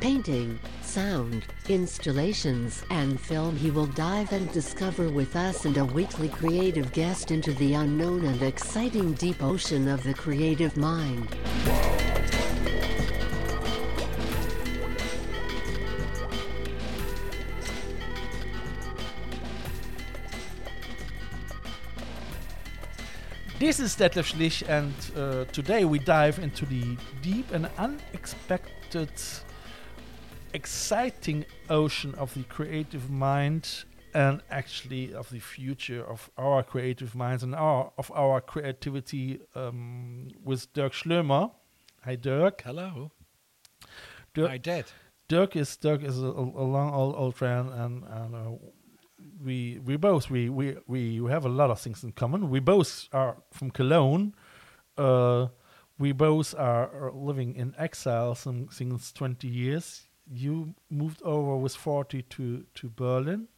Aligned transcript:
painting, 0.00 0.58
sound, 0.82 1.44
installations, 1.68 2.84
and 2.90 3.20
film, 3.20 3.56
he 3.56 3.70
will 3.70 3.86
dive 3.86 4.32
and 4.32 4.50
discover 4.52 5.08
with 5.08 5.34
us 5.34 5.64
and 5.64 5.76
a 5.76 5.84
weekly 5.84 6.28
creative 6.28 6.92
guest 6.92 7.30
into 7.30 7.52
the 7.54 7.74
unknown 7.74 8.24
and 8.24 8.42
exciting 8.42 9.12
deep 9.14 9.42
ocean 9.42 9.88
of 9.88 10.02
the 10.04 10.14
creative 10.14 10.76
mind. 10.76 11.28
This 23.58 23.80
is 23.80 23.96
Detlef 23.96 24.32
Schlich, 24.32 24.62
and 24.68 24.94
uh, 25.16 25.44
today 25.50 25.84
we 25.84 25.98
dive 25.98 26.38
into 26.38 26.64
the 26.64 26.96
deep 27.22 27.50
and 27.50 27.68
unexpected, 27.76 29.10
exciting 30.52 31.44
ocean 31.68 32.14
of 32.14 32.34
the 32.34 32.44
creative 32.44 33.10
mind, 33.10 33.84
and 34.14 34.40
actually 34.50 35.14
of 35.14 35.28
the 35.30 35.38
future 35.38 36.02
of 36.02 36.30
our 36.38 36.62
creative 36.62 37.14
minds 37.14 37.42
and 37.42 37.54
our 37.54 37.92
of 37.98 38.10
our 38.14 38.40
creativity 38.40 39.40
um, 39.54 40.28
with 40.42 40.72
Dirk 40.72 40.92
Schlömer. 40.92 41.52
Hi, 42.04 42.16
Dirk. 42.16 42.62
Hello. 42.62 43.12
Dirk, 44.34 44.50
Hi, 44.50 44.58
Dad. 44.58 44.86
Dirk 45.28 45.56
is 45.56 45.76
Dirk 45.76 46.02
is 46.02 46.18
a, 46.18 46.26
a 46.26 46.66
long 46.66 46.94
old 46.94 47.14
old 47.16 47.34
friend, 47.34 47.70
and, 47.70 48.04
and 48.04 48.34
uh, 48.34 48.50
we 49.44 49.78
we 49.84 49.96
both 49.96 50.30
we, 50.30 50.48
we 50.48 50.76
we 50.86 51.30
have 51.30 51.44
a 51.44 51.50
lot 51.50 51.70
of 51.70 51.80
things 51.80 52.02
in 52.02 52.12
common. 52.12 52.48
We 52.48 52.60
both 52.60 53.08
are 53.12 53.36
from 53.52 53.70
Cologne. 53.70 54.34
Uh, 54.96 55.48
we 55.98 56.12
both 56.12 56.54
are, 56.54 56.88
are 56.90 57.12
living 57.12 57.56
in 57.56 57.74
exile 57.76 58.34
some, 58.34 58.68
since 58.70 59.12
twenty 59.12 59.48
years. 59.48 60.07
You 60.30 60.74
moved 60.90 61.22
over 61.22 61.56
with 61.56 61.74
forty 61.74 62.22
to 62.22 62.64
to 62.74 62.88
Berlin. 62.88 63.48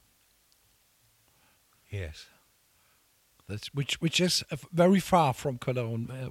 Yes. 1.91 2.27
That's 3.49 3.75
which 3.75 4.01
which 4.01 4.21
is 4.21 4.45
uh, 4.51 4.57
very 4.73 5.01
far 5.01 5.35
from 5.35 5.59
Cologne, 5.59 6.09
uh, 6.11 6.31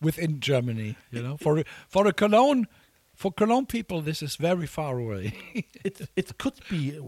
within 0.00 0.40
Germany. 0.40 0.96
You 1.10 1.22
know, 1.22 1.36
for 1.38 1.64
for 1.88 2.06
a 2.06 2.12
Cologne, 2.12 2.66
for 3.14 3.32
Cologne 3.32 3.66
people, 3.66 4.02
this 4.02 4.22
is 4.22 4.36
very 4.36 4.66
far 4.66 4.98
away. 4.98 5.32
it 5.84 6.08
it 6.14 6.38
could 6.38 6.60
be 6.68 7.00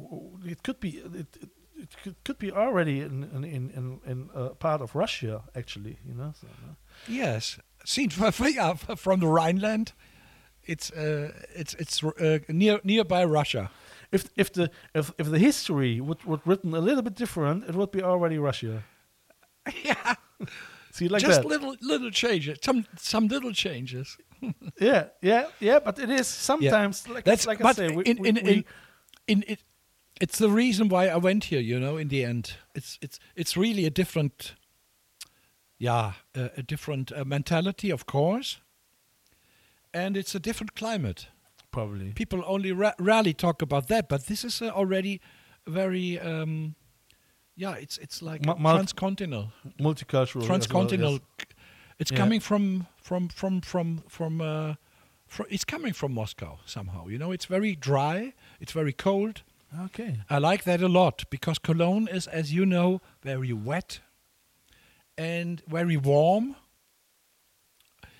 it 0.46 0.62
could 0.62 0.80
be 0.80 0.88
it, 0.88 1.36
it, 1.76 1.96
could, 2.02 2.16
could 2.24 2.38
be 2.38 2.50
already 2.50 3.00
in 3.00 3.24
in 3.24 3.44
in, 3.44 4.00
in, 4.06 4.30
uh, 4.34 4.48
part 4.58 4.80
of 4.80 4.94
Russia 4.94 5.42
actually. 5.54 5.98
You 6.08 6.14
know. 6.14 6.32
So, 6.40 6.46
yes, 7.06 7.58
seen 7.84 8.10
from, 8.32 8.32
yeah, 8.48 8.74
from 8.74 9.20
the 9.20 9.28
Rhineland, 9.28 9.92
it's 10.64 10.90
uh, 10.90 11.32
it's 11.54 11.74
it's 11.74 12.02
uh, 12.04 12.38
near 12.48 12.80
nearby 12.84 13.24
Russia. 13.24 13.70
if 14.12 14.24
if 14.36 14.50
the 14.52 14.70
if, 14.94 15.12
if 15.18 15.30
the 15.30 15.38
history 15.38 16.00
would, 16.00 16.24
would 16.24 16.40
written 16.44 16.74
a 16.74 16.80
little 16.80 17.02
bit 17.02 17.14
different, 17.14 17.64
it 17.68 17.74
would 17.74 17.90
be 17.90 18.02
already 18.02 18.38
Russia. 18.38 18.82
yeah, 19.84 20.14
See, 20.92 21.08
like 21.08 21.22
just 21.22 21.42
that. 21.42 21.48
little 21.48 21.76
little 21.80 22.10
changes, 22.10 22.58
some 22.62 22.84
some 22.98 23.28
little 23.28 23.52
changes. 23.52 24.16
yeah, 24.80 25.04
yeah, 25.22 25.46
yeah. 25.60 25.80
But 25.84 25.98
it 25.98 26.10
is 26.10 26.26
sometimes 26.26 27.08
like 27.08 27.24
That's 27.24 27.46
like 27.46 27.64
I 27.64 27.72
say. 27.72 27.88
We, 27.88 28.02
in, 28.04 28.18
we, 28.20 28.28
in, 28.28 28.34
we- 28.34 28.50
in, 28.52 28.64
in 29.26 29.44
it, 29.46 29.62
it's 30.20 30.38
the 30.38 30.48
reason 30.50 30.88
why 30.88 31.08
I 31.08 31.16
went 31.16 31.44
here. 31.44 31.60
You 31.60 31.78
know, 31.80 31.98
in 31.98 32.08
the 32.08 32.24
end, 32.24 32.56
it's 32.74 32.98
it's 33.00 33.18
it's 33.36 33.56
really 33.56 33.86
a 33.86 33.90
different, 33.90 34.54
yeah, 35.78 36.12
uh, 36.36 36.48
a 36.56 36.62
different 36.62 37.12
uh, 37.12 37.24
mentality, 37.24 37.92
of 37.92 38.04
course, 38.06 38.60
and 39.92 40.16
it's 40.16 40.34
a 40.34 40.40
different 40.40 40.74
climate. 40.74 41.28
probably 41.70 42.12
People 42.12 42.42
only 42.46 42.72
ra- 42.72 42.94
rarely 42.98 43.32
talk 43.34 43.62
about 43.62 43.86
that, 43.88 44.08
but 44.08 44.26
this 44.26 44.44
is 44.44 44.60
uh, 44.62 44.68
already 44.70 45.20
very, 45.66 46.18
um, 46.18 46.74
yeah, 47.56 47.74
it's 47.76 47.98
it's 47.98 48.22
like 48.22 48.42
transcontinental, 48.42 49.52
multicultural. 49.78 50.22
as 50.22 50.34
well, 50.34 50.46
transcontinental. 50.46 51.12
yes. 51.38 51.46
It's 51.98 52.10
Yeah. 52.12 52.18
coming 52.18 52.40
from 52.40 52.86
from 52.96 53.28
from 53.28 53.60
from 53.60 54.02
from. 54.08 54.40
Uh, 54.40 54.74
it's 55.48 55.64
coming 55.64 55.92
from 55.94 56.12
Moscow 56.12 56.58
somehow. 56.66 57.06
You 57.08 57.18
know, 57.18 57.30
it's 57.32 57.46
very 57.48 57.76
dry. 57.76 58.32
It's 58.58 58.72
very 58.72 58.92
cold. 58.92 59.42
Okay. 59.84 60.16
I 60.28 60.38
like 60.38 60.64
that 60.64 60.80
a 60.82 60.88
lot 60.88 61.24
because 61.30 61.60
Cologne 61.60 62.08
is, 62.08 62.26
as 62.26 62.52
you 62.52 62.66
know, 62.66 63.00
very 63.22 63.52
wet 63.52 64.00
and 65.16 65.62
very 65.68 65.96
warm. 65.96 66.56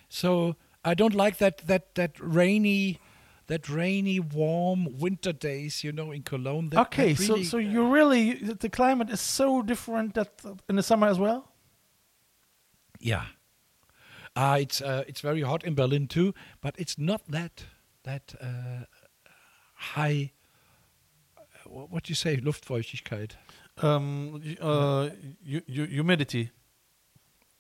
So 0.09 0.57
I 0.85 0.95
don't 0.95 1.15
like 1.15 1.37
that 1.39 1.59
that 1.67 1.95
that 1.95 2.13
rainy, 2.21 2.99
that 3.47 3.69
rainy, 3.69 4.19
warm 4.21 4.99
winter 4.99 5.33
days. 5.33 5.85
You 5.85 5.93
know, 5.93 6.11
in 6.13 6.23
Cologne. 6.23 6.71
That, 6.71 6.81
okay. 6.87 7.13
that 7.13 7.23
so 7.25 7.35
really- 7.35 7.45
so 7.45 7.59
you 7.59 7.93
really 7.95 8.35
the 8.35 8.71
climate 8.71 9.11
is 9.11 9.21
so 9.21 9.63
different 9.63 10.15
that 10.15 10.41
uh, 10.45 10.55
in 10.69 10.77
the 10.77 10.83
summer 10.83 11.09
as 11.09 11.19
well. 11.19 11.53
yeah. 13.01 13.25
Uh, 14.37 14.59
it's 14.61 14.81
uh, 14.81 15.03
it's 15.09 15.21
very 15.21 15.43
hot 15.43 15.65
in 15.65 15.75
Berlin 15.75 16.07
too, 16.07 16.33
but 16.61 16.75
it's 16.79 16.97
not 16.97 17.21
that 17.29 17.65
that 18.05 18.35
uh, 18.41 18.85
high. 19.75 20.33
What 21.67 22.05
do 22.05 22.11
you 22.11 22.15
say, 22.17 22.37
Luftfeuchtigkeit, 22.37 23.33
Um, 23.83 24.41
uh, 24.61 25.09
hu- 25.47 25.61
hu- 25.69 25.87
humidity. 25.87 26.51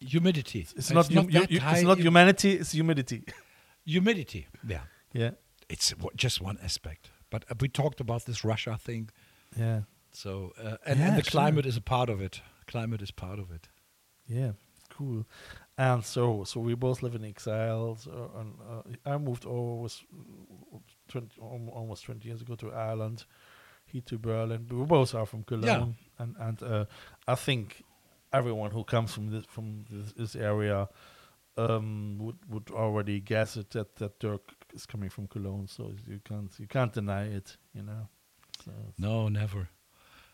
Humidity. 0.00 0.66
It's, 0.76 0.90
not, 0.90 1.08
that 1.08 1.14
hu- 1.14 1.38
hu- 1.38 1.46
it's 1.50 1.82
not 1.82 1.98
humanity. 1.98 2.52
It's 2.52 2.72
humidity. 2.72 3.24
humidity. 3.84 4.46
Yeah. 4.66 4.80
yeah. 5.12 5.30
it's 5.68 5.90
w- 5.90 6.10
just 6.16 6.40
one 6.40 6.58
aspect. 6.62 7.10
But 7.30 7.44
uh, 7.50 7.54
we 7.60 7.68
talked 7.68 8.00
about 8.00 8.24
this 8.24 8.44
Russia 8.44 8.76
thing, 8.78 9.10
Yeah. 9.56 9.82
so 10.12 10.52
uh, 10.58 10.76
and, 10.86 10.98
Yeah, 10.98 11.08
and 11.08 11.18
the 11.18 11.22
sure. 11.22 11.30
climate 11.30 11.66
is 11.66 11.76
a 11.76 11.80
part 11.80 12.08
of 12.10 12.20
it. 12.20 12.40
Climate 12.66 13.02
is 13.02 13.10
part 13.12 13.38
of 13.38 13.50
it. 13.50 13.68
Yeah, 14.26 14.52
cool. 14.90 15.26
And 15.78 16.04
so, 16.04 16.44
so 16.44 16.60
we 16.60 16.74
both 16.74 17.02
live 17.02 17.14
in 17.14 17.24
exile. 17.24 17.96
So, 17.96 18.30
and 18.38 18.54
uh, 19.06 19.10
I 19.14 19.18
moved 19.18 19.44
over 19.46 19.82
was 19.82 20.02
twenty 21.08 21.28
almost 21.40 22.04
twenty 22.04 22.28
years 22.28 22.42
ago 22.42 22.54
to 22.56 22.72
Ireland. 22.72 23.24
He 23.86 24.00
to 24.02 24.18
Berlin. 24.18 24.66
We 24.70 24.84
both 24.84 25.14
are 25.14 25.26
from 25.26 25.42
Cologne, 25.44 25.64
yeah. 26.18 26.24
and 26.24 26.36
and 26.38 26.62
uh, 26.62 26.84
I 27.26 27.34
think 27.34 27.82
everyone 28.32 28.70
who 28.70 28.84
comes 28.84 29.12
from 29.12 29.30
this 29.30 29.44
from 29.46 29.84
this, 29.90 30.12
this 30.12 30.36
area 30.36 30.88
um, 31.56 32.18
would 32.18 32.38
would 32.48 32.70
already 32.70 33.20
guess 33.20 33.56
it 33.56 33.70
that 33.70 33.96
that 33.96 34.18
Dirk 34.18 34.42
is 34.74 34.86
coming 34.86 35.10
from 35.10 35.26
Cologne. 35.26 35.66
So 35.66 35.92
you 36.06 36.20
can't 36.24 36.52
you 36.58 36.66
can't 36.66 36.92
deny 36.92 37.24
it. 37.26 37.56
You 37.74 37.82
know. 37.82 38.08
So 38.64 38.72
No, 38.98 39.28
never. 39.28 39.68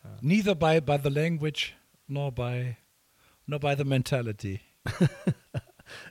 Yeah. 0.05 0.11
Neither 0.23 0.55
by 0.55 0.81
by 0.81 0.97
the 0.97 1.11
language 1.11 1.75
nor 2.09 2.33
by 2.33 2.79
nor 3.47 3.59
by 3.59 3.75
the 3.75 3.85
mentality. 3.85 4.63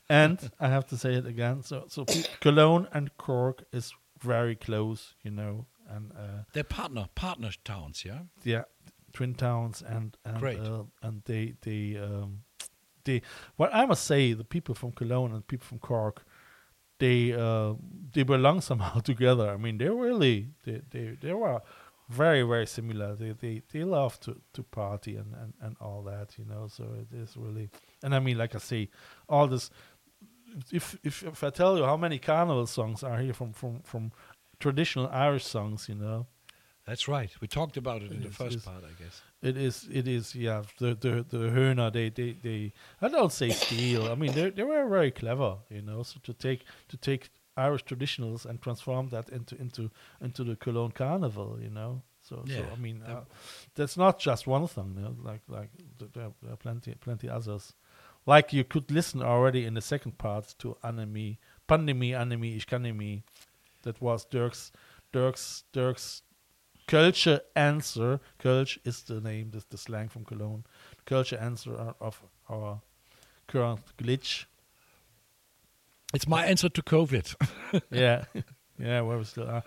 and 0.10 0.51
I 0.60 0.68
have 0.68 0.88
to 0.88 0.98
say 0.98 1.13
it 1.13 1.25
again. 1.25 1.63
So, 1.63 1.86
so 1.88 2.06
Cologne 2.42 2.88
and 2.92 3.15
Cork 3.18 3.63
is 3.71 3.94
very 4.21 4.56
close, 4.56 5.13
you 5.24 5.31
know, 5.31 5.65
and 5.89 6.12
uh, 6.13 6.44
They're 6.54 6.63
partner 6.63 7.07
partner 7.15 7.51
towns, 7.63 8.04
yeah. 8.06 8.19
yeah, 8.44 8.63
twin 9.15 9.33
towns, 9.33 9.81
and 9.81 10.15
and 10.25 10.39
Great. 10.39 10.59
uh, 10.59 10.83
and 11.01 11.23
they 11.25 11.56
they 11.62 11.97
um 11.97 12.44
they. 13.06 13.21
What 13.56 13.73
I 13.73 13.85
must 13.85 14.03
say, 14.06 14.33
the 14.33 14.44
people 14.44 14.75
from 14.75 14.91
Cologne 14.91 15.33
and 15.33 15.47
people 15.47 15.65
from 15.65 15.79
Cork, 15.79 16.23
they 17.00 17.33
uh 17.33 17.73
they 18.13 18.23
belong 18.23 18.62
somehow 18.62 19.00
together. 19.12 19.50
I 19.50 19.57
mean, 19.57 19.77
they 19.77 19.89
really 19.89 20.50
they 20.65 20.81
they 20.91 21.17
they 21.21 21.33
were 21.33 21.62
very 22.09 22.44
very 22.44 22.67
similar. 22.67 23.15
They 23.15 23.31
they 23.31 23.62
they 23.71 23.83
love 23.83 24.19
to 24.21 24.41
to 24.53 24.63
party 24.63 25.15
and 25.15 25.33
and 25.41 25.53
and 25.62 25.75
all 25.81 26.03
that, 26.03 26.38
you 26.38 26.45
know. 26.45 26.67
So 26.67 26.83
it 27.01 27.15
is 27.15 27.35
really, 27.38 27.69
and 28.03 28.13
I 28.13 28.19
mean, 28.19 28.38
like 28.38 28.56
I 28.56 28.59
say, 28.59 28.89
all 29.27 29.47
this. 29.47 29.69
If 30.71 30.97
if 31.03 31.23
if 31.23 31.44
I 31.44 31.50
tell 31.50 31.77
you 31.77 31.83
how 31.83 31.97
many 31.97 32.19
carnival 32.19 32.67
songs 32.67 33.03
are 33.03 33.17
here 33.17 33.33
from 33.33 33.53
from 33.53 33.81
from 33.81 34.12
traditional 34.59 35.07
Irish 35.12 35.45
songs, 35.45 35.89
you 35.89 35.95
know, 35.95 36.27
That's 36.86 37.08
right. 37.08 37.32
We 37.42 37.48
talked 37.48 37.78
about 37.78 38.04
it 38.04 38.12
in 38.12 38.22
the 38.22 38.30
first 38.30 38.64
part, 38.64 38.84
I 38.84 39.04
guess. 39.04 39.22
It 39.42 39.58
is. 39.58 39.88
It 39.92 40.08
is. 40.08 40.36
Yeah. 40.36 40.64
The 40.78 40.94
the 40.94 41.26
the 41.28 41.50
Höhner. 41.50 41.92
They 41.92 42.10
they 42.10 42.34
they. 42.34 42.74
I 43.02 43.08
don't 43.08 43.32
say 43.32 43.50
steal. 43.50 44.12
I 44.12 44.16
mean 44.16 44.34
they 44.34 44.52
they 44.52 44.64
were 44.64 44.88
very 44.88 45.12
clever. 45.12 45.58
You 45.70 45.82
know. 45.82 46.04
So 46.04 46.20
to 46.24 46.34
take 46.34 46.64
to 46.90 46.98
take 46.98 47.30
Irish 47.58 47.86
traditionals 47.86 48.46
and 48.46 48.62
transform 48.62 49.10
that 49.10 49.30
into 49.30 49.56
into 49.60 49.90
into 50.22 50.44
the 50.44 50.56
Cologne 50.56 50.92
Carnival. 50.92 51.58
You 51.60 51.72
know. 51.72 52.04
So, 52.22 52.44
so 52.48 52.66
I 52.74 52.76
mean, 52.80 53.04
uh, 53.08 53.22
that's 53.76 53.98
not 53.98 54.18
just 54.18 54.48
one 54.48 54.66
thing. 54.68 54.96
You 54.98 55.04
know, 55.04 55.16
like 55.24 55.42
like 55.48 55.70
th- 56.00 56.12
there, 56.14 56.32
there 56.42 56.54
are 56.54 56.58
plenty 56.58 56.96
plenty 56.96 57.30
others. 57.30 57.74
Like 58.26 58.52
you 58.52 58.64
could 58.64 58.90
listen 58.90 59.22
already 59.22 59.66
in 59.66 59.76
the 59.76 59.82
second 59.82 60.18
part 60.18 60.56
to 60.60 60.76
Anime, 60.84 61.38
Pandemie, 61.68 62.20
Anime, 62.20 62.46
Ich 62.46 62.66
kann. 62.66 63.24
That 63.84 64.02
was 64.02 64.26
Dirk's 64.26 64.72
Dirk's 65.12 65.64
Dirk's 65.72 66.24
Kölsche 66.88 67.42
answer. 67.56 68.20
Kölsch 68.40 68.78
is 68.84 69.04
the 69.04 69.20
name, 69.22 69.50
the, 69.52 69.64
the 69.70 69.78
slang 69.78 70.10
from 70.10 70.24
Cologne. 70.26 70.64
Kölsche 71.06 71.42
answer 71.42 71.74
of- 71.76 71.96
of 72.00 72.22
our 72.50 72.82
current 73.48 73.82
glitch. 73.98 74.46
It's 76.14 76.28
my 76.28 76.46
answer 76.46 76.70
to 76.70 76.82
COVID. 76.82 77.36
yeah, 77.92 78.26
yeah, 78.80 79.02
where 79.02 79.18
we 79.18 79.24
still 79.24 79.50
are. 79.50 79.64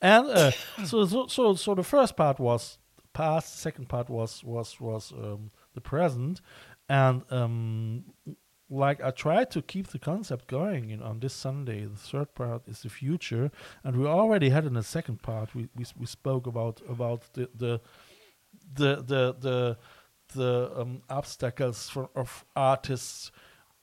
And 0.00 0.26
uh, 0.28 0.50
so, 0.84 1.04
so, 1.04 1.26
so, 1.26 1.54
so 1.54 1.74
the 1.74 1.82
first 1.82 2.16
part 2.16 2.38
was 2.38 2.78
past. 3.12 3.58
Second 3.58 3.88
part 3.88 4.08
was 4.08 4.42
was 4.44 4.80
was 4.80 5.12
um, 5.12 5.50
the 5.74 5.80
present, 5.80 6.40
and 6.88 7.22
um, 7.30 8.04
like 8.70 9.02
I 9.02 9.10
tried 9.10 9.50
to 9.50 9.62
keep 9.62 9.88
the 9.88 9.98
concept 9.98 10.46
going. 10.46 10.88
You 10.88 10.98
know, 10.98 11.06
on 11.06 11.20
this 11.20 11.34
Sunday, 11.34 11.84
the 11.84 11.96
third 11.96 12.34
part 12.34 12.68
is 12.68 12.82
the 12.82 12.88
future, 12.88 13.50
and 13.84 13.96
we 13.96 14.06
already 14.06 14.50
had 14.50 14.64
in 14.64 14.74
the 14.74 14.82
second 14.82 15.22
part. 15.22 15.54
We 15.54 15.68
we, 15.76 15.84
we 15.98 16.06
spoke 16.06 16.46
about 16.46 16.80
about 16.88 17.32
the 17.34 17.48
the 17.54 17.80
the 18.72 18.96
the 18.96 19.36
the, 19.38 19.76
the 20.34 20.80
um, 20.80 21.02
obstacles 21.10 21.90
for 21.90 22.08
of 22.14 22.44
artists 22.54 23.32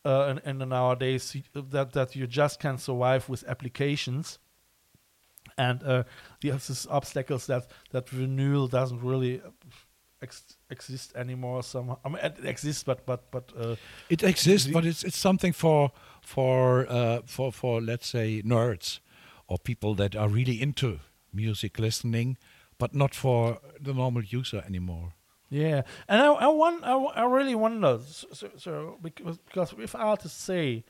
uh, 0.06 0.36
and 0.46 0.60
nowadays 0.60 1.36
that 1.54 1.92
that 1.92 2.16
you 2.16 2.26
just 2.26 2.60
can't 2.60 2.80
survive 2.80 3.28
with 3.28 3.44
applications 3.48 4.40
and 5.58 5.84
uh, 5.84 6.04
there's 6.42 6.88
obstacles 6.90 7.48
that 7.48 7.68
that 7.92 8.12
renewal 8.14 8.68
doesn't 8.68 9.02
really 9.02 9.42
ex- 10.22 10.58
exist 10.70 11.16
anymore 11.16 11.64
somehow 11.64 11.98
I 12.06 12.10
mean 12.10 12.20
it 12.24 12.46
exists 12.46 12.84
but 12.84 13.06
but 13.06 13.32
but 13.32 13.52
uh, 13.60 13.76
It 14.10 14.24
exists, 14.24 14.70
but 14.72 14.86
it's 14.86 15.04
it's 15.04 15.18
something 15.18 15.54
for 15.54 15.92
for 16.22 16.86
uh, 16.90 17.22
for 17.26 17.52
for 17.52 17.82
let's 17.82 18.08
say 18.08 18.42
nerds 18.44 19.00
or 19.48 19.58
people 19.58 19.96
that 19.96 20.16
are 20.16 20.28
really 20.30 20.62
into 20.62 21.00
music 21.34 21.80
listening, 21.80 22.38
but 22.78 22.94
not 22.94 23.16
for 23.16 23.60
the 23.80 23.94
normal 23.94 24.24
user 24.24 24.64
anymore. 24.68 25.14
Yeah, 25.50 25.84
and 26.10 26.22
I 26.22 26.28
I, 26.28 26.48
won, 26.48 26.84
I, 26.84 26.94
I 26.94 27.24
really 27.24 27.56
wonder 27.56 28.00
so, 28.06 28.28
so, 28.34 28.50
so 28.58 28.98
because 29.02 29.38
because 29.38 29.74
if 29.80 29.96
artists 29.96 30.44
say, 30.44 30.84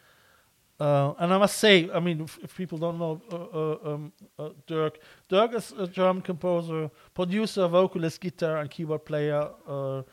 uh, 0.80 1.14
and 1.18 1.34
I 1.34 1.38
must 1.38 1.58
say, 1.58 1.90
I 1.92 2.00
mean, 2.00 2.22
if, 2.22 2.38
if 2.44 2.56
people 2.56 2.78
don't 2.78 3.00
know 3.00 3.22
uh, 3.32 3.36
uh, 3.36 3.94
um, 3.94 4.14
uh, 4.38 4.50
Dirk, 4.68 5.00
Dirk 5.28 5.56
is 5.56 5.74
a 5.78 5.88
German 5.88 6.22
composer, 6.22 6.92
producer, 7.16 7.68
vocalist, 7.68 8.22
guitar, 8.22 8.58
and 8.58 8.70
keyboard 8.70 9.04
player. 9.04 9.50
Uh, 9.68 10.04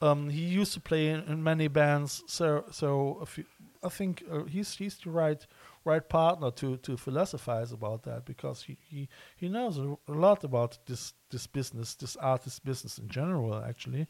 um, 0.00 0.28
he 0.28 0.42
used 0.42 0.74
to 0.74 0.80
play 0.80 1.08
in, 1.08 1.20
in 1.24 1.42
many 1.42 1.68
bands, 1.68 2.22
so 2.26 2.64
so 2.70 3.24
you, 3.36 3.44
I 3.82 3.88
think 3.88 4.24
uh, 4.30 4.44
he's 4.44 4.74
he's 4.74 4.96
the 4.98 5.10
right 5.10 5.44
right 5.84 6.08
partner 6.08 6.50
to 6.52 6.76
to 6.78 6.96
philosophize 6.96 7.72
about 7.72 8.02
that 8.04 8.24
because 8.24 8.62
he 8.62 8.78
he, 8.88 9.08
he 9.36 9.48
knows 9.48 9.78
a, 9.78 9.96
a 10.08 10.12
lot 10.12 10.44
about 10.44 10.78
this 10.86 11.14
this 11.30 11.46
business, 11.46 11.94
this 11.94 12.16
artist 12.16 12.64
business 12.64 12.98
in 12.98 13.08
general, 13.08 13.54
actually. 13.64 14.06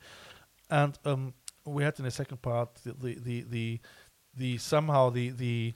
And 0.71 0.99
um, 1.05 1.35
we 1.65 1.85
had 1.85 1.99
in 1.99 2.05
the 2.05 2.11
second 2.11 2.43
part 2.43 2.75
the 2.85 2.93
the 2.93 3.19
the 3.19 3.43
the, 3.43 3.81
the 4.37 4.59
somehow 4.59 5.11
the 5.11 5.31
the 5.31 5.75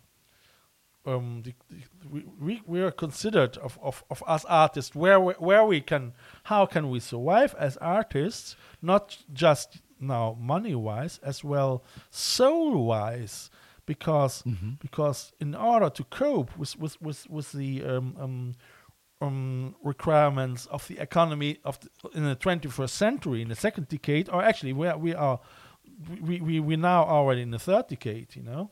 um 1.07 1.43
the, 1.45 1.55
the, 1.71 2.25
we, 2.41 2.63
we 2.67 2.81
are 2.81 2.91
considered 2.91 3.57
of, 3.59 3.79
of, 3.83 4.05
of 4.11 4.23
us 4.27 4.45
artists. 4.47 4.95
Where 4.95 5.21
we, 5.21 5.33
where 5.35 5.65
we 5.65 5.81
can 5.81 6.13
how 6.45 6.67
can 6.67 6.91
we 6.91 7.01
survive 7.01 7.55
as 7.59 7.77
artists? 7.79 8.57
Not 8.83 9.19
just 9.33 9.81
now 10.01 10.37
money 10.39 10.75
wise 10.75 11.19
as 11.23 11.43
well 11.43 11.83
soul 12.11 12.85
wise 12.85 13.51
because 13.87 14.43
because 14.81 15.33
in 15.41 15.55
order 15.55 15.89
to 15.89 16.05
cope 16.05 16.57
with 16.59 16.79
with 16.79 17.01
with, 17.01 17.31
with 17.31 17.53
the 17.53 17.83
um, 17.85 18.17
um, 18.21 18.55
um, 19.21 19.75
requirements 19.83 20.67
of 20.67 20.87
the 20.89 20.99
economy 20.99 21.59
of 21.65 21.79
the, 21.81 21.89
in 22.15 22.25
the 22.25 22.37
21st 22.37 22.91
century 22.91 23.41
in 23.41 23.49
the 23.49 23.55
second 23.55 23.89
decade 23.89 24.29
or 24.29 24.43
actually 24.43 24.73
we 24.73 24.87
are, 24.87 24.99
we 24.99 25.15
are 25.15 25.41
we, 26.21 26.41
we 26.41 26.61
we 26.61 26.77
now 26.77 27.05
already 27.05 27.41
in 27.43 27.51
the 27.51 27.59
third 27.59 27.87
decade 27.87 28.35
you 28.37 28.43
know 28.43 28.71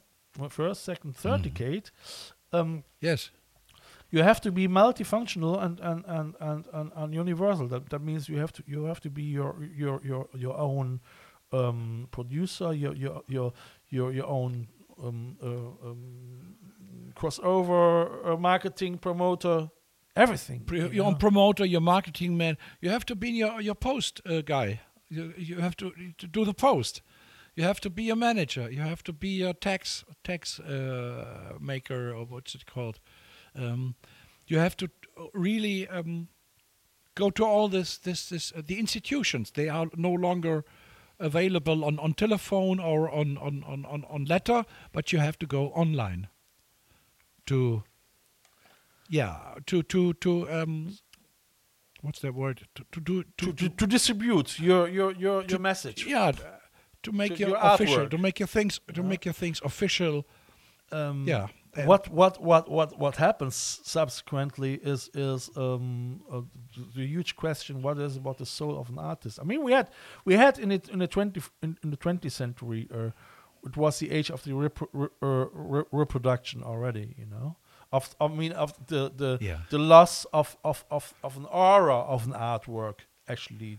first 0.48 0.84
second 0.84 1.16
third 1.16 1.42
decade 1.42 1.90
um 2.52 2.84
Yes. 3.00 3.30
you 4.10 4.22
have 4.22 4.40
to 4.40 4.50
be 4.52 4.68
multifunctional 4.68 5.62
and 5.62 5.80
and, 5.80 6.04
and, 6.06 6.34
and, 6.40 6.64
and, 6.72 6.92
and 6.94 7.14
universal. 7.14 7.68
That 7.68 7.88
that 7.90 8.00
means 8.02 8.28
you 8.28 8.38
have 8.38 8.52
to 8.52 8.62
you 8.66 8.84
have 8.84 9.00
to 9.00 9.10
be 9.10 9.22
your 9.22 9.54
your 9.76 10.00
your 10.04 10.28
your 10.34 10.56
own 10.58 11.00
um, 11.52 12.08
producer, 12.10 12.72
your 12.72 12.94
your 12.94 13.22
your 13.28 13.52
your 13.90 14.12
your 14.12 14.26
own 14.26 14.68
um, 15.02 15.36
uh, 15.42 15.88
um, 15.88 16.54
crossover 17.14 18.08
uh, 18.26 18.36
marketing 18.36 18.98
promoter, 18.98 19.70
everything. 20.16 20.62
You 20.70 20.88
your 20.88 21.06
own 21.06 21.12
know. 21.12 21.18
promoter, 21.18 21.64
your 21.64 21.80
marketing 21.82 22.36
man. 22.36 22.56
You 22.80 22.90
have 22.90 23.04
to 23.06 23.14
be 23.14 23.30
your 23.30 23.60
your 23.60 23.74
post 23.74 24.20
uh, 24.26 24.40
guy. 24.42 24.80
You 25.08 25.32
you 25.36 25.60
have 25.60 25.76
to 25.76 25.92
to 26.18 26.26
do 26.26 26.44
the 26.44 26.54
post. 26.54 27.02
You 27.54 27.64
have 27.64 27.80
to 27.80 27.90
be 27.90 28.10
a 28.10 28.16
manager. 28.16 28.70
You 28.70 28.80
have 28.80 29.02
to 29.04 29.12
be 29.12 29.42
a 29.42 29.54
tax 29.54 30.04
tax 30.24 30.58
uh, 30.58 31.54
maker 31.60 32.12
or 32.12 32.24
what's 32.24 32.54
it 32.54 32.66
called. 32.66 32.98
Um, 33.56 33.94
you 34.46 34.58
have 34.58 34.76
to 34.76 34.88
really 35.32 35.88
um, 35.88 36.28
go 37.14 37.30
to 37.30 37.44
all 37.44 37.68
this 37.68 37.96
this 37.98 38.28
this 38.28 38.52
uh, 38.56 38.62
the 38.66 38.78
institutions. 38.78 39.52
They 39.52 39.68
are 39.68 39.86
no 39.96 40.10
longer 40.12 40.64
available 41.20 41.84
on, 41.84 41.98
on 42.00 42.12
telephone 42.14 42.80
or 42.80 43.08
on, 43.08 43.38
on, 43.38 43.62
on, 43.64 43.84
on, 43.86 44.04
on 44.10 44.24
letter, 44.24 44.64
but 44.92 45.12
you 45.12 45.20
have 45.20 45.38
to 45.38 45.46
go 45.46 45.68
online 45.68 46.26
to 47.46 47.84
yeah 49.08 49.36
to 49.66 49.82
to 49.82 50.14
to 50.14 50.50
um 50.50 50.96
what's 52.00 52.20
that 52.20 52.34
word 52.34 52.66
to 52.74 52.84
to 52.90 53.00
do 53.00 53.22
to, 53.36 53.52
to, 53.52 53.52
to, 53.52 53.68
to 53.68 53.86
distribute 53.86 54.58
your 54.58 54.88
your 54.88 55.12
your, 55.12 55.44
your 55.44 55.58
message. 55.58 56.06
yeah 56.06 56.32
to 57.04 57.12
make 57.12 57.38
your, 57.40 57.50
your 57.50 57.58
official 57.62 57.96
artwork. 58.06 58.10
to 58.10 58.18
make 58.18 58.36
your 58.40 58.48
things 58.48 58.80
to 58.92 59.02
make 59.02 59.24
your 59.24 59.34
things 59.42 59.60
official 59.64 60.24
Um, 60.92 61.24
yeah 61.28 61.46
what 61.90 62.02
what 62.20 62.34
what 62.50 62.64
what 62.76 62.90
what 63.02 63.16
happens 63.16 63.56
subsequently 63.98 64.74
is 64.92 65.10
is 65.14 65.50
um 65.56 66.20
uh, 66.32 66.42
the 66.96 67.04
huge 67.14 67.32
question 67.42 67.82
what 67.82 67.98
is 67.98 68.16
about 68.16 68.36
the 68.38 68.46
soul 68.46 68.74
of 68.82 68.88
an 68.90 68.98
artist 68.98 69.38
i 69.42 69.44
mean 69.50 69.60
we 69.68 69.72
had 69.78 69.86
we 70.24 70.34
had 70.44 70.58
in 70.58 70.70
it 70.70 70.88
in 70.88 70.98
the 70.98 71.06
20 71.08 71.40
in, 71.62 71.76
in 71.82 71.90
the 71.90 71.96
20th 71.96 72.30
century 72.30 72.86
uh, 72.94 73.10
it 73.68 73.76
was 73.76 73.98
the 73.98 74.10
age 74.18 74.30
of 74.30 74.42
the 74.44 74.50
repro- 74.52 74.88
re, 74.92 75.08
uh, 75.22 75.46
re- 75.72 75.88
reproduction 75.90 76.62
already 76.62 77.06
you 77.18 77.26
know 77.26 77.56
of 77.92 78.14
i 78.20 78.28
mean 78.28 78.52
of 78.52 78.70
the 78.86 79.10
the 79.16 79.38
Yeah. 79.40 79.60
the 79.70 79.78
loss 79.78 80.26
of 80.32 80.56
of 80.62 80.84
of 80.90 81.04
of 81.22 81.36
an 81.36 81.46
aura 81.46 81.98
of 82.14 82.26
an 82.28 82.34
artwork 82.34 82.98
actually 83.28 83.78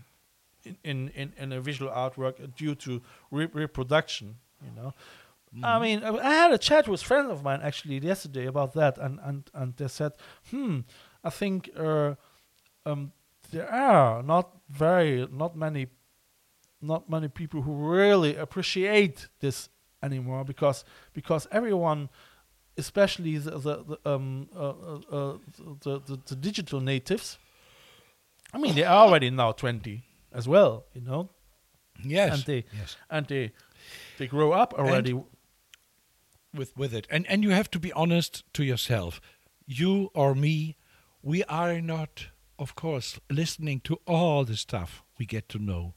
in 0.84 1.08
in 1.14 1.32
in, 1.36 1.52
a 1.52 1.60
visual 1.60 1.90
artwork 1.90 2.54
due 2.56 2.74
to 2.74 3.00
re- 3.30 3.48
reproduction 3.52 4.36
you 4.64 4.72
know 4.80 4.92
I 5.62 5.78
mean, 5.78 6.02
I 6.04 6.08
I 6.08 6.34
had 6.34 6.52
a 6.52 6.58
chat 6.58 6.88
with 6.88 7.02
friends 7.02 7.30
of 7.30 7.42
mine 7.42 7.60
actually 7.62 7.98
yesterday 7.98 8.46
about 8.46 8.74
that, 8.74 8.98
and 8.98 9.18
and 9.22 9.50
and 9.54 9.76
they 9.76 9.88
said, 9.88 10.12
"Hmm, 10.50 10.80
I 11.24 11.30
think 11.30 11.70
uh, 11.76 12.14
um, 12.84 13.12
there 13.50 13.70
are 13.70 14.22
not 14.22 14.50
very, 14.68 15.26
not 15.30 15.56
many, 15.56 15.86
not 16.80 17.08
many 17.08 17.28
people 17.28 17.62
who 17.62 17.72
really 17.72 18.36
appreciate 18.36 19.28
this 19.40 19.68
anymore 20.02 20.44
because 20.44 20.84
because 21.12 21.48
everyone, 21.50 22.10
especially 22.76 23.38
the 23.38 23.58
the, 23.58 23.84
the 23.84 23.98
um 24.04 24.48
uh, 24.54 24.60
uh, 24.60 24.98
uh, 25.10 25.38
the, 25.82 26.00
the 26.00 26.20
the 26.26 26.36
digital 26.36 26.80
natives. 26.80 27.38
I 28.52 28.58
mean, 28.58 28.74
they 28.74 28.84
are 28.84 29.06
already 29.06 29.30
now 29.30 29.52
twenty 29.52 30.04
as 30.36 30.46
well, 30.46 30.84
you 30.92 31.00
know, 31.00 31.30
yes. 32.04 32.34
And 32.34 32.44
they 32.44 32.64
yes. 32.78 32.96
and 33.10 33.26
they 33.26 33.52
they 34.18 34.26
grow 34.26 34.52
up 34.52 34.74
already. 34.74 35.14
with 36.54 36.76
with 36.76 36.94
it. 36.94 37.06
And 37.10 37.26
and 37.28 37.42
you 37.42 37.50
have 37.50 37.70
to 37.70 37.78
be 37.78 37.92
honest 37.92 38.44
to 38.54 38.64
yourself. 38.64 39.20
You 39.66 40.10
or 40.14 40.34
me 40.34 40.76
we 41.22 41.42
are 41.44 41.80
not 41.80 42.28
of 42.58 42.74
course 42.74 43.18
listening 43.30 43.80
to 43.80 43.98
all 44.06 44.44
the 44.44 44.56
stuff 44.56 45.02
we 45.18 45.26
get 45.26 45.48
to 45.50 45.58
know. 45.58 45.94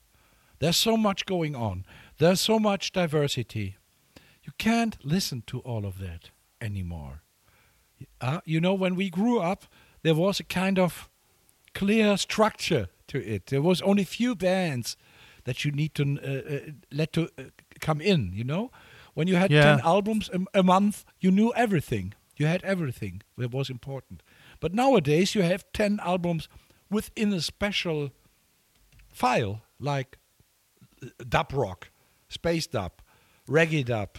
There's 0.60 0.77
so 0.77 0.98
much 0.98 1.25
going 1.25 1.55
on. 1.55 1.86
There's 2.17 2.41
so 2.41 2.60
much 2.60 2.91
diversity. 2.91 3.77
You 4.43 4.51
can't 4.58 4.98
listen 5.03 5.43
to 5.48 5.60
all 5.60 5.86
of 5.86 6.00
that 6.00 6.31
anymore. 6.60 7.22
Uh, 8.19 8.39
you 8.46 8.60
know 8.60 8.74
when 8.74 8.96
we 8.96 9.10
grew 9.10 9.39
up 9.39 9.65
there 10.01 10.15
was 10.15 10.39
a 10.39 10.43
kind 10.43 10.79
of 10.79 11.10
clear 11.74 12.17
structure 12.17 12.88
to 13.10 13.18
it 13.18 13.46
there 13.46 13.62
was 13.62 13.82
only 13.82 14.04
few 14.06 14.36
bands 14.36 14.98
that 15.44 15.63
you 15.66 15.72
need 15.72 15.94
to 15.94 16.04
uh, 16.04 16.56
uh, 16.56 16.72
let 16.92 17.12
to 17.13 17.22
uh, 17.38 17.44
come 17.86 18.01
in 18.04 18.32
you 18.34 18.44
know 18.44 18.70
when 19.16 19.28
you 19.28 19.38
had 19.39 19.51
Yeah. 19.51 19.75
10 19.78 19.80
albums 19.86 20.30
a, 20.34 20.60
a 20.60 20.63
month 20.63 21.04
you 21.24 21.32
knew 21.32 21.51
everything 21.56 22.13
You 22.42 22.48
had 22.48 22.63
everything 22.63 23.22
that 23.38 23.51
was 23.51 23.70
important. 23.70 24.24
But 24.60 24.74
nowadays 24.74 25.36
you 25.36 25.44
have 25.44 25.63
10 25.74 26.00
albums 26.00 26.48
within 26.89 27.34
a 27.34 27.42
special 27.42 28.10
file 29.12 29.62
like 29.80 30.18
dub 31.30 31.51
rock, 31.54 31.89
space 32.30 32.68
dub, 32.68 32.92
reggae 33.48 33.84
dub, 33.84 34.10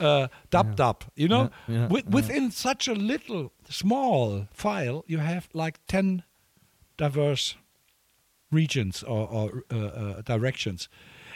uh, 0.00 0.28
dub 0.50 0.66
Yeah. 0.66 0.74
dub. 0.76 1.04
You 1.16 1.28
know, 1.28 1.42
Yeah, 1.68 1.74
yeah, 1.74 1.88
Wi- 1.88 2.02
yeah. 2.06 2.14
within 2.14 2.50
such 2.52 2.88
a 2.88 2.94
little 2.94 3.50
small 3.68 4.46
file, 4.52 5.02
you 5.08 5.18
have 5.20 5.48
like 5.52 5.78
ten 5.86 6.22
diverse 6.96 7.56
regions 8.54 9.02
or, 9.02 9.28
or 9.28 9.64
uh, 9.72 9.76
uh, 9.76 10.22
directions, 10.22 10.88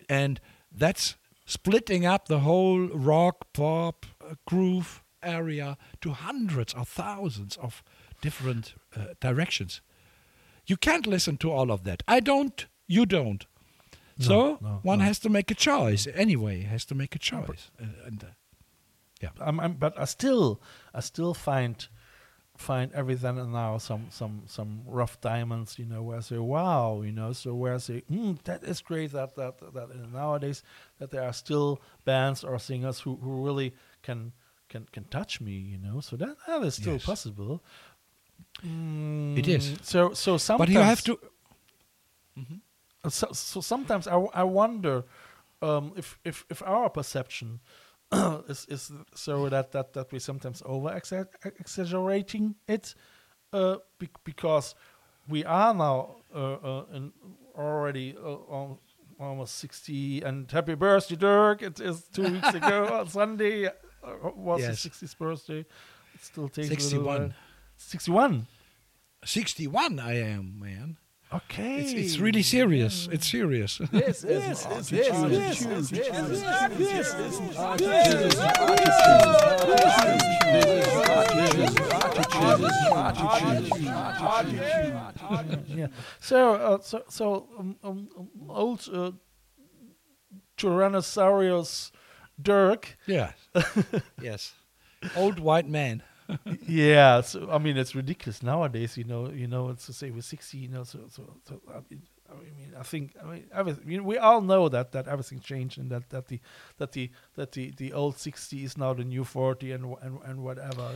and 0.08 0.40
that's 0.70 1.16
splitting 1.44 2.06
up 2.06 2.28
the 2.28 2.40
whole 2.40 2.88
rock, 2.88 3.52
pop, 3.52 4.06
uh, 4.20 4.34
groove 4.46 5.02
area 5.22 5.76
to 6.00 6.10
hundreds 6.10 6.74
or 6.74 6.84
thousands 6.84 7.56
of 7.56 7.82
different 8.20 8.74
uh, 8.96 9.14
directions. 9.20 9.80
You 10.66 10.76
can't 10.76 11.06
listen 11.06 11.36
to 11.38 11.50
all 11.50 11.70
of 11.70 11.84
that. 11.84 12.02
I 12.06 12.20
don't. 12.20 12.66
You 12.86 13.06
don't. 13.06 13.46
so 14.18 14.58
no, 14.60 14.80
one 14.82 14.98
no. 14.98 15.04
has 15.04 15.18
to 15.20 15.28
make 15.28 15.50
a 15.50 15.54
choice. 15.54 16.06
Anyway, 16.14 16.62
has 16.62 16.84
to 16.86 16.94
make 16.94 17.14
a 17.14 17.18
choice. 17.18 17.70
Uh, 17.80 18.06
and 18.06 18.24
uh, 18.24 19.28
I'm, 19.40 19.60
I'm, 19.60 19.72
but 19.74 19.98
I 19.98 20.04
still, 20.04 20.60
I 20.94 21.00
still 21.00 21.34
find, 21.34 21.88
find 22.58 22.92
every 22.92 23.14
then 23.14 23.38
and 23.38 23.52
now 23.52 23.78
some, 23.78 24.08
some, 24.10 24.42
some 24.46 24.82
rough 24.86 25.20
diamonds. 25.20 25.78
You 25.78 25.86
know, 25.86 26.02
where 26.02 26.18
I 26.18 26.20
say, 26.20 26.38
wow, 26.38 27.00
you 27.02 27.12
know, 27.12 27.32
so 27.32 27.54
where 27.54 27.74
I 27.74 27.78
say, 27.78 28.02
mm, 28.10 28.36
that 28.44 28.64
is 28.64 28.80
great. 28.82 29.12
That 29.12 29.34
that 29.36 29.58
that 29.74 29.88
and 29.90 30.12
nowadays 30.12 30.62
that 30.98 31.10
there 31.10 31.22
are 31.22 31.32
still 31.32 31.80
bands 32.04 32.44
or 32.44 32.58
singers 32.58 33.00
who, 33.00 33.16
who 33.16 33.44
really 33.44 33.74
can 34.02 34.32
can 34.68 34.86
can 34.92 35.04
touch 35.04 35.40
me. 35.40 35.52
You 35.52 35.78
know, 35.78 36.00
so 36.00 36.16
that 36.16 36.36
that 36.46 36.62
is 36.62 36.74
still 36.74 36.94
Yes. 36.94 37.06
possible. 37.06 37.62
It 39.36 39.46
is. 39.48 39.64
Mm, 39.64 39.84
So 39.84 40.12
so 40.14 40.36
sometimes. 40.36 40.58
but 40.58 40.74
you 40.74 40.80
have 40.82 41.02
to. 41.04 41.18
Uh, 43.04 43.08
so, 43.10 43.28
so 43.32 43.60
sometimes 43.60 44.06
I, 44.08 44.12
w- 44.12 44.30
I 44.34 44.42
wonder 44.42 45.04
um, 45.62 45.92
if, 45.96 46.18
if 46.24 46.44
if 46.50 46.62
our 46.62 46.90
perception 46.90 47.60
is 48.48 48.66
is 48.68 48.92
so 49.14 49.48
that 49.48 49.72
that 49.72 49.92
that 49.92 50.10
we 50.12 50.18
sometimes 50.18 50.62
over 50.64 50.90
exaggerating 51.58 52.54
it 52.66 52.94
uh, 53.52 53.76
be- 53.98 54.08
because 54.24 54.74
we 55.28 55.44
are 55.44 55.74
now 55.74 56.16
uh, 56.34 56.54
uh, 56.54 56.84
in 56.94 57.12
already 57.56 58.16
uh, 58.16 58.28
al- 58.28 58.80
almost 59.20 59.56
60 59.56 60.22
and 60.22 60.50
happy 60.50 60.74
birthday 60.74 61.16
Dirk 61.16 61.62
it 61.62 61.80
is 61.80 62.04
two 62.12 62.22
weeks 62.32 62.54
ago 62.54 62.86
on 63.00 63.08
Sunday 63.08 63.66
uh, 63.66 63.72
was 64.36 64.60
Yes. 64.60 64.82
his 64.84 64.92
60th 64.92 65.18
birthday 65.18 65.60
it 66.14 66.22
still 66.22 66.48
takes 66.48 66.68
a 66.92 66.96
little 66.98 67.04
61. 67.12 67.34
61 67.76 68.46
61 69.24 69.98
I 69.98 70.14
am, 70.20 70.58
man. 70.60 70.96
Okay 71.32 71.80
It's, 71.80 71.92
it's 71.92 72.18
really 72.18 72.42
serious. 72.42 73.08
It's 73.12 73.26
serious. 73.30 73.80
Yes, 73.92 74.24
yes, 74.26 74.66
yes, 74.68 74.92
yes, 74.92 75.08
yes, 75.30 75.92
yes, 75.92 76.98
yeah. 85.68 85.86
So, 86.20 86.54
uh, 86.54 86.78
so, 86.80 87.02
so 87.08 87.48
um, 87.58 87.76
um, 87.82 88.08
um, 88.16 88.28
old 88.48 88.88
uh, 88.92 89.12
Tyrannosaurus 90.56 91.90
Dirk. 92.40 92.96
yeah. 93.06 93.32
yes. 94.20 94.54
Old 95.16 95.38
white 95.38 95.68
man. 95.68 96.02
Yeah. 96.66 97.20
So 97.22 97.48
I 97.50 97.58
mean, 97.58 97.76
it's 97.76 97.94
ridiculous 97.94 98.42
nowadays. 98.42 98.96
You 98.96 99.04
know, 99.04 99.30
you 99.30 99.46
know, 99.46 99.68
it's 99.70 99.86
to 99.86 99.92
say 99.92 100.10
we're 100.10 100.22
sixty. 100.22 100.58
You 100.58 100.68
know, 100.68 100.84
so 100.84 101.00
so, 101.08 101.22
so 101.48 101.60
I 101.70 101.80
mean, 101.90 102.02
I 102.30 102.34
mean, 102.34 102.74
I 102.78 102.82
think 102.82 103.12
I 103.22 103.26
mean, 103.26 103.44
everything. 103.54 103.90
You 103.90 103.98
know, 103.98 104.04
we 104.04 104.18
all 104.18 104.40
know 104.42 104.68
that 104.68 104.92
that 104.92 105.08
everything 105.08 105.40
changed 105.40 105.78
and 105.78 105.90
that 105.90 106.10
that 106.10 106.28
the 106.28 106.40
that 106.78 106.92
the 106.92 107.10
that 107.36 107.52
the 107.52 107.70
the 107.76 107.92
old 107.92 108.18
sixty 108.18 108.64
is 108.64 108.76
now 108.76 108.92
the 108.94 109.04
new 109.04 109.24
forty 109.24 109.72
and 109.72 109.84
and 110.02 110.18
and 110.24 110.44
whatever. 110.44 110.90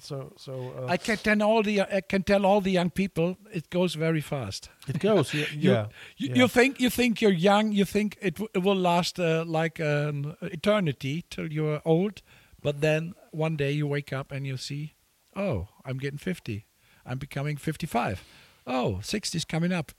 So 0.00 0.32
so 0.36 0.72
uh, 0.78 0.86
I 0.92 0.96
can 0.96 1.16
tell 1.16 1.42
all 1.42 1.62
the 1.62 1.80
I 1.82 2.00
can 2.02 2.22
tell 2.22 2.46
all 2.46 2.60
the 2.60 2.70
young 2.70 2.90
people 2.90 3.36
it 3.52 3.70
goes 3.70 3.94
very 3.94 4.20
fast. 4.20 4.70
it 4.88 4.98
goes. 5.00 5.32
Yeah, 5.34 5.46
You, 5.52 5.70
yeah. 5.72 5.86
you, 6.16 6.28
yeah. 6.28 6.34
you 6.36 6.48
think 6.48 6.80
you 6.80 6.90
think 6.90 7.20
you're 7.20 7.32
young. 7.32 7.72
You 7.72 7.84
think 7.84 8.16
it, 8.20 8.34
w- 8.34 8.48
it 8.54 8.62
will 8.62 8.76
last 8.80 9.18
uh, 9.18 9.44
like 9.46 9.80
an 9.80 10.36
eternity 10.40 11.24
till 11.30 11.52
you're 11.52 11.80
old, 11.84 12.22
but 12.66 12.80
then 12.80 13.14
one 13.30 13.54
day 13.54 13.70
you 13.70 13.86
wake 13.86 14.12
up 14.12 14.32
and 14.32 14.44
you 14.44 14.56
see, 14.56 14.94
oh, 15.36 15.68
I'm 15.84 15.98
getting 15.98 16.18
50. 16.18 16.66
I'm 17.06 17.16
becoming 17.16 17.56
55. 17.56 18.24
Oh, 18.66 18.98
60 19.02 19.38
is 19.38 19.44
coming 19.44 19.72
up. 19.72 19.92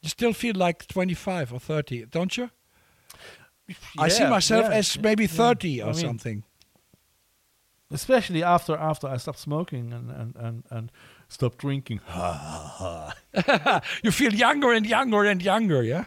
You 0.00 0.08
still 0.08 0.32
feel 0.32 0.54
like 0.54 0.86
25 0.86 1.52
or 1.52 1.60
30, 1.60 2.06
don't 2.06 2.34
you? 2.38 2.48
I 3.98 4.08
see 4.08 4.24
myself 4.24 4.64
yeah, 4.70 4.78
as 4.78 4.98
maybe 4.98 5.24
yeah. 5.24 5.28
30 5.28 5.82
or 5.82 5.84
I 5.84 5.92
mean, 5.92 6.00
something. 6.00 6.44
especially 7.90 8.42
after 8.42 8.74
after 8.74 9.08
I 9.08 9.18
stopped 9.18 9.40
smoking 9.40 9.92
and 9.92 10.10
and 10.10 10.36
and, 10.36 10.64
and 10.70 10.92
stopped 11.28 11.58
drinking. 11.58 12.00
You 14.02 14.10
feel 14.10 14.32
younger 14.32 14.72
and 14.72 14.86
younger 14.86 15.24
and 15.24 15.42
younger, 15.42 15.82
yeah? 15.82 16.04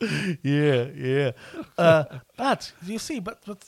yeah, 0.42 0.84
yeah. 0.94 1.32
Uh, 1.76 2.04
but 2.36 2.72
you 2.86 2.98
see, 2.98 3.18
but 3.18 3.42
but, 3.44 3.64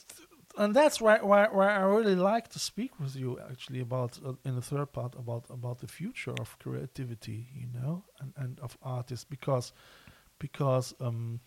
and 0.57 0.75
that's 0.75 1.01
why 1.01 1.17
why 1.21 1.47
why 1.51 1.73
I 1.75 1.79
really 1.81 2.15
like 2.15 2.47
to 2.49 2.59
speak 2.59 2.99
with 2.99 3.15
you 3.15 3.39
actually 3.51 3.79
about 3.79 4.19
uh, 4.25 4.33
in 4.45 4.55
the 4.55 4.61
third 4.61 4.91
part 4.93 5.15
about 5.17 5.45
about 5.49 5.79
the 5.79 5.87
future 5.87 6.33
of 6.39 6.57
creativity, 6.59 7.47
you 7.53 7.67
know, 7.73 8.03
and 8.19 8.33
and 8.37 8.59
of 8.59 8.77
artists 8.81 9.25
because 9.25 9.73
because 10.39 10.93
um 10.99 11.39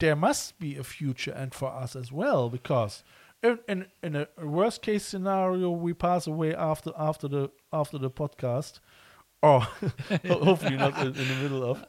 there 0.00 0.16
must 0.16 0.58
be 0.58 0.76
a 0.76 0.84
future 0.84 1.32
and 1.32 1.54
for 1.54 1.70
us 1.72 1.94
as 1.96 2.10
well 2.12 2.48
because 2.50 3.04
in 3.42 3.58
in, 3.68 3.86
in 4.02 4.16
a 4.16 4.26
worst 4.44 4.82
case 4.82 5.04
scenario 5.04 5.70
we 5.70 5.92
pass 5.94 6.26
away 6.26 6.54
after 6.54 6.90
after 6.98 7.28
the 7.28 7.50
after 7.72 7.98
the 7.98 8.10
podcast 8.10 8.80
or 9.42 9.60
hopefully 10.26 10.76
not 10.76 10.98
in, 10.98 11.08
in 11.08 11.28
the 11.28 11.34
middle 11.42 11.64
of 11.64 11.84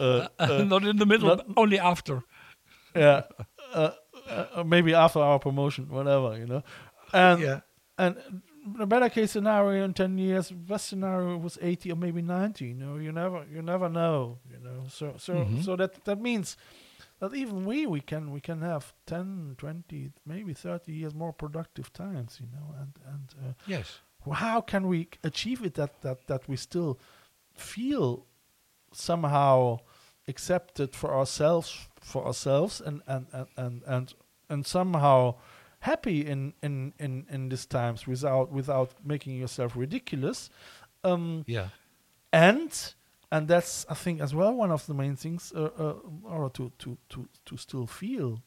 uh, 0.00 0.28
uh, 0.38 0.64
Not 0.64 0.84
in 0.84 0.96
the 0.98 1.06
middle, 1.06 1.28
not- 1.28 1.46
only 1.56 1.78
after. 1.78 2.22
yeah, 2.94 3.22
uh, 4.28 4.64
maybe 4.64 4.94
after 4.94 5.20
our 5.20 5.38
promotion, 5.38 5.88
whatever, 5.88 6.36
you 6.38 6.46
know. 6.46 6.62
And 7.12 7.42
Yeah. 7.42 7.60
and 7.96 8.16
the 8.76 8.86
better 8.86 9.08
case 9.08 9.32
scenario 9.32 9.84
in 9.84 9.94
ten 9.94 10.18
years, 10.18 10.50
best 10.50 10.88
scenario 10.88 11.36
was 11.38 11.58
eighty 11.62 11.90
or 11.92 11.96
maybe 11.96 12.22
ninety. 12.22 12.66
You 12.66 12.74
know, 12.74 12.96
you 12.96 13.12
never 13.12 13.44
you 13.50 13.62
never 13.62 13.88
know. 13.88 14.38
You 14.50 14.58
know, 14.60 14.84
so 14.88 15.14
so 15.18 15.32
Mhm. 15.34 15.62
so 15.64 15.76
that 15.76 16.04
that 16.04 16.20
means 16.20 16.56
that 17.20 17.34
even 17.34 17.64
we 17.64 17.86
we 17.86 18.00
can 18.00 18.30
we 18.30 18.40
can 18.40 18.62
have 18.62 18.92
10, 19.06 19.54
20, 19.58 20.12
maybe 20.24 20.54
thirty 20.54 20.92
years 20.92 21.14
more 21.14 21.32
productive 21.32 21.92
times. 21.92 22.38
You 22.40 22.46
know, 22.52 22.74
and 22.80 22.92
and 23.12 23.34
uh, 23.48 23.52
Yes. 23.66 24.00
how 24.32 24.60
can 24.60 24.86
we 24.86 25.08
achieve 25.24 25.64
it 25.64 25.74
that 25.74 26.00
that 26.02 26.26
that 26.26 26.48
we 26.48 26.56
still 26.56 26.98
feel 27.56 28.26
somehow 28.92 29.78
accepted 30.28 30.94
for 30.94 31.14
ourselves 31.14 31.88
for 32.00 32.26
ourselves 32.26 32.80
and 32.80 33.02
and 33.06 33.26
and 33.32 33.46
and 33.56 33.82
and, 33.86 34.14
and 34.48 34.66
somehow 34.66 35.34
happy 35.80 36.26
in, 36.26 36.52
in 36.62 36.92
in 36.98 37.26
in 37.30 37.48
these 37.48 37.66
times 37.66 38.06
without 38.06 38.50
without 38.52 38.90
making 39.04 39.36
yourself 39.36 39.76
ridiculous 39.76 40.50
um 41.04 41.44
Yeah. 41.46 41.68
and 42.32 42.94
and 43.30 43.48
that's 43.48 43.86
i 43.88 43.94
think 43.94 44.20
as 44.20 44.34
well 44.34 44.52
one 44.54 44.72
of 44.72 44.86
the 44.86 44.94
main 44.94 45.16
things 45.16 45.52
uh, 45.54 45.70
uh, 45.78 45.94
or 46.24 46.50
to 46.50 46.70
to 46.78 46.96
to 47.08 47.28
to 47.44 47.56
still 47.56 47.86
feel 47.86 48.42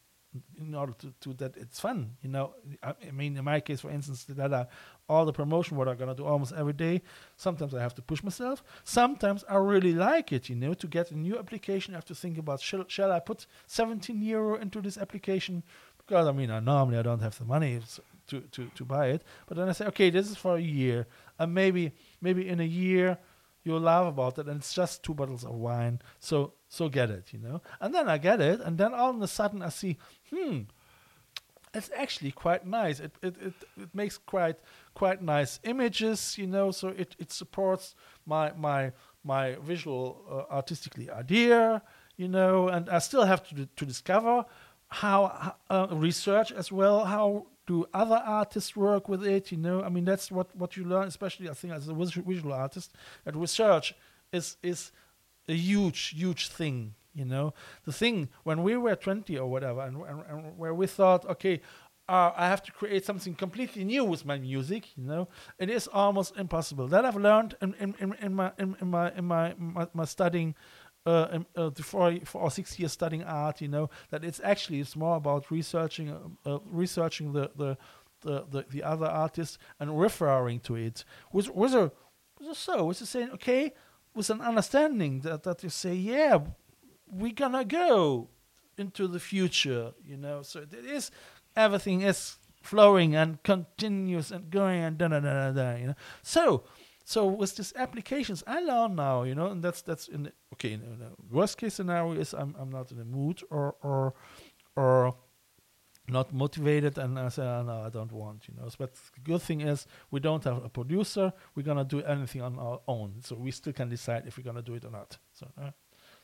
in 0.58 0.74
order 0.74 0.92
to, 0.94 1.12
to 1.20 1.34
that 1.34 1.56
it's 1.56 1.78
fun 1.80 2.16
you 2.22 2.28
know? 2.28 2.54
I, 2.82 2.94
I 3.08 3.10
mean 3.10 3.36
in 3.36 3.44
my 3.44 3.60
case 3.60 3.80
for 3.80 3.90
instance 3.90 4.24
that 4.24 4.68
all 5.08 5.24
the 5.24 5.32
promotion 5.32 5.76
what 5.76 5.88
i'm 5.88 5.96
gonna 5.96 6.14
do 6.14 6.24
almost 6.24 6.52
every 6.56 6.72
day 6.72 7.02
sometimes 7.36 7.74
i 7.74 7.80
have 7.80 7.94
to 7.94 8.02
push 8.02 8.22
myself. 8.22 8.62
Sometimes 8.84 9.44
i 9.48 9.56
really 9.56 9.92
like 9.92 10.32
it 10.32 10.48
you 10.48 10.56
know 10.56 10.74
to 10.74 10.86
get 10.86 11.10
a 11.10 11.18
new 11.18 11.38
application. 11.38 11.94
I 11.94 11.98
have 11.98 12.04
to 12.06 12.14
think 12.14 12.38
about 12.38 12.60
shall, 12.60 12.84
shall 12.88 13.12
i 13.12 13.20
put 13.20 13.46
17 13.66 14.22
euro 14.22 14.56
into 14.56 14.80
this 14.80 14.96
application? 14.96 15.62
Because 15.98 16.26
i 16.26 16.32
mean 16.32 16.50
I, 16.50 16.60
normally 16.60 16.98
i 16.98 17.02
don't 17.02 17.20
have 17.20 17.38
the 17.38 17.44
money 17.44 17.80
to, 18.28 18.40
to, 18.40 18.70
to 18.74 18.84
buy 18.84 19.08
it. 19.08 19.22
But 19.46 19.56
then 19.56 19.68
i 19.68 19.72
say 19.72 19.86
okay 19.86 20.10
this 20.10 20.30
is 20.30 20.36
for 20.36 20.56
a 20.56 20.60
year. 20.60 21.06
And 21.38 21.52
maybe 21.54 21.92
maybe 22.20 22.48
in 22.48 22.60
a 22.60 22.64
year 22.64 23.18
you'll 23.64 23.80
laugh 23.80 24.06
about 24.06 24.38
it 24.38 24.46
and 24.46 24.58
it's 24.58 24.74
just 24.74 25.02
two 25.02 25.14
bottles 25.14 25.44
of 25.44 25.54
wine. 25.54 26.00
So 26.18 26.54
so 26.68 26.88
get 26.88 27.10
it 27.10 27.32
you 27.32 27.38
know? 27.38 27.60
And 27.80 27.94
then 27.94 28.08
i 28.08 28.18
get 28.18 28.40
it 28.40 28.60
and 28.60 28.78
then 28.78 28.94
all 28.94 29.10
of 29.10 29.22
a 29.22 29.28
sudden 29.28 29.62
i 29.62 29.68
see 29.68 29.96
hmm 30.30 30.62
it's 31.74 31.90
actually 31.96 32.32
quite 32.32 32.66
nice. 32.66 33.00
It 33.00 33.12
it, 33.22 33.34
it, 33.40 33.54
it 33.78 33.94
makes 33.94 34.18
quite 34.18 34.58
quite 34.94 35.22
nice 35.22 35.58
images 35.64 36.36
you 36.36 36.46
know? 36.46 36.70
So 36.70 36.88
it, 36.88 37.16
it 37.18 37.32
supports 37.32 37.94
my 38.26 38.52
my 38.56 38.92
my 39.24 39.56
visual 39.62 40.22
uh, 40.30 40.54
artistically 40.54 41.10
idea 41.10 41.82
you 42.16 42.28
know? 42.28 42.68
And 42.68 42.90
i 42.90 42.98
still 42.98 43.24
have 43.24 43.46
to 43.48 43.66
to 43.66 43.86
discover 43.86 44.44
how 44.92 45.54
uh, 45.70 45.86
research 45.90 46.52
as 46.52 46.70
well. 46.70 47.04
How 47.04 47.46
do 47.66 47.86
other 47.94 48.20
artists 48.42 48.76
work 48.76 49.08
with 49.08 49.24
it? 49.26 49.50
You 49.52 49.58
know, 49.58 49.82
I 49.82 49.88
mean, 49.88 50.04
that's 50.04 50.30
what 50.30 50.48
what 50.56 50.76
you 50.76 50.84
learn, 50.84 51.08
especially 51.08 51.48
I 51.48 51.54
think 51.54 51.72
as 51.72 51.88
a 51.88 51.94
visual 51.94 52.52
artist. 52.52 52.92
That 53.24 53.34
research 53.36 53.94
is 54.32 54.56
is 54.62 54.92
a 55.48 55.54
huge 55.54 56.14
huge 56.22 56.48
thing. 56.48 56.94
You 57.14 57.24
know, 57.24 57.52
the 57.84 57.92
thing 57.92 58.28
when 58.44 58.62
we 58.62 58.76
were 58.76 58.96
twenty 58.96 59.38
or 59.38 59.48
whatever, 59.50 59.80
and, 59.88 59.96
and, 60.10 60.22
and 60.30 60.58
where 60.58 60.74
we 60.74 60.86
thought, 60.86 61.24
okay. 61.26 61.60
Uh, 62.08 62.32
I 62.36 62.48
have 62.48 62.62
to 62.64 62.72
create 62.72 63.04
something 63.06 63.34
completely 63.36 63.84
new 63.84 64.04
with 64.04 64.26
my 64.26 64.36
music, 64.36 64.82
you 64.96 65.04
know. 65.04 65.28
It 65.58 65.70
is 65.70 65.88
almost 65.88 66.36
impossible. 66.36 66.88
That 66.88 67.04
I've 67.04 67.16
learned 67.16 67.54
in, 67.62 67.74
in, 67.80 67.94
in, 68.00 68.14
in 68.20 68.34
my 68.34 68.50
in, 68.58 68.76
in 68.80 68.88
my 68.90 69.12
in 69.18 69.24
my 69.24 69.54
my, 69.56 69.86
my 69.94 70.04
studying 70.04 70.54
uh, 71.06 71.28
um, 71.32 71.46
uh, 71.56 71.70
the 71.70 71.82
four, 71.82 72.16
four 72.24 72.42
or 72.42 72.50
six 72.50 72.78
years 72.78 72.92
studying 72.92 73.24
art, 73.24 73.60
you 73.60 73.68
know, 73.68 73.90
that 74.10 74.24
it's 74.24 74.40
actually 74.44 74.80
it's 74.80 74.96
more 74.96 75.16
about 75.16 75.50
researching, 75.50 76.10
uh, 76.10 76.54
uh, 76.54 76.58
researching 76.66 77.32
the, 77.32 77.50
the 77.56 77.76
the, 78.20 78.44
the 78.48 78.64
the 78.70 78.82
other 78.84 79.06
artists 79.06 79.58
and 79.80 79.98
referring 79.98 80.60
to 80.60 80.76
it 80.76 81.04
with 81.32 81.50
with 81.50 81.74
a 81.74 81.90
a 82.48 82.54
so 82.54 82.84
with 82.84 83.00
a 83.00 83.06
saying 83.06 83.30
okay 83.30 83.72
with 84.14 84.30
an 84.30 84.40
understanding 84.40 85.20
that 85.20 85.42
that 85.42 85.64
you 85.64 85.68
say 85.68 85.92
yeah 85.92 86.38
we're 87.12 87.32
gonna 87.32 87.64
go 87.64 88.28
into 88.78 89.06
the 89.06 89.20
future, 89.20 89.92
you 90.04 90.16
know. 90.16 90.42
So 90.42 90.60
it 90.60 90.72
is 90.72 91.10
everything 91.54 92.02
is 92.02 92.36
flowing 92.62 93.14
and 93.14 93.42
continuous 93.42 94.30
and 94.30 94.50
going 94.50 94.82
and 94.82 94.96
da 94.98 95.08
da 95.08 95.20
da 95.20 95.32
da 95.32 95.52
da, 95.52 95.76
you 95.76 95.86
know. 95.88 95.94
So 96.22 96.64
so 97.04 97.26
with 97.26 97.56
these 97.56 97.72
applications, 97.76 98.42
I 98.46 98.60
learn 98.60 98.94
now, 98.94 99.22
you 99.24 99.34
know, 99.34 99.46
and 99.46 99.62
that's 99.62 99.82
that's 99.82 100.08
in 100.08 100.22
the, 100.24 100.32
okay. 100.54 100.72
In 100.72 100.80
the 100.98 101.10
worst 101.30 101.56
case 101.58 101.74
scenario 101.74 102.12
is 102.20 102.34
I'm 102.34 102.54
I'm 102.58 102.70
not 102.70 102.90
in 102.92 102.98
the 102.98 103.04
mood 103.04 103.42
or 103.50 103.74
or 103.82 104.14
or 104.76 105.14
not 106.08 106.32
motivated, 106.32 106.98
and 106.98 107.18
I 107.18 107.28
say 107.28 107.42
oh, 107.42 107.62
no, 107.62 107.82
I 107.86 107.88
don't 107.90 108.12
want, 108.12 108.48
you 108.48 108.54
know. 108.56 108.68
But 108.78 108.94
the 108.94 109.20
good 109.22 109.42
thing 109.42 109.60
is 109.60 109.86
we 110.10 110.20
don't 110.20 110.44
have 110.44 110.64
a 110.64 110.68
producer. 110.68 111.32
We're 111.54 111.62
gonna 111.66 111.84
do 111.84 112.02
anything 112.02 112.42
on 112.42 112.58
our 112.58 112.80
own, 112.86 113.14
so 113.22 113.36
we 113.36 113.50
still 113.50 113.72
can 113.72 113.88
decide 113.88 114.26
if 114.26 114.36
we're 114.36 114.44
gonna 114.44 114.62
do 114.62 114.74
it 114.74 114.84
or 114.84 114.90
not. 114.90 115.18
So, 115.32 115.46
uh, 115.60 115.70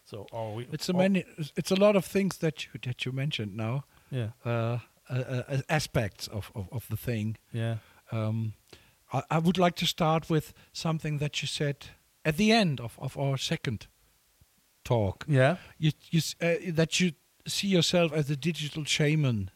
so 0.05 0.27
or 0.33 0.55
we 0.57 0.67
It's 0.73 0.89
a 0.89 0.93
many. 0.93 1.25
It's 1.57 1.71
a 1.71 1.77
lot 1.77 1.97
of 1.97 2.05
things 2.05 2.39
that 2.39 2.65
you 2.67 2.81
that 2.83 3.05
you 3.05 3.13
mentioned 3.13 3.57
now. 3.57 3.85
yeah 4.11 4.29
Uh, 4.45 4.79
uh, 5.11 5.43
uh, 5.49 5.61
aspects 5.69 6.29
of, 6.29 6.51
of, 6.55 6.69
of 6.71 6.87
the 6.89 6.97
thing. 6.97 7.37
yeah 7.53 7.77
Um, 8.13 8.53
I, 9.13 9.23
I 9.31 9.39
would 9.39 9.59
like 9.59 9.77
to 9.77 9.87
start 9.87 10.31
with 10.31 10.53
something 10.73 11.19
that 11.19 11.43
you 11.43 11.49
said 11.49 11.87
at 12.25 12.37
the 12.37 12.53
end 12.53 12.81
of, 12.81 12.99
of 12.99 13.17
our 13.17 13.39
second 13.39 13.87
talk. 14.85 15.25
yeah 15.29 15.57
You, 15.79 15.93
you 16.11 16.21
uh, 16.41 16.73
that 16.75 17.01
you 17.01 17.13
see 17.47 17.69
yourself 17.69 18.13
as 18.13 18.31
a 18.31 18.37
digital 18.37 18.85
shaman. 18.85 19.51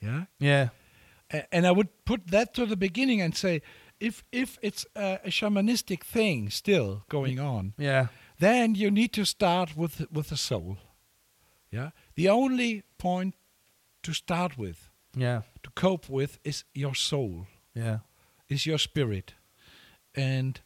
Yeah. 0.00 0.24
yeah 0.38 0.68
and 1.50 1.66
I 1.66 1.72
would 1.72 1.88
put 2.04 2.28
that 2.28 2.54
to 2.54 2.66
the 2.66 2.76
beginning 2.76 3.20
and 3.20 3.36
say, 3.36 3.62
if 3.98 4.22
if 4.30 4.58
it's 4.62 4.86
a, 4.94 5.18
a 5.24 5.30
shamanistic 5.30 6.04
thing 6.04 6.50
still 6.50 7.02
going 7.08 7.40
on, 7.40 7.72
yeah 7.78 8.06
then 8.38 8.74
you 8.74 8.90
need 8.90 9.12
to 9.12 9.24
start 9.24 9.76
with 9.76 10.06
with 10.12 10.28
the 10.28 10.36
soul. 10.36 10.76
Yeah. 11.70 11.90
The 12.14 12.28
only 12.28 12.82
point 12.98 13.34
to 14.02 14.12
start 14.12 14.56
with, 14.58 14.90
yeah 15.16 15.42
to 15.62 15.70
cope 15.70 16.08
with, 16.08 16.38
is 16.42 16.64
your 16.74 16.94
soul, 16.94 17.46
yeah 17.74 17.98
is 18.48 18.66
your 18.66 18.78
spirit, 18.78 19.34
and 20.14 20.60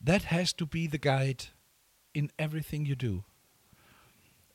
that 0.00 0.24
has 0.24 0.52
to 0.54 0.66
be 0.66 0.86
the 0.86 0.98
guide 0.98 1.46
in 2.12 2.30
everything 2.38 2.86
you 2.86 2.94
do. 2.94 3.24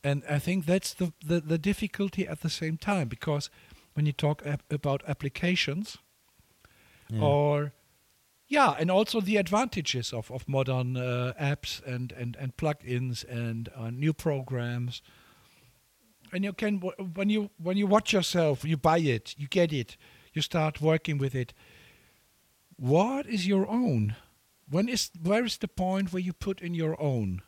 And 0.02 0.22
I 0.28 0.38
think 0.38 0.66
that's 0.66 0.94
the 0.94 1.12
the, 1.24 1.40
the 1.40 1.58
difficulty 1.58 2.26
at 2.26 2.40
the 2.40 2.50
same 2.50 2.76
time 2.76 3.08
because 3.08 3.50
when 3.94 4.06
you 4.06 4.12
talk 4.12 4.42
ap- 4.46 4.72
about 4.72 5.02
applications, 5.06 5.98
yeah. 7.10 7.20
or 7.22 7.72
yeah 8.48 8.74
and 8.78 8.90
also 8.90 9.20
the 9.20 9.36
advantages 9.36 10.12
of, 10.12 10.30
of 10.30 10.46
modern 10.48 10.96
uh, 10.96 11.32
apps 11.40 11.84
and, 11.86 12.12
and, 12.12 12.36
and 12.38 12.56
plugins 12.56 13.24
and 13.28 13.70
uh, 13.76 13.90
new 13.90 14.12
programs 14.12 15.02
and 16.32 16.44
you 16.44 16.52
can 16.52 16.78
w- 16.78 17.10
when 17.14 17.30
you 17.30 17.50
when 17.62 17.76
you 17.76 17.86
watch 17.86 18.12
yourself 18.12 18.64
you 18.64 18.76
buy 18.76 18.98
it 18.98 19.34
you 19.38 19.46
get 19.48 19.72
it 19.72 19.96
you 20.34 20.42
start 20.42 20.80
working 20.80 21.16
with 21.16 21.34
it 21.34 21.54
what 22.80 23.26
is 23.26 23.46
your 23.46 23.66
own? 23.68 24.16
When 24.70 24.88
is 24.88 25.10
where 25.22 25.44
is 25.44 25.58
the 25.58 25.68
point 25.68 26.12
where 26.12 26.22
you 26.22 26.32
put 26.32 26.60
in 26.60 26.74
your 26.74 26.94
own? 27.00 27.42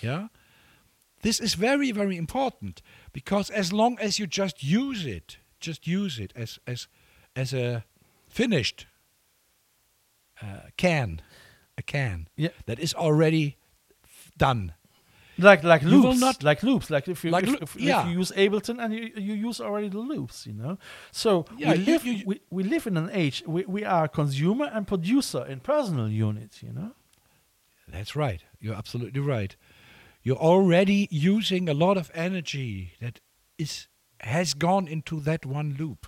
Yeah? 0.00 0.28
This 1.22 1.40
is 1.40 1.54
very 1.54 1.92
very 1.92 2.16
important 2.16 2.82
because 3.12 3.50
as 3.50 3.72
long 3.72 3.98
as 4.00 4.18
you 4.18 4.26
just 4.26 4.62
use 4.62 5.04
it 5.16 5.38
just 5.60 5.86
use 5.86 6.22
it 6.22 6.32
as 6.36 6.58
as 6.66 6.88
as 7.36 7.52
a 7.52 7.84
finished 8.28 8.86
uh, 10.42 10.70
can 10.76 11.20
a 11.76 11.82
can 11.82 12.28
Yeah. 12.36 12.52
that 12.66 12.78
is 12.78 12.94
already 12.94 13.56
f- 14.04 14.30
done 14.36 14.72
like 15.40 15.62
like 15.64 15.82
You 15.82 15.88
loops, 16.02 16.20
not- 16.20 16.42
like 16.42 16.62
loops, 16.62 16.90
like 16.90 17.08
if 17.08 17.24
you 17.24 17.30
Like 17.30 17.44
if, 17.48 17.54
if, 17.62 17.76
if 17.76 17.80
yeah. 17.82 18.06
you 18.08 18.18
use 18.18 18.30
Ableton 18.32 18.78
and 18.82 18.94
you 18.94 19.10
you 19.16 19.34
use 19.34 19.60
already 19.60 19.88
the 19.88 19.98
loops, 19.98 20.46
you 20.46 20.52
know. 20.54 20.78
So 21.12 21.46
Yeah, 21.56 21.72
we 21.72 21.78
you- 21.78 21.84
live 21.92 22.04
you- 22.06 22.22
we, 22.26 22.40
we 22.50 22.62
live 22.62 22.86
in 22.86 22.96
an 22.96 23.10
age 23.12 23.42
we, 23.46 23.64
we 23.66 23.84
are 23.84 24.08
consumer 24.08 24.70
and 24.72 24.86
producer 24.86 25.44
in 25.46 25.60
personal 25.60 26.08
units, 26.08 26.62
you 26.62 26.72
know. 26.72 26.92
That's 27.88 28.14
right. 28.14 28.42
You're 28.60 28.76
absolutely 28.76 29.20
right. 29.20 29.56
You're 30.22 30.36
already 30.36 31.08
using 31.10 31.68
a 31.68 31.74
lot 31.74 31.96
of 31.96 32.10
energy 32.14 32.92
that 33.00 33.20
is 33.58 33.88
has 34.20 34.54
gone 34.54 34.86
into 34.86 35.18
that 35.20 35.44
one 35.46 35.74
loop. 35.78 36.06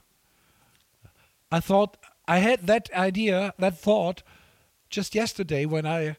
I 1.50 1.60
thought 1.60 1.96
I 2.28 2.38
had 2.38 2.66
that 2.66 2.90
idea, 2.92 3.52
that 3.58 3.78
thought, 3.78 4.22
just 4.90 5.14
yesterday 5.14 5.64
when 5.66 5.86
I, 5.86 6.16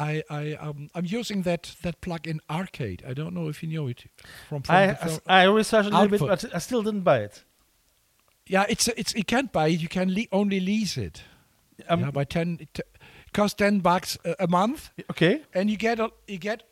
I, 0.00 0.22
I, 0.30 0.54
um, 0.54 0.88
I'm 0.94 1.04
using 1.06 1.42
that 1.42 1.76
that 1.82 2.00
plugin 2.00 2.38
Arcade. 2.48 3.02
I 3.06 3.14
don't 3.14 3.32
know 3.34 3.48
if 3.48 3.62
you 3.62 3.68
know 3.68 3.88
it 3.88 4.04
from. 4.48 4.62
from 4.62 4.74
I 4.76 4.86
the 4.86 4.94
fil- 4.96 5.20
I 5.26 5.44
researched 5.44 5.88
a 5.88 5.92
little 5.92 6.08
bit, 6.08 6.20
but 6.20 6.54
I 6.54 6.58
still 6.58 6.82
didn't 6.82 7.02
buy 7.04 7.18
it. 7.24 7.44
yeah, 8.46 8.66
it's 8.68 8.88
it's 8.88 9.14
you 9.14 9.24
can't 9.24 9.52
buy 9.52 9.68
it. 9.68 9.80
You 9.80 9.88
can 9.88 10.08
le- 10.14 10.28
only 10.32 10.60
lease 10.60 10.96
it. 10.96 11.22
Um, 11.88 12.00
yeah, 12.00 12.10
by 12.10 12.24
ten, 12.24 12.58
it 12.60 12.80
costs 13.32 13.54
ten 13.56 13.80
bucks 13.80 14.18
a, 14.24 14.34
a 14.40 14.46
month. 14.46 14.90
Okay. 15.10 15.42
and 15.54 15.70
you 15.70 15.76
get 15.76 16.00
a, 16.00 16.10
you 16.26 16.38
get 16.38 16.62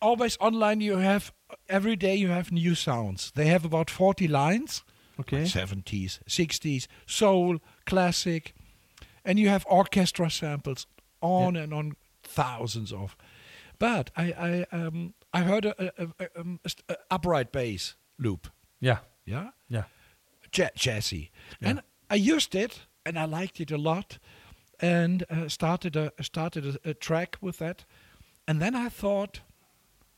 always 0.00 0.36
online 0.40 0.80
you 0.80 0.98
have 0.98 1.32
every 1.68 1.96
day 1.96 2.14
you 2.16 2.28
have 2.28 2.50
new 2.52 2.74
sounds 2.74 3.30
they 3.34 3.46
have 3.46 3.64
about 3.64 3.88
40 3.90 4.26
lines 4.28 4.82
Okay. 5.20 5.42
70s 5.44 6.18
60s 6.28 6.86
soul 7.06 7.58
classic 7.86 8.52
and 9.24 9.38
you 9.38 9.48
have 9.48 9.64
orchestra 9.68 10.28
samples 10.30 10.86
on 11.20 11.56
and 11.56 11.72
on 11.72 11.92
thousands 12.34 12.92
of 12.92 13.16
but 13.78 14.10
i 14.16 14.24
i 14.72 14.76
um 14.76 15.14
i 15.32 15.42
heard 15.42 15.64
a, 15.64 15.74
a, 16.02 16.08
a, 16.18 16.40
um, 16.40 16.60
a 16.64 16.70
a 16.92 16.96
upright 17.10 17.52
bass 17.52 17.96
loop 18.18 18.48
Yeah. 18.80 18.98
yeah 19.24 19.50
Yeah. 19.68 19.84
ja- 20.56 20.74
jazzy. 20.76 21.30
Yeah. 21.60 21.68
And 21.70 21.82
I 22.10 22.16
used 22.34 22.54
it 22.54 22.86
and 23.06 23.16
I 23.18 23.24
liked 23.40 23.60
it 23.60 23.70
a 23.72 23.78
lot, 23.78 24.18
and 24.80 25.24
uh, 25.30 25.48
started 25.48 25.96
a 25.96 26.10
started 26.20 26.64
a, 26.66 26.90
a 26.90 26.94
track 26.94 27.36
with 27.40 27.58
that, 27.58 27.84
and 28.46 28.60
then 28.60 28.74
I 28.86 28.88
thought, 28.90 29.40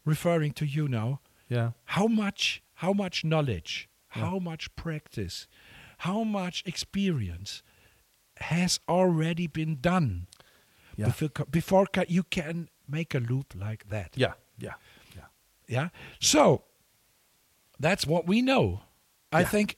referring 0.04 0.52
to 0.54 0.64
you 0.66 0.88
now, 0.88 1.20
Yeah. 1.48 1.70
how 1.84 2.06
much 2.08 2.62
how 2.74 2.92
much 2.92 3.24
knowledge, 3.24 3.88
how 4.08 4.38
much 4.38 4.68
practice, 4.76 5.46
how 5.98 6.24
much 6.24 6.62
experience 6.66 7.62
has 8.38 8.80
already 8.88 9.46
been 9.46 9.76
done 9.80 10.26
Yeah. 10.96 11.06
before, 11.06 11.46
before 11.50 11.86
ca- 11.86 12.04
you 12.08 12.22
can 12.22 12.68
make 12.88 13.14
a 13.14 13.18
loop 13.18 13.54
like 13.54 13.88
that. 13.88 14.10
Yeah. 14.16 14.34
Yeah. 14.58 14.74
Yeah. 15.16 15.26
Yeah. 15.68 15.88
So 16.20 16.64
that's 17.78 18.06
what 18.06 18.26
we 18.26 18.42
know. 18.42 18.80
I 19.32 19.40
Yeah. 19.40 19.48
think 19.50 19.76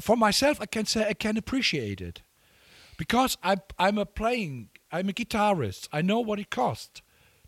for 0.00 0.16
myself, 0.16 0.60
I 0.60 0.66
can 0.66 0.86
say 0.86 1.06
I 1.08 1.14
can 1.14 1.36
appreciate 1.36 2.00
it 2.00 2.22
because 2.96 3.36
I'm 3.42 3.60
I'm 3.78 3.98
a 3.98 4.06
playing. 4.06 4.70
I'm 4.90 5.08
a 5.08 5.12
guitarist. 5.12 5.88
I 5.92 6.02
know 6.02 6.20
what 6.20 6.38
it 6.38 6.50
costs 6.50 7.02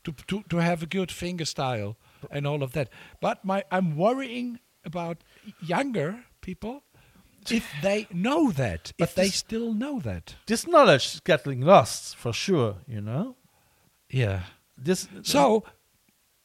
to 0.04 0.12
to 0.26 0.42
to 0.48 0.56
have 0.58 0.82
a 0.82 0.86
good 0.86 1.10
finger 1.12 1.44
style 1.46 1.96
and 2.30 2.46
all 2.46 2.62
of 2.62 2.72
that. 2.72 2.88
But 3.20 3.44
my 3.44 3.64
I'm 3.70 3.96
worrying 3.96 4.58
about 4.84 5.24
younger 5.60 6.24
people 6.40 6.82
if 7.50 7.66
they 7.83 8.07
know 8.12 8.50
that, 8.53 8.92
But 8.98 9.09
if 9.11 9.14
they 9.14 9.24
this- 9.26 9.37
still 9.37 9.72
know 9.74 10.00
that. 10.00 10.35
This 10.46 10.66
knowledge 10.66 11.14
is 11.14 11.20
getting 11.20 11.61
lost 11.61 12.16
for 12.16 12.33
sure, 12.33 12.76
you 12.87 13.00
know. 13.00 13.37
Yeah. 14.11 14.42
This 14.76 15.09
So 15.22 15.64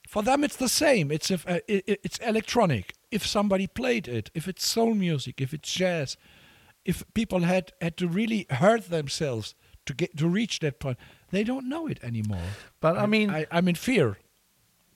for 0.08 0.24
them, 0.24 0.44
it's 0.44 0.58
the 0.58 0.70
same. 0.70 1.12
It's 1.12 1.32
if 1.32 1.46
uh, 1.48 1.60
i 1.70 1.84
i- 1.88 1.98
it's 2.04 2.18
electronic. 2.20 2.94
If 3.12 3.26
somebody 3.26 3.68
played 3.68 4.08
it, 4.08 4.30
if 4.34 4.48
it's 4.48 4.68
soul 4.68 4.94
music, 4.94 5.42
if 5.42 5.54
it's 5.54 5.72
jazz, 5.74 6.18
if 6.84 7.04
people 7.14 7.40
had 7.42 7.72
had 7.82 7.96
to 7.98 8.08
really 8.08 8.46
hurt 8.50 8.90
themselves 8.90 9.56
to 9.86 9.94
get 9.94 10.16
to 10.18 10.28
reach 10.28 10.60
that 10.60 10.80
point, 10.80 10.98
they 11.32 11.44
don't 11.44 11.68
know 11.70 11.88
it 11.88 12.00
anymore. 12.04 12.50
But 12.82 12.98
I 12.98 13.06
mean- 13.06 13.30
I, 13.32 13.46
I'm 13.52 13.68
in 13.68 13.76
fear. 13.76 14.18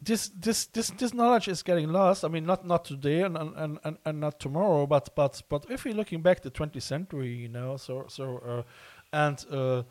This 0.02 0.30
this 0.30 0.66
this 0.68 0.90
this 0.92 1.14
knowledge 1.14 1.48
is 1.48 1.64
getting 1.64 1.92
lost. 1.92 2.24
I 2.24 2.28
mean, 2.30 2.46
not 2.46 2.66
not 2.66 2.86
today 2.86 3.22
and 3.22 3.38
and, 3.38 3.80
and, 3.84 3.98
and 4.06 4.20
not 4.20 4.40
tomorrow, 4.40 4.86
but 4.88 5.14
but 5.16 5.42
but 5.50 5.66
if 5.70 5.86
we're 5.86 5.94
looking 5.94 6.22
back 6.22 6.42
the 6.42 6.52
20th 6.52 6.82
century, 6.82 7.30
you 7.30 7.50
know, 7.50 7.78
so 7.78 8.06
so 8.08 8.38
uh, 8.38 8.64
and 9.12 9.46
uh, 9.52 9.84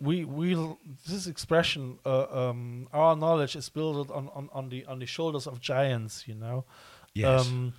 we 0.00 0.24
we 0.24 0.56
this 1.08 1.26
expression, 1.26 1.98
uh, 2.06 2.48
um, 2.48 2.88
our 2.92 3.14
knowledge 3.16 3.54
is 3.54 3.68
built 3.68 4.10
on, 4.10 4.30
on 4.34 4.48
on 4.52 4.68
the 4.70 4.86
on 4.86 4.98
the 4.98 5.06
shoulders 5.06 5.46
of 5.46 5.60
giants, 5.60 6.26
you 6.26 6.34
know. 6.34 6.64
Yes. 7.12 7.46
Um, 7.46 7.74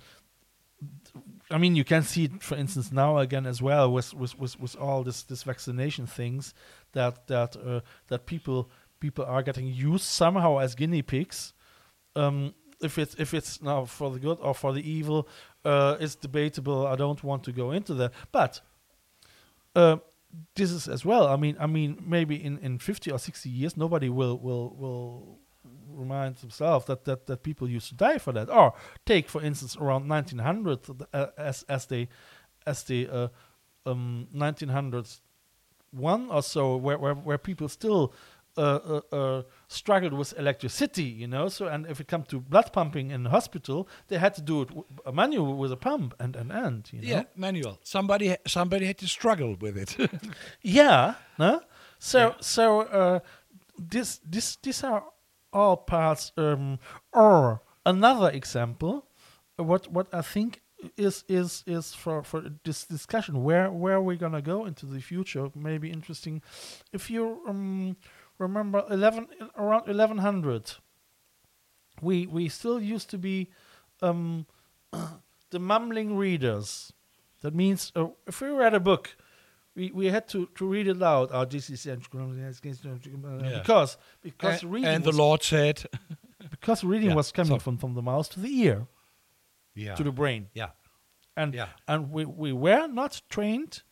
I 1.50 1.58
mean, 1.58 1.76
you 1.76 1.84
can 1.84 2.02
see 2.02 2.24
it, 2.24 2.42
for 2.42 2.56
instance, 2.56 2.90
now 2.90 3.18
again 3.18 3.46
as 3.46 3.60
well 3.60 3.92
with 3.92 4.14
with 4.14 4.38
with, 4.38 4.58
with 4.60 4.76
all 4.76 5.02
this 5.02 5.22
this 5.24 5.42
vaccination 5.42 6.06
things 6.06 6.54
that 6.92 7.26
that 7.26 7.56
uh, 7.56 7.80
that 8.08 8.26
people 8.26 8.70
people 9.00 9.24
are 9.24 9.42
getting 9.42 9.66
used 9.66 10.04
somehow 10.04 10.58
as 10.58 10.74
guinea 10.74 11.02
pigs. 11.02 11.52
Um, 12.14 12.54
if 12.80 12.98
it's 12.98 13.14
if 13.14 13.32
it's 13.32 13.62
now 13.62 13.84
for 13.84 14.10
the 14.10 14.18
good 14.18 14.38
or 14.40 14.54
for 14.54 14.72
the 14.72 14.88
evil, 14.88 15.28
uh, 15.64 15.96
it's 16.00 16.14
debatable. 16.14 16.86
I 16.86 16.96
don't 16.96 17.22
want 17.22 17.44
to 17.44 17.52
go 17.52 17.70
into 17.70 17.94
that, 17.94 18.12
but 18.32 18.60
uh, 19.74 19.96
this 20.54 20.70
is 20.70 20.88
as 20.88 21.04
well. 21.04 21.26
I 21.28 21.36
mean, 21.36 21.56
I 21.60 21.66
mean, 21.66 22.02
maybe 22.06 22.42
in, 22.42 22.58
in 22.58 22.78
fifty 22.78 23.10
or 23.10 23.18
sixty 23.18 23.50
years, 23.50 23.76
nobody 23.76 24.08
will 24.08 24.38
will 24.38 24.70
will 24.76 25.38
remind 25.88 26.36
themselves 26.36 26.86
that, 26.86 27.04
that 27.04 27.26
that 27.26 27.42
people 27.42 27.68
used 27.68 27.88
to 27.88 27.94
die 27.94 28.18
for 28.18 28.32
that. 28.32 28.50
Or 28.50 28.74
take, 29.06 29.28
for 29.28 29.42
instance, 29.42 29.76
around 29.76 30.08
1900 30.08 30.80
uh, 31.12 31.26
as 31.36 31.64
as 31.68 31.86
they 31.86 32.08
as 32.66 32.82
the 32.84 33.08
uh, 33.08 33.28
um, 33.86 34.28
1901 34.32 36.30
or 36.30 36.42
so, 36.42 36.76
where 36.76 36.98
where, 36.98 37.14
where 37.14 37.38
people 37.38 37.68
still 37.68 38.12
uh, 38.56 38.60
uh, 39.12 39.16
uh, 39.16 39.42
struggled 39.68 40.12
with 40.12 40.34
electricity, 40.38 41.04
you 41.04 41.26
know. 41.26 41.48
So, 41.48 41.66
and 41.68 41.86
if 41.86 42.00
it 42.00 42.08
comes 42.08 42.26
to 42.28 42.40
blood 42.40 42.70
pumping 42.72 43.10
in 43.10 43.22
the 43.22 43.30
hospital, 43.30 43.88
they 44.08 44.18
had 44.18 44.34
to 44.34 44.42
do 44.42 44.62
it 44.62 44.68
w- 44.68 44.84
manual 45.12 45.56
with 45.56 45.72
a 45.72 45.76
pump 45.76 46.14
and 46.18 46.36
and 46.36 46.52
and, 46.52 46.88
you 46.92 47.00
know. 47.02 47.08
yeah, 47.08 47.22
manual. 47.36 47.78
Somebody 47.82 48.36
somebody 48.46 48.86
had 48.86 48.98
to 48.98 49.06
struggle 49.08 49.56
with 49.60 49.76
it. 49.76 49.96
Yeah, 50.62 51.14
no? 51.38 51.60
So 51.98 52.18
Yeah. 52.18 52.34
so 52.40 52.80
uh, 52.80 53.18
this 53.78 54.20
this 54.30 54.56
these 54.62 54.84
are 54.84 55.04
all 55.52 55.76
parts. 55.76 56.32
Um, 56.36 56.78
or 57.12 57.60
another 57.84 58.30
example, 58.30 59.06
what 59.56 59.88
what 59.92 60.06
I 60.14 60.22
think 60.22 60.60
is 60.96 61.24
is 61.28 61.62
is 61.66 61.94
for 61.94 62.22
for 62.24 62.42
this 62.64 62.84
discussion 62.86 63.44
where 63.44 63.70
where 63.70 64.00
we're 64.00 64.18
gonna 64.18 64.42
go 64.42 64.66
into 64.66 64.86
the 64.86 65.00
future 65.00 65.48
may 65.54 65.78
be 65.78 65.90
interesting. 65.90 66.42
If 66.92 67.08
you 67.10 67.40
um, 67.48 67.96
remember 68.42 68.84
eleven 68.90 69.26
around 69.56 69.88
eleven 69.88 70.18
hundred, 70.18 70.72
we 72.00 72.26
we 72.26 72.48
still 72.48 72.80
used 72.80 73.08
to 73.10 73.18
be 73.18 73.48
um, 74.00 74.46
the 75.50 75.58
mumbling 75.58 76.16
readers. 76.16 76.92
That 77.42 77.54
means 77.54 77.92
uh, 77.96 78.08
if 78.26 78.40
we 78.40 78.48
read 78.50 78.74
a 78.74 78.80
book, 78.80 79.16
we, 79.74 79.90
we 79.92 80.06
had 80.06 80.28
to, 80.28 80.48
to 80.54 80.66
read 80.66 80.86
it 80.86 80.96
loud. 80.96 81.32
our 81.32 81.44
this 81.46 81.70
is 81.70 81.86
Yeah. 83.42 83.58
because 83.58 83.96
because 84.22 84.62
and, 84.62 84.72
reading 84.72 84.88
and 84.94 85.04
the 85.04 85.12
Lord 85.12 85.42
said, 85.42 85.84
because 86.50 86.84
reading 86.84 87.10
Yeah, 87.10 87.16
was 87.16 87.32
coming 87.32 87.58
so- 87.58 87.58
from, 87.58 87.78
from 87.78 87.94
the 87.94 88.02
mouth 88.02 88.28
to 88.30 88.40
the 88.40 88.48
ear 88.60 88.86
yeah, 89.74 89.94
to 89.96 90.04
the 90.04 90.12
brain, 90.12 90.48
yeah, 90.54 90.70
and 91.36 91.54
Yeah. 91.54 91.68
and 91.88 92.10
we, 92.12 92.24
we 92.26 92.52
were 92.52 92.86
not 92.86 93.22
trained 93.28 93.82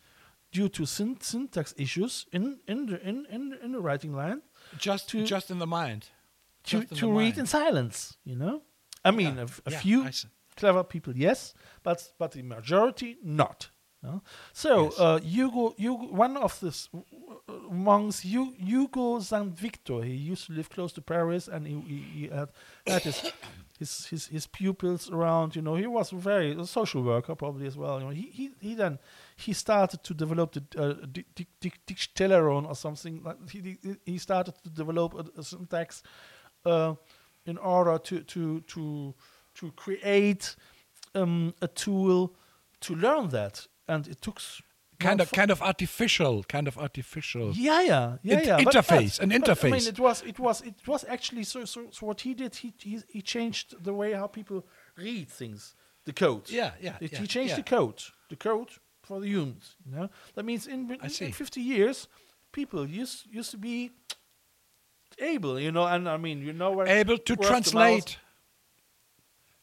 due 0.52 0.68
to 0.68 0.84
syn- 0.86 1.20
syntax 1.20 1.74
issues 1.76 2.26
in 2.32 2.58
in 2.66 2.86
the 2.86 2.98
in, 3.08 3.26
in, 3.30 3.54
in 3.62 3.72
the 3.72 3.80
writing 3.80 4.12
line 4.14 4.42
just 4.78 5.08
to- 5.10 5.24
just 5.24 5.50
in 5.50 5.58
the 5.58 5.66
mind. 5.66 6.08
to, 6.64 6.84
to 6.84 7.06
read 7.08 7.36
mind. 7.36 7.38
in 7.38 7.46
silence. 7.46 8.16
You 8.24 8.36
know, 8.36 8.62
I 9.04 9.10
mean, 9.10 9.36
Yeah, 9.36 9.46
a, 9.66 9.70
yeah, 9.70 9.80
few 9.80 10.10
clever 10.56 10.84
people, 10.84 11.14
yes, 11.16 11.54
but 11.82 12.12
but 12.18 12.32
the 12.32 12.42
majority 12.42 13.16
not. 13.22 13.70
no? 14.02 14.22
So 14.52 14.84
Yes. 14.84 14.98
uh, 15.00 15.18
Hugo, 15.22 15.74
Hugo, 15.78 16.06
one 16.26 16.36
of 16.36 16.58
the 16.60 16.68
s- 16.68 16.88
w- 16.92 17.04
w- 17.46 17.70
monks, 17.72 18.20
Hugo 18.24 19.20
Saint 19.20 19.58
Victor, 19.58 20.02
he 20.02 20.14
used 20.32 20.46
to 20.46 20.52
live 20.52 20.68
close 20.70 20.92
to 20.94 21.00
Paris, 21.02 21.48
and 21.48 21.66
he, 21.66 21.74
he, 21.80 21.96
he 22.20 22.28
had, 22.28 22.48
had 22.86 23.02
his, 23.02 23.32
his 23.78 24.06
his 24.10 24.26
his 24.26 24.46
pupils 24.46 25.10
around. 25.10 25.54
You 25.56 25.62
know, 25.62 25.76
he 25.76 25.86
was 25.86 26.10
very 26.10 26.52
a 26.52 26.64
social 26.66 27.02
worker 27.02 27.34
probably 27.34 27.66
as 27.66 27.76
well. 27.76 27.98
You 27.98 28.04
know, 28.06 28.10
he 28.12 28.26
he, 28.38 28.50
he 28.60 28.74
then 28.74 28.98
he 29.40 29.52
started 29.52 30.02
to 30.04 30.14
develop 30.14 30.52
the 30.52 30.62
uh, 30.76 31.06
Dic- 31.12 31.34
Dic- 31.34 31.60
Dic- 31.60 31.86
Dictionary 31.86 32.52
or 32.66 32.74
something. 32.74 33.22
Like 33.22 33.36
he 33.50 33.60
he- 33.82 33.96
he 34.12 34.18
started 34.18 34.54
to 34.62 34.70
develop 34.70 35.14
a, 35.14 35.40
a 35.40 35.42
syntax 35.42 36.02
uh, 36.64 36.94
in 37.46 37.58
order 37.58 37.98
to 37.98 38.20
to 38.22 38.60
to 38.60 39.14
to 39.54 39.70
create 39.72 40.56
um, 41.14 41.54
a 41.60 41.68
tool 41.68 42.34
to 42.80 42.94
learn 42.94 43.28
that, 43.30 43.66
and 43.86 44.06
it 44.08 44.20
took 44.22 44.40
Kind 44.98 45.20
of 45.22 45.32
kind 45.32 45.50
of 45.50 45.62
artificial, 45.62 46.44
kind 46.44 46.68
of 46.68 46.76
artificial. 46.76 47.52
yeah, 47.56 47.80
yeah, 47.80 48.16
yeah, 48.22 48.40
yeah. 48.42 48.58
interface, 48.60 49.16
but- 49.18 49.32
an 49.32 49.40
but, 49.40 49.64
I 49.64 49.70
mean, 49.70 49.88
it 49.88 49.98
was, 49.98 50.22
it 50.26 50.38
was, 50.38 50.60
it 50.60 50.86
was 50.86 51.04
actually 51.08 51.44
so. 51.44 51.64
So, 51.64 51.86
so 51.90 52.06
what 52.06 52.20
he 52.20 52.34
did, 52.34 52.54
he, 52.56 52.74
he 52.78 52.98
he 53.08 53.22
changed 53.22 53.82
the 53.82 53.94
way 53.94 54.12
how 54.12 54.26
people 54.28 54.66
read 54.98 55.28
things, 55.30 55.74
the 56.04 56.12
code. 56.12 56.50
Yeah, 56.50 56.72
yeah, 56.82 56.96
It- 57.00 57.12
yeah, 57.12 57.20
he 57.20 57.26
changed 57.26 57.50
yeah. 57.52 57.56
the 57.56 57.76
code, 57.76 58.02
the 58.28 58.36
code 58.36 58.68
for 59.10 59.18
the 59.20 59.28
humans. 59.34 59.66
You 59.84 59.92
know, 59.96 60.08
that 60.34 60.44
means 60.44 60.66
in, 60.74 60.80
in, 60.90 61.10
in 61.26 61.32
fifty 61.42 61.60
years, 61.74 62.08
people 62.52 62.82
used 63.02 63.26
used 63.38 63.50
to 63.50 63.58
be 63.58 63.90
able, 65.18 65.58
you 65.66 65.72
know, 65.72 65.86
and 65.94 66.08
I 66.08 66.16
mean, 66.16 66.38
you 66.48 66.52
know, 66.52 66.70
where 66.76 66.86
Able 66.86 67.18
to 67.18 67.34
where's 67.34 67.48
the 67.48 67.54
mouse- 67.54 67.64
translate. 67.72 68.18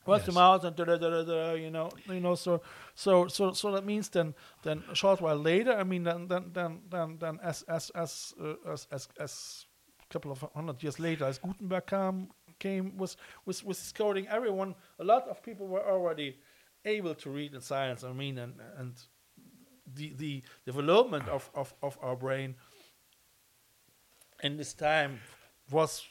What's 0.08 0.26
the 0.26 0.32
mouth 0.32 0.64
and 0.64 0.76
da, 0.76 0.86
da, 0.86 0.98
da, 0.98 1.24
da, 1.24 1.54
you 1.54 1.70
know, 1.70 1.90
you 2.08 2.22
know, 2.26 2.36
so 2.36 2.62
so 2.96 3.28
so 3.28 3.52
so 3.54 3.72
that 3.76 3.86
means 3.86 4.08
then 4.10 4.34
then 4.64 4.84
a 4.92 4.96
short 4.96 5.20
while 5.22 5.36
later, 5.52 5.74
I 5.82 5.84
mean, 5.84 6.04
then 6.04 6.28
then 6.28 6.44
then 6.54 6.72
then, 6.90 7.18
then 7.20 7.40
as 7.44 7.64
as 7.68 7.90
as 8.04 8.34
uh, 8.42 8.72
as 8.74 8.88
as 8.92 9.08
as 9.20 9.66
a 10.00 10.08
couple 10.14 10.32
of 10.32 10.40
hundred 10.56 10.82
years 10.84 10.98
later, 11.00 11.26
as 11.26 11.40
Gutenberg 11.40 11.86
came 11.88 12.30
came 12.60 12.86
with 13.02 13.18
with 13.46 13.60
with 13.68 13.80
his 13.84 13.92
coding, 13.92 14.26
everyone, 14.30 14.76
a 14.98 15.04
lot 15.04 15.28
of 15.28 15.44
people 15.44 15.68
were 15.68 15.86
already 15.86 16.38
able 16.86 17.16
to 17.16 17.30
read 17.30 17.54
in 17.54 17.62
science. 17.62 18.06
I 18.06 18.14
mean, 18.14 18.38
and 18.38 18.54
and 18.80 18.94
the 19.96 20.14
the 20.18 20.44
development 20.66 21.28
of 21.30 21.50
of 21.54 21.74
of 21.82 21.98
our 22.02 22.16
brain 22.16 22.56
in 24.44 24.58
this 24.58 24.74
time 24.74 25.20
was. 25.72 26.08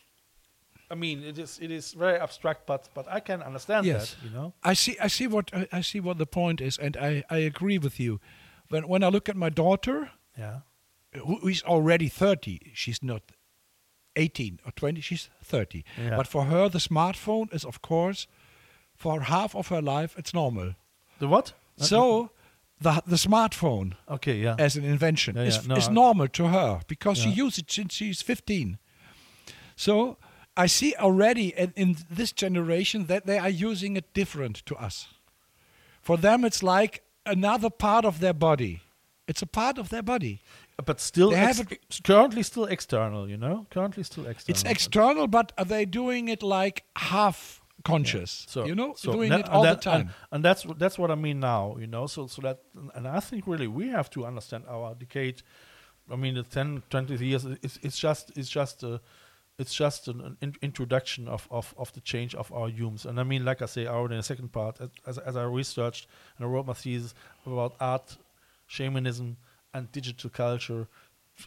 I 0.89 0.95
mean, 0.95 1.25
it 1.25 1.37
is 1.39 1.59
it 1.61 1.71
is 1.71 1.95
very 1.95 2.17
abstract, 2.21 2.67
but 2.67 2.89
but 2.95 3.07
I 3.09 3.21
can 3.21 3.43
understand 3.43 3.87
Yes. 3.87 4.15
that, 4.15 4.25
you 4.25 4.31
know. 4.31 4.53
I 4.63 4.75
see. 4.75 4.97
I 5.05 5.09
see 5.09 5.27
what 5.27 5.51
I, 5.53 5.67
I 5.79 5.83
see 5.83 6.01
what 6.01 6.17
the 6.19 6.27
point 6.27 6.61
is, 6.61 6.79
and 6.79 6.97
I, 6.97 7.25
I 7.29 7.39
agree 7.39 7.79
with 7.79 7.99
you. 7.99 8.21
When 8.69 8.87
when 8.89 9.03
I 9.03 9.09
look 9.11 9.29
at 9.29 9.37
my 9.37 9.51
daughter, 9.51 10.11
Yeah. 10.39 10.61
who 11.13 11.39
who 11.41 11.49
is 11.49 11.63
already 11.65 12.09
thirty, 12.09 12.59
she's 12.75 13.03
not 13.03 13.23
eighteen 14.15 14.61
or 14.65 14.71
twenty. 14.73 15.01
She's 15.01 15.29
thirty. 15.45 15.83
Yeah. 15.99 16.17
But 16.17 16.27
for 16.29 16.45
her, 16.45 16.69
the 16.69 16.79
smartphone 16.79 17.53
is, 17.53 17.65
of 17.65 17.81
course, 17.81 18.29
for 18.95 19.21
half 19.23 19.57
of 19.57 19.69
her 19.69 19.83
life, 19.83 20.15
it's 20.19 20.33
normal. 20.33 20.75
The 21.19 21.27
what? 21.27 21.53
So 21.79 22.31
the 22.81 23.03
the 23.07 23.17
smartphone 23.17 23.95
Okay, 24.09 24.37
yeah. 24.43 24.57
as 24.59 24.77
an 24.77 24.85
invention 24.85 25.37
Yeah, 25.37 25.45
is, 25.45 25.57
yeah, 25.57 25.63
no, 25.69 25.77
is 25.77 25.89
normal 25.89 26.29
to 26.29 26.49
her 26.49 26.81
because 26.89 27.19
she 27.19 27.29
Yeah. 27.31 27.45
used 27.45 27.59
it 27.59 27.71
since 27.71 27.95
she's 27.95 28.23
15. 28.23 28.79
So 29.77 30.17
I 30.57 30.67
see 30.67 30.95
already 30.99 31.49
in, 31.57 31.73
in 31.77 31.97
this 32.11 32.33
generation 32.33 33.07
that 33.07 33.27
they 33.27 33.39
are 33.39 33.51
using 33.51 33.97
it 33.97 34.13
different 34.15 34.57
to 34.67 34.75
us. 34.77 35.09
For 36.01 36.17
them, 36.19 36.45
it's 36.45 36.63
like 36.63 37.03
another 37.25 37.71
part 37.71 38.05
of 38.05 38.21
their 38.21 38.35
body. 38.35 38.81
It's 39.29 39.43
a 39.43 39.47
part 39.47 39.79
of 39.79 39.89
their 39.89 40.03
body. 40.03 40.41
but 40.85 41.01
still, 41.01 41.31
They 41.31 41.37
have 41.37 41.61
it- 41.61 42.01
currently 42.05 42.43
still 42.43 42.65
external. 42.67 43.29
You 43.29 43.37
know, 43.39 43.67
currently 43.71 44.03
still 44.05 44.27
external. 44.27 44.51
It's 44.55 44.63
external, 44.71 45.27
but 45.27 45.53
are 45.59 45.65
they 45.65 45.85
doing 45.87 46.29
it 46.29 46.43
like 46.43 46.85
half 46.97 47.61
conscious? 47.85 48.45
So 48.49 48.65
you 48.67 48.75
know, 48.75 48.95
so 48.97 49.13
doing 49.13 49.29
na- 49.31 49.39
it 49.39 49.49
all 49.49 49.63
that- 49.63 49.81
the 49.83 49.91
time. 49.91 50.01
and, 50.01 50.11
and 50.33 50.45
that's 50.45 50.65
that's 50.79 50.99
what 50.99 51.11
I 51.11 51.15
mean 51.15 51.41
now. 51.41 51.77
You 51.79 51.87
know, 51.87 52.07
so 52.07 52.27
so 52.27 52.43
that 52.43 52.61
and 52.95 53.07
I 53.09 53.21
think 53.21 53.47
really 53.47 53.69
we 53.69 53.89
have 53.89 54.11
to 54.11 54.27
understand 54.27 54.65
our 54.69 54.95
decade. 54.95 55.43
I 56.11 56.15
mean, 56.17 56.35
the 56.35 56.43
10, 56.45 56.83
20 56.91 57.17
years. 57.27 57.45
It's 57.63 57.79
it's 57.83 57.99
just 57.99 58.33
it's 58.37 58.49
just 58.49 58.83
a. 58.83 59.01
It's 59.59 59.75
just 59.75 60.07
an, 60.09 60.37
an 60.43 60.55
introduction 60.61 61.29
of, 61.29 61.49
of, 61.51 61.75
of 61.79 61.91
the 61.95 62.03
change 62.03 62.35
of 62.35 62.53
our 62.53 62.69
humans, 62.69 63.07
and 63.07 63.19
I 63.19 63.23
mean, 63.23 63.43
like 63.43 63.63
I 63.63 63.65
say, 63.65 63.87
already 63.87 64.17
in 64.17 64.19
the 64.19 64.23
second 64.23 64.53
part, 64.53 64.79
as- 64.83 64.91
as, 65.07 65.17
as 65.17 65.35
I 65.35 65.45
researched 65.45 66.09
and 66.37 66.45
I 66.47 66.49
wrote 66.51 66.67
my 66.67 66.75
thesis 66.75 67.15
about 67.47 67.75
art, 67.81 68.19
shamanism, 68.67 69.39
and 69.73 69.91
digital 69.93 70.29
culture, 70.29 70.87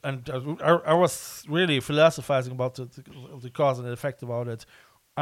and 0.04 0.28
I, 0.34 0.38
I, 0.66 0.72
I 0.88 0.94
was 0.94 1.44
really 1.48 1.80
philosophizing 1.82 2.52
about 2.54 2.74
the, 2.76 2.86
the, 2.86 3.04
the 3.44 3.50
cause 3.52 3.78
and 3.78 3.88
the 3.88 3.92
effect 3.92 4.24
about 4.24 4.48
it. 4.48 4.66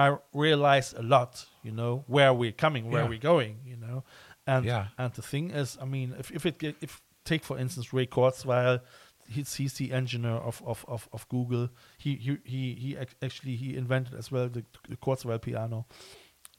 I 0.06 0.18
realized 0.34 0.98
a 0.98 1.02
lot, 1.02 1.46
you 1.64 1.72
know, 1.72 2.04
where 2.08 2.34
we're 2.34 2.52
coming, 2.56 2.92
where 2.92 3.04
Yeah. 3.04 3.10
we're 3.10 3.20
going, 3.34 3.56
you 3.66 3.78
know, 3.78 4.04
and 4.46 4.66
Yeah. 4.66 4.88
and 4.98 5.14
the 5.14 5.22
thing 5.22 5.52
is, 5.52 5.78
I 5.82 5.86
mean, 5.86 6.14
if 6.20 6.32
if 6.32 6.46
it 6.46 6.64
if 6.82 7.02
take 7.24 7.44
for 7.44 7.58
instance 7.60 7.94
Ray 7.94 8.06
Kurzweil, 8.08 8.80
he's, 9.28 9.56
he's 9.56 9.74
the 9.74 9.92
engineer 9.92 10.38
of, 10.50 10.62
of, 10.66 10.86
of, 10.88 11.10
of 11.12 11.28
Google. 11.30 11.70
He 11.98 12.16
he 12.16 12.38
he, 12.46 12.74
he 12.76 12.96
ac- 12.98 13.16
actually 13.22 13.56
he 13.58 13.76
invented 13.78 14.14
as 14.14 14.32
well 14.32 14.50
the, 14.50 14.64
the 14.90 14.96
Kurzweil 14.98 15.40
piano. 15.42 15.86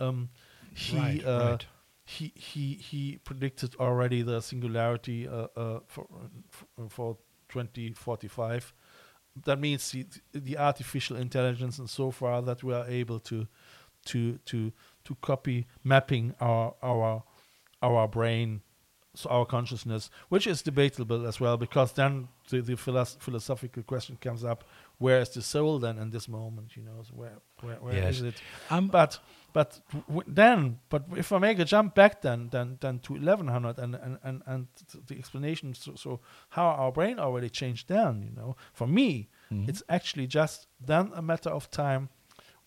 Um, 0.01 0.29
he 0.74 0.96
Right, 0.98 1.24
uh, 1.24 1.48
right. 1.51 1.66
he 2.05 2.33
he 2.35 2.74
he 2.90 3.18
predicted 3.24 3.74
already 3.79 4.22
the 4.22 4.40
singularity 4.40 5.29
uh, 5.29 5.46
uh, 5.57 5.81
for 5.87 6.07
for- 6.51 6.88
for 6.90 7.16
2045. 7.48 8.72
That 9.44 9.61
means 9.61 9.90
the, 9.90 10.07
the 10.33 10.59
artificial 10.59 11.16
intelligence 11.16 11.79
and 11.79 11.88
so 11.88 12.11
far 12.11 12.42
that 12.42 12.62
we 12.62 12.74
are 12.74 12.87
able 12.88 13.20
to 13.20 13.46
to 14.07 14.38
to 14.46 14.72
to 15.05 15.16
copy 15.20 15.66
mapping 15.85 16.35
our 16.40 16.74
our 16.83 17.22
our 17.83 18.09
brain 18.09 18.62
so 19.14 19.29
our 19.31 19.44
consciousness 19.44 20.11
which 20.29 20.46
is 20.46 20.62
debatable 20.62 21.27
as 21.27 21.40
well 21.40 21.57
because 21.57 21.92
then 21.92 22.29
the, 22.51 22.61
the 22.61 22.77
philos- 22.77 23.16
philosophical 23.20 23.83
question 23.83 24.16
comes 24.20 24.44
up 24.44 24.64
where 24.98 25.20
is 25.20 25.28
the 25.30 25.42
soul 25.42 25.78
then 25.78 25.98
in 25.98 26.11
this 26.11 26.28
moment 26.28 26.76
you 26.76 26.82
know 26.82 27.02
so 27.02 27.14
where 27.14 27.38
where, 27.62 27.76
where 27.80 28.08
is 28.08 28.20
Yes. 28.20 28.34
it 28.34 28.42
Um, 28.70 28.88
but 28.88 29.18
but 29.52 29.80
w- 30.08 30.22
then 30.34 30.78
but 30.88 31.02
if 31.16 31.32
I 31.32 31.38
make 31.38 31.58
a 31.58 31.64
jump 31.64 31.94
back 31.94 32.20
then 32.20 32.48
then 32.50 32.76
then 32.80 32.98
to 33.00 33.12
1100 33.14 33.78
and 33.78 33.94
and 33.94 34.18
and, 34.22 34.42
and 34.46 34.66
the 35.06 35.16
explanation 35.18 35.74
so, 35.74 35.94
so 35.96 36.20
how 36.50 36.66
our 36.66 36.92
brain 36.92 37.18
already 37.18 37.48
changed 37.50 37.88
then 37.88 38.22
you 38.22 38.34
know 38.37 38.56
for 38.72 38.87
me 38.88 39.28
Mhm. 39.50 39.68
it's 39.68 39.82
actually 39.88 40.26
just 40.26 40.66
then 40.87 41.11
a 41.14 41.22
matter 41.22 41.50
of 41.50 41.68
time 41.70 42.08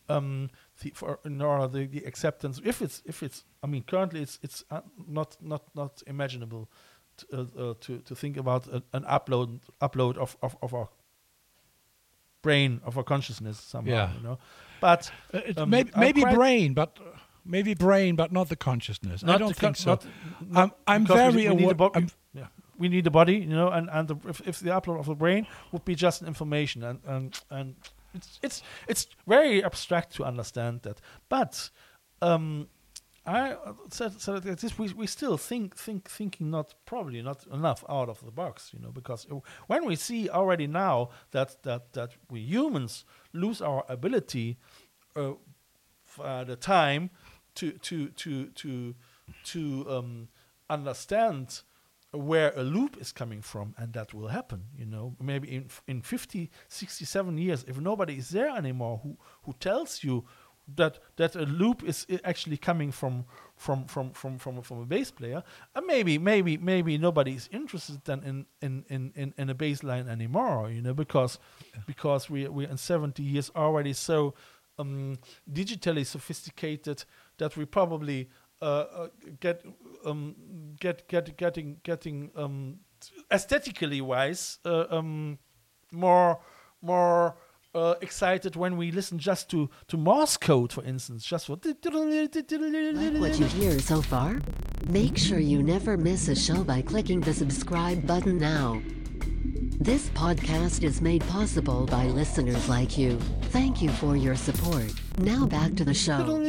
um 0.10 0.50
the, 0.82 0.90
for 0.96 1.20
in 1.26 1.42
order 1.42 1.68
the, 1.68 1.86
the 1.88 2.06
acceptance 2.08 2.62
if 2.66 2.82
it's 2.82 3.02
if 3.06 3.22
it's 3.24 3.46
I 3.64 3.68
mean 3.68 3.84
currently 3.84 4.22
it's 4.22 4.40
it's 4.42 4.64
uh, 4.72 4.82
not 5.08 5.38
not 5.42 5.64
not 5.76 6.02
imaginable 6.08 6.70
to, 7.18 7.26
uh, 7.34 7.42
uh, 7.72 7.74
to 7.82 8.00
to 8.00 8.16
think 8.16 8.38
about 8.38 8.68
an 8.68 9.04
upload 9.06 9.60
upload 9.80 10.18
of, 10.18 10.38
of 10.42 10.56
of 10.62 10.74
our 10.74 10.90
brain 12.42 12.82
of 12.84 12.98
our 12.98 13.04
consciousness 13.04 13.60
somehow 13.60 13.92
Yeah. 13.92 14.14
you 14.18 14.24
know 14.24 14.38
but 14.80 15.12
Uh, 15.34 15.40
Um, 15.58 15.70
maybe 15.70 15.92
maybe 15.96 16.22
brain, 16.22 16.74
but 16.74 16.98
maybe 17.46 17.74
brain, 17.76 18.16
but 18.16 18.32
not 18.32 18.50
the 18.50 18.56
consciousness. 18.56 19.24
I 19.24 19.38
don't 19.38 19.56
think 19.56 19.76
con- 19.76 19.76
so. 19.76 19.90
not- 19.92 20.06
I'm 20.56 20.72
I'm 20.88 21.06
very 21.06 21.48
we 21.48 21.56
need 21.56 21.64
a 21.66 21.84
awa- 21.84 21.92
bo- 21.92 22.06
yeah, 22.34 22.48
we 22.78 22.88
need 22.90 23.06
a 23.08 23.12
body, 23.12 23.34
you 23.34 23.56
know, 23.60 23.70
and 23.70 23.90
and 23.92 24.08
the, 24.08 24.16
if 24.30 24.42
if 24.48 24.60
the 24.60 24.72
upload 24.72 25.00
of 25.00 25.06
the 25.06 25.16
brain 25.16 25.46
would 25.72 25.86
be 25.86 25.94
just 25.96 26.22
information, 26.24 26.84
and 26.84 27.00
and 27.06 27.42
and 27.50 27.76
it's 28.16 28.40
it's 28.42 28.64
it's 28.88 29.08
very 29.28 29.64
abstract 29.64 30.16
to 30.16 30.24
understand 30.26 30.82
that, 30.82 31.00
but 31.30 31.72
um, 32.22 32.68
I 33.26 33.52
uh, 33.52 33.74
said 33.90 34.20
said 34.20 34.46
like 34.46 34.60
this: 34.60 34.80
we 34.80 34.92
we 34.94 35.06
still 35.06 35.38
think 35.38 35.76
think 35.76 36.10
thinking 36.10 36.50
not 36.50 36.74
probably 36.86 37.22
not 37.22 37.46
enough 37.54 37.84
out 37.88 38.10
of 38.10 38.24
the 38.26 38.32
box, 38.32 38.72
you 38.74 38.80
know, 38.80 38.92
because 38.92 39.28
uh, 39.32 39.36
when 39.68 39.86
we 39.86 39.96
see 39.96 40.28
already 40.28 40.66
now 40.66 41.10
that 41.32 41.62
that 41.64 41.94
that 41.94 42.14
we 42.32 42.40
humans 42.40 43.06
lose 43.34 43.62
our 43.62 43.86
ability 43.88 44.58
uh, 45.16 45.34
for 46.04 46.46
the 46.46 46.56
time 46.56 47.12
to 47.56 47.72
to 47.74 48.08
to 48.10 48.48
to 48.48 48.96
to 49.44 49.86
um, 49.90 50.28
understand 50.70 51.62
where 52.14 52.52
a 52.58 52.64
loop 52.64 52.98
is 53.00 53.12
coming 53.14 53.42
from 53.42 53.74
and 53.78 53.94
that 53.94 54.14
will 54.14 54.28
happen 54.28 54.66
you 54.76 54.86
know. 54.86 55.16
Maybe 55.22 55.56
in 55.56 55.70
in 55.88 56.02
50 56.02 56.50
67 56.68 57.38
years 57.38 57.64
if 57.68 57.80
nobody 57.80 58.18
is 58.18 58.30
there 58.30 58.50
anymore 58.50 59.00
who 59.04 59.18
who 59.44 59.54
tells 59.60 60.04
you 60.04 60.26
that 60.76 61.00
that 61.18 61.36
a 61.36 61.46
loop 61.46 61.84
is 61.84 62.06
actually 62.24 62.58
coming 62.58 62.92
from 62.92 63.26
from 63.56 63.86
from 63.86 64.12
from 64.12 64.38
from, 64.38 64.62
from 64.62 64.82
a 64.82 64.86
bass 64.86 65.12
player 65.12 65.44
uh, 65.76 65.82
maybe 65.82 66.18
maybe 66.18 66.58
maybe 66.58 66.98
nobody 66.98 67.34
is 67.34 67.50
interested 67.52 68.00
then 68.06 68.24
in 68.24 68.46
in 68.62 68.86
in 68.90 69.12
in, 69.16 69.34
in 69.38 69.50
a 69.50 69.54
bass 69.54 69.84
line 69.84 70.08
anymore 70.08 70.70
you 70.70 70.82
know 70.82 70.94
because 70.94 71.40
because 71.86 72.30
we 72.30 72.48
we're 72.48 72.70
in 72.70 72.78
70 72.78 73.22
years 73.24 73.52
already 73.56 73.94
so 73.94 74.34
um, 74.80 75.18
digitally 75.52 76.06
sophisticated 76.06 77.04
that 77.38 77.56
we 77.58 77.66
probably 77.66 78.30
uh, 78.62 78.66
uh, 78.66 79.08
get 79.40 79.64
um, 80.06 80.36
get 80.80 81.08
get 81.08 81.38
getting 81.38 81.78
getting 81.84 82.32
um, 82.36 82.80
aesthetically 83.32 84.02
wise 84.02 84.60
uh, 84.66 84.86
um, 84.90 85.38
more 85.92 86.40
more 86.82 87.36
uh, 87.74 87.96
excited 88.02 88.56
when 88.56 88.78
we 88.78 88.92
listen 88.92 89.18
just 89.18 89.50
to 89.50 89.70
to 89.88 89.98
Morse 89.98 90.38
code, 90.38 90.74
for 90.74 90.84
instance, 90.84 91.26
just 91.26 91.48
for. 91.48 91.58
Like 91.64 93.22
what 93.22 93.40
you 93.40 93.46
hear 93.46 93.80
so 93.80 94.02
far? 94.02 94.40
Make 94.90 95.18
sure 95.18 95.40
you 95.40 95.64
never 95.64 95.98
miss 95.98 96.28
a 96.28 96.36
show 96.36 96.64
by 96.64 96.82
clicking 96.82 97.22
the 97.22 97.34
subscribe 97.34 98.06
button 98.06 98.38
now. 98.38 98.82
This 99.80 100.10
podcast 100.10 100.84
is 100.84 101.02
made 101.02 101.22
possible 101.28 101.86
by 101.88 102.06
listeners 102.06 102.70
like 102.70 102.98
you. 102.98 103.18
Thank 103.50 103.82
you 103.82 103.90
for 103.90 104.16
your 104.16 104.36
support. 104.36 104.94
Now 105.18 105.48
back 105.48 105.74
to 105.76 105.84
the 105.84 105.94
show. 105.94 106.40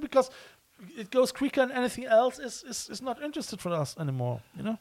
because 0.00 0.30
it 0.96 1.10
goes 1.10 1.30
quicker 1.30 1.60
and 1.60 1.72
anything 1.72 2.06
else 2.06 2.38
is, 2.38 2.64
is, 2.66 2.88
is 2.90 3.02
not 3.02 3.22
interested 3.22 3.60
for 3.60 3.70
us 3.72 3.96
anymore, 3.98 4.40
you 4.56 4.62
know? 4.62 4.78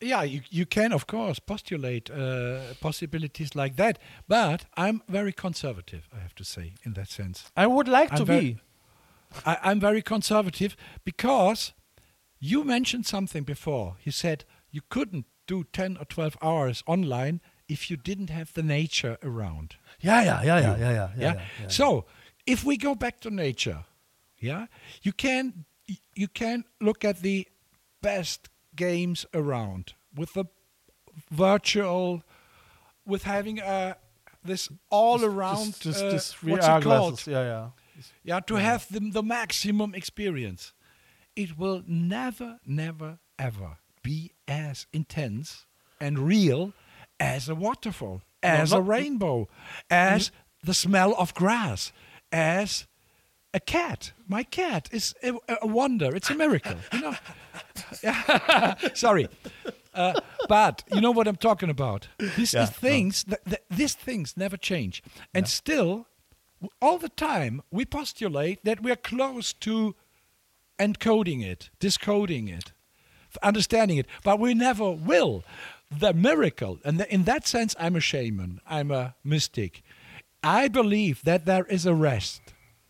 Yeah, 0.00 0.22
you, 0.22 0.42
you 0.50 0.66
can 0.66 0.92
of 0.92 1.06
course 1.06 1.38
postulate 1.38 2.10
uh, 2.10 2.74
possibilities 2.80 3.54
like 3.54 3.76
that, 3.76 3.98
but 4.28 4.66
I'm 4.76 5.02
very 5.08 5.32
conservative. 5.32 6.08
I 6.14 6.20
have 6.20 6.34
to 6.36 6.44
say 6.44 6.74
in 6.84 6.92
that 6.94 7.08
sense. 7.08 7.50
I 7.56 7.66
would 7.66 7.88
like 7.88 8.12
I'm 8.12 8.18
to 8.18 8.24
be. 8.24 8.58
I, 9.44 9.58
I'm 9.62 9.80
very 9.80 10.02
conservative 10.02 10.76
because 11.04 11.72
you 12.38 12.64
mentioned 12.64 13.06
something 13.06 13.42
before. 13.42 13.96
You 14.04 14.12
said 14.12 14.44
you 14.70 14.82
couldn't 14.88 15.26
do 15.46 15.64
10 15.72 15.96
or 15.98 16.04
12 16.04 16.36
hours 16.42 16.82
online 16.86 17.40
if 17.68 17.90
you 17.90 17.96
didn't 17.96 18.30
have 18.30 18.52
the 18.52 18.62
nature 18.62 19.16
around. 19.22 19.76
Yeah, 20.00 20.22
yeah, 20.22 20.42
yeah, 20.42 20.60
yeah, 20.60 20.60
yeah, 20.60 20.76
yeah. 20.78 20.92
Yeah. 20.92 21.10
yeah, 21.18 21.40
yeah. 21.62 21.68
So 21.68 22.04
if 22.46 22.64
we 22.64 22.76
go 22.76 22.94
back 22.94 23.20
to 23.20 23.30
nature, 23.30 23.84
yeah, 24.38 24.66
you 25.02 25.12
can 25.12 25.64
you 26.14 26.28
can 26.28 26.64
look 26.80 27.04
at 27.04 27.22
the 27.22 27.46
best 28.02 28.48
games 28.76 29.26
around 29.34 29.94
with 30.14 30.34
the 30.34 30.44
virtual, 31.30 32.22
with 33.04 33.24
having 33.24 33.58
a 33.58 33.96
this 34.44 34.68
all 34.90 35.24
around 35.24 35.78
Just, 35.80 36.00
just, 36.00 36.34
uh, 36.34 36.48
what's 36.48 36.64
it 36.66 36.68
called? 36.68 36.82
glasses. 36.82 37.26
Yeah, 37.26 37.42
yeah. 37.42 37.68
Yeah, 38.22 38.40
to 38.40 38.54
have 38.56 38.86
the, 38.90 39.00
the 39.00 39.22
maximum 39.22 39.94
experience. 39.94 40.72
It 41.34 41.58
will 41.58 41.82
never, 41.86 42.60
never, 42.64 43.18
ever 43.38 43.78
be 44.02 44.32
as 44.46 44.86
intense 44.92 45.66
and 46.00 46.18
real 46.18 46.72
as 47.18 47.48
a 47.48 47.54
waterfall, 47.54 48.22
as 48.42 48.72
a 48.72 48.80
rainbow, 48.80 49.48
as 49.90 50.30
the 50.62 50.74
smell 50.74 51.14
of 51.18 51.34
grass, 51.34 51.92
as 52.32 52.86
a 53.56 53.60
cat. 53.60 54.12
My 54.28 54.42
cat 54.44 54.88
is 54.92 55.14
a, 55.22 55.32
a 55.62 55.66
wonder. 55.66 56.14
It's 56.14 56.30
a 56.30 56.34
miracle. 56.34 56.76
You 56.92 57.00
know. 57.00 57.16
Sorry. 58.94 59.28
Uh, 59.94 60.20
but 60.48 60.84
you 60.92 61.00
know 61.00 61.10
what 61.10 61.26
I'm 61.26 61.36
talking 61.36 61.70
about. 61.70 62.08
These 62.36 62.52
Yeah, 62.54 62.60
no. 62.60 62.66
things, 62.66 63.24
th- 63.24 63.40
th- 63.48 63.62
these 63.70 63.94
things 63.94 64.36
never 64.36 64.56
change, 64.58 65.02
and 65.34 65.48
still, 65.48 66.06
all 66.82 66.98
the 66.98 67.08
time 67.08 67.62
we 67.70 67.84
postulate 67.86 68.58
that 68.64 68.82
we're 68.82 68.96
close 69.12 69.52
to 69.54 69.94
encoding 70.78 71.42
it, 71.42 71.70
discoding 71.80 72.48
it, 72.48 72.72
understanding 73.42 73.96
it, 73.96 74.06
but 74.22 74.38
we 74.38 74.52
never 74.54 74.90
will. 74.90 75.42
The 75.90 76.12
miracle, 76.12 76.78
and 76.84 76.98
th- 76.98 77.08
in 77.10 77.24
that 77.24 77.46
sense, 77.46 77.74
I'm 77.78 77.96
a 77.96 78.00
shaman. 78.00 78.60
I'm 78.68 78.90
a 78.90 79.14
mystic. 79.24 79.82
I 80.42 80.68
believe 80.68 81.22
that 81.24 81.46
there 81.46 81.64
is 81.64 81.86
a 81.86 81.94
rest 81.94 82.40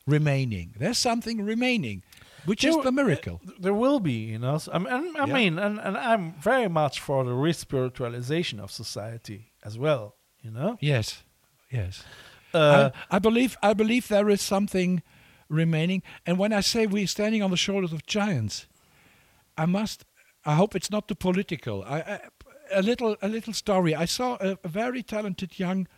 remaining. 0.07 0.75
There's 0.79 0.99
something 0.99 1.43
remaining, 1.43 2.03
which 2.45 2.65
is 2.65 2.77
the 2.83 2.93
miracle. 2.93 3.41
There 3.59 3.75
will 3.75 4.01
be, 4.01 4.13
you 4.13 4.39
know. 4.39 4.59
So, 4.59 4.73
I 4.73 4.79
mean, 4.79 5.17
I 5.17 5.27
Yeah. 5.27 5.35
mean 5.35 5.59
and, 5.59 5.79
and 5.81 5.97
I'm 5.97 6.35
very 6.41 6.69
much 6.69 7.01
for 7.01 7.25
the 7.25 7.33
respiritualization 7.33 8.61
of 8.61 8.71
society 8.71 9.53
as 9.65 9.79
well, 9.79 10.15
you 10.41 10.51
know. 10.51 10.77
Yes, 10.81 11.23
yes. 11.71 12.05
Uh, 12.55 12.91
I, 13.11 13.17
I 13.17 13.19
believe 13.19 13.57
I 13.63 13.75
believe 13.75 14.09
there 14.09 14.29
is 14.31 14.41
something 14.41 15.03
remaining. 15.49 16.03
And 16.25 16.39
when 16.39 16.53
I 16.53 16.61
say 16.63 16.87
we're 16.87 17.07
standing 17.07 17.43
on 17.43 17.51
the 17.51 17.57
shoulders 17.57 17.93
of 17.93 18.07
giants, 18.07 18.67
I 19.59 19.67
must. 19.67 20.05
I 20.45 20.55
hope 20.55 20.77
it's 20.77 20.91
not 20.91 21.09
too 21.09 21.17
political. 21.17 21.83
I, 21.83 21.99
I, 22.01 22.21
a 22.71 22.83
little 22.83 23.17
a 23.21 23.29
little 23.29 23.53
story. 23.53 23.95
I 23.95 24.05
saw 24.07 24.37
a, 24.41 24.57
a 24.63 24.69
very 24.69 25.03
talented 25.03 25.59
young 25.59 25.89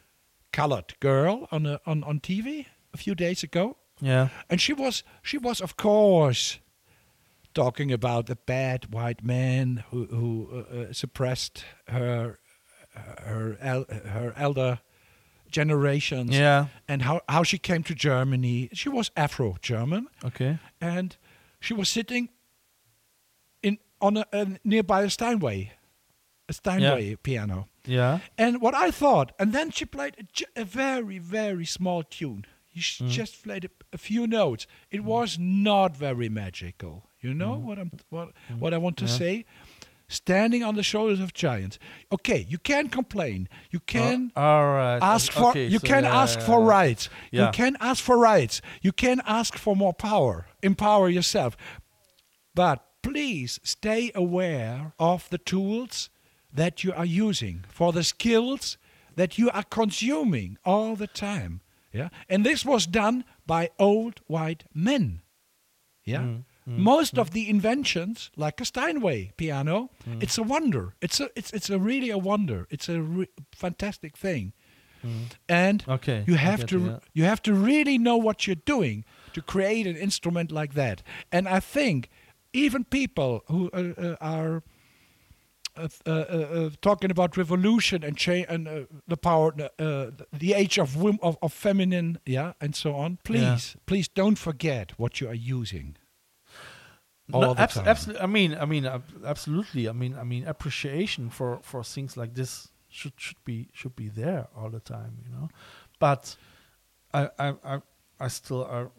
colored 0.52 0.94
girl 1.00 1.46
on 1.52 1.66
a, 1.66 1.80
on 1.84 2.02
on 2.04 2.20
TV 2.20 2.66
a 2.94 2.96
few 2.96 3.14
days 3.14 3.42
ago, 3.42 3.76
yeah. 4.00 4.28
and 4.50 4.61
she 4.61 4.72
was 4.72 5.02
she 5.22 5.38
was 5.38 5.61
of 5.61 5.76
course 5.76 6.58
talking 7.54 7.92
about 7.92 8.26
the 8.26 8.37
bad 8.46 8.92
white 8.92 9.22
man 9.24 9.84
who 9.90 10.06
who 10.06 10.48
uh, 10.52 10.74
uh, 10.76 10.92
suppressed 10.92 11.64
her 11.88 12.38
her 12.94 13.56
el- 13.61 13.87
her 14.06 14.32
elder 14.37 14.78
generations 15.50 16.30
Yeah. 16.37 16.66
and 16.87 17.02
how, 17.02 17.20
how 17.28 17.42
she 17.42 17.58
came 17.58 17.82
to 17.84 17.94
Germany. 17.94 18.68
She 18.74 18.88
was 18.90 19.11
Afro 19.16 19.56
German, 19.62 20.08
Okay. 20.24 20.58
and 20.80 21.16
she 21.61 21.74
was 21.74 21.88
sitting 21.88 22.28
in 23.62 23.78
on 24.00 24.16
a, 24.18 24.26
a 24.32 24.46
nearby 24.64 25.02
a 25.04 25.11
Steinway, 25.11 25.72
a 26.48 26.52
Steinway 26.52 27.16
piano. 27.22 27.66
Yeah. 27.87 28.18
And 28.37 28.61
what 28.61 28.74
I 28.74 28.90
thought, 28.90 29.32
and 29.38 29.52
then 29.54 29.70
she 29.70 29.87
played 29.87 30.14
a, 30.56 30.61
a 30.61 30.64
very, 30.64 31.18
very 31.18 31.64
small 31.64 32.02
tune. 32.02 32.44
She 32.78 33.04
Mm. 33.04 33.10
just 33.10 33.42
played 33.42 33.64
a, 33.64 33.70
a 33.92 33.98
few 33.98 34.26
notes. 34.26 34.66
It 34.90 35.02
was 35.04 35.38
not 35.38 35.96
very 35.96 36.28
magical. 36.28 37.08
You 37.20 37.34
know 37.34 37.54
what 37.56 37.78
I'm 37.78 37.90
what 38.10 38.28
what 38.58 38.72
I 38.74 38.78
want 38.78 38.96
to 38.98 39.04
Mm. 39.04 39.08
Yeah. 39.08 39.18
say? 39.18 39.44
Standing 40.10 40.62
on 40.64 40.74
the 40.74 40.82
shoulders 40.82 41.20
of 41.20 41.34
giants. 41.34 41.78
Okay, 42.10 42.46
you 42.48 42.56
can 42.58 42.88
complain. 42.88 43.46
You 43.70 43.80
can 43.80 44.32
Uh, 44.34 44.40
all 44.40 44.66
right. 44.72 45.02
ask 45.02 45.30
for 45.32 45.50
Okay, 45.50 45.66
you 45.66 45.78
so 45.80 45.86
can 45.86 46.04
yeah, 46.04 46.22
ask 46.22 46.38
yeah, 46.38 46.46
for 46.46 46.62
rights. 46.64 47.10
You 47.30 47.48
can 47.52 47.76
ask 47.80 48.02
for 48.02 48.16
rights. 48.16 48.62
You 48.80 48.92
can 48.92 49.20
ask 49.26 49.58
for 49.58 49.76
more 49.76 49.92
power. 49.92 50.46
Empower 50.62 51.10
yourself. 51.10 51.56
But 52.54 52.78
please 53.02 53.60
stay 53.62 54.10
aware 54.14 54.92
of 54.98 55.28
the 55.30 55.38
tools 55.38 56.08
that 56.54 56.82
you 56.84 56.92
are 56.94 57.04
using, 57.28 57.64
for 57.68 57.92
the 57.92 58.02
skills 58.02 58.78
that 59.16 59.36
you 59.38 59.50
are 59.50 59.64
consuming 59.64 60.56
all 60.64 60.96
the 60.96 61.06
time. 61.06 61.60
Yeah? 61.98 62.08
And 62.28 62.44
this 62.46 62.64
was 62.64 62.87
done 62.87 63.24
by 63.46 63.70
old 63.78 64.20
white 64.26 64.64
men. 64.74 65.20
Yeah? 66.04 66.22
Mm, 66.22 66.44
Most 66.66 67.18
of 67.18 67.30
the 67.30 67.48
inventions, 67.48 68.30
like 68.37 68.61
a 68.62 68.64
Steinway 68.64 69.32
piano, 69.37 69.88
Mm. 70.04 70.22
it's 70.22 70.38
a 70.38 70.42
wonder. 70.42 70.94
It's 71.00 71.20
a 71.20 71.28
it's 71.34 71.50
it's 71.52 71.70
a 71.70 71.78
really 71.78 72.11
a 72.11 72.18
wonder. 72.18 72.66
It's 72.70 72.88
a 72.88 73.00
re- 73.00 73.26
fantastic 73.52 74.16
thing. 74.18 74.52
And 75.48 75.84
Okay, 75.88 76.24
you 76.26 76.37
have 76.37 76.66
to 76.66 76.78
you, 76.78 76.87
yeah. 76.87 76.98
you 77.14 77.24
have 77.24 77.40
to 77.42 77.52
really 77.54 77.98
know 77.98 78.16
what 78.22 78.46
you're 78.46 78.64
doing 78.66 79.04
to 79.32 79.40
create 79.42 79.87
an 79.90 79.96
instrument 79.96 80.50
like 80.52 80.74
that. 80.74 81.02
And 81.30 81.46
I 81.48 81.61
think 81.61 82.08
even 82.52 82.84
people 82.84 83.40
who 83.46 83.70
uh, 83.72 83.94
uh, 84.02 84.16
are 84.20 84.62
talking 86.80 87.10
about 87.10 87.36
revolution 87.36 88.04
and 88.04 88.16
cha- 88.16 88.44
and 88.48 88.68
uh, 88.68 88.80
the 89.06 89.16
power, 89.16 89.52
uh, 89.58 89.82
uh, 89.82 90.10
the 90.32 90.54
age 90.54 90.78
of, 90.78 90.96
wom- 90.96 91.18
of 91.22 91.36
of 91.42 91.52
feminine, 91.52 92.18
yeah, 92.26 92.52
and 92.60 92.74
so 92.74 92.94
on. 92.94 93.18
Please, 93.24 93.76
please 93.86 94.08
don't 94.08 94.38
forget 94.38 94.92
what 94.98 95.20
you 95.20 95.28
are 95.28 95.34
using. 95.58 95.96
All 97.32 97.42
No, 97.42 97.54
the 97.54 97.60
abs- 97.62 97.74
time. 97.74 97.86
absolutely. 97.88 98.22
I 98.22 98.26
mean, 98.26 98.54
I 98.60 98.64
mean, 98.64 98.86
ab- 98.86 99.24
absolutely. 99.24 99.88
I 99.88 99.92
mean, 99.92 100.16
I 100.16 100.24
mean, 100.24 100.46
appreciation 100.46 101.30
for 101.30 101.58
for 101.62 101.84
things 101.84 102.16
like 102.16 102.34
this 102.34 102.68
should 102.88 103.12
should 103.16 103.44
be 103.44 103.68
should 103.72 103.94
be 103.96 104.08
there 104.08 104.46
all 104.56 104.70
the 104.70 104.80
time, 104.80 105.12
you 105.24 105.30
know. 105.32 105.48
But 105.98 106.36
I 107.12 107.28
I 107.38 107.54
I, 107.64 107.80
I 108.18 108.28
still 108.28 108.64
are 108.64 108.90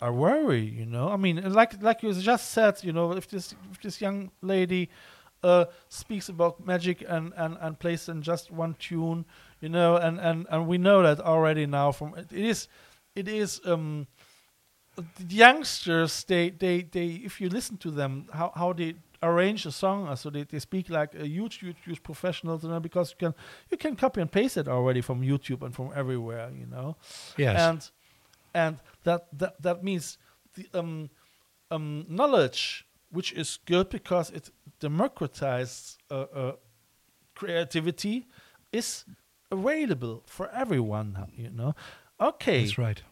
I 0.00 0.10
worry, 0.10 0.60
you 0.80 0.84
know. 0.86 1.08
I 1.08 1.16
mean, 1.16 1.36
like 1.52 1.82
like 1.82 2.02
you 2.02 2.12
just 2.12 2.50
said, 2.50 2.84
you 2.84 2.92
know, 2.92 3.12
if 3.16 3.26
this 3.28 3.54
if 3.72 3.80
this 3.80 4.00
young 4.00 4.30
lady 4.42 4.88
uh, 5.44 5.64
speaks 5.88 6.28
about 6.28 6.64
magic 6.66 7.04
and, 7.08 7.32
and, 7.36 7.56
and 7.60 7.78
plays 7.78 8.08
in 8.08 8.22
just 8.22 8.50
one 8.50 8.74
tune, 8.78 9.24
you 9.60 9.68
know, 9.68 9.96
and, 9.96 10.18
and, 10.18 10.46
and 10.50 10.66
we 10.66 10.78
know 10.78 11.02
that 11.02 11.20
already 11.20 11.66
now 11.66 11.92
from 11.92 12.14
it 12.16 12.32
is 12.32 12.68
it 13.14 13.28
is 13.28 13.60
um 13.64 14.06
the 14.96 15.34
youngsters 15.34 16.24
they, 16.24 16.50
they 16.50 16.82
they 16.82 17.06
if 17.24 17.40
you 17.40 17.48
listen 17.48 17.76
to 17.76 17.90
them 17.90 18.26
how, 18.32 18.52
how 18.54 18.72
they 18.72 18.94
arrange 19.22 19.66
a 19.66 19.72
song 19.72 20.06
uh, 20.08 20.14
so 20.14 20.30
they, 20.30 20.44
they 20.44 20.58
speak 20.60 20.88
like 20.88 21.14
a 21.14 21.26
huge 21.26 21.56
huge 21.56 21.76
huge 21.84 22.02
professionals 22.02 22.62
you 22.62 22.68
know 22.70 22.80
because 22.80 23.10
you 23.10 23.16
can 23.18 23.34
you 23.70 23.76
can 23.76 23.96
copy 23.96 24.20
and 24.20 24.30
paste 24.30 24.56
it 24.56 24.68
already 24.68 25.00
from 25.00 25.20
youtube 25.22 25.62
and 25.62 25.74
from 25.74 25.90
everywhere 25.96 26.50
you 26.56 26.66
know 26.66 26.96
Yes. 27.36 27.58
and 27.60 27.90
and 28.54 28.78
that 29.02 29.26
that 29.38 29.60
that 29.62 29.82
means 29.82 30.18
the 30.54 30.66
um 30.78 31.10
um 31.70 32.06
knowledge 32.08 32.86
which 33.14 33.32
is 33.32 33.58
good 33.64 33.88
because 33.88 34.30
it 34.30 34.50
democratizes 34.80 35.96
uh, 36.10 36.14
uh, 36.14 36.52
creativity 37.34 38.26
is 38.72 39.04
available 39.50 40.22
for 40.26 40.50
everyone 40.50 41.12
now, 41.12 41.28
you 41.36 41.50
know 41.50 41.74
okay 42.20 42.60
That's 42.60 42.78
right. 42.78 43.02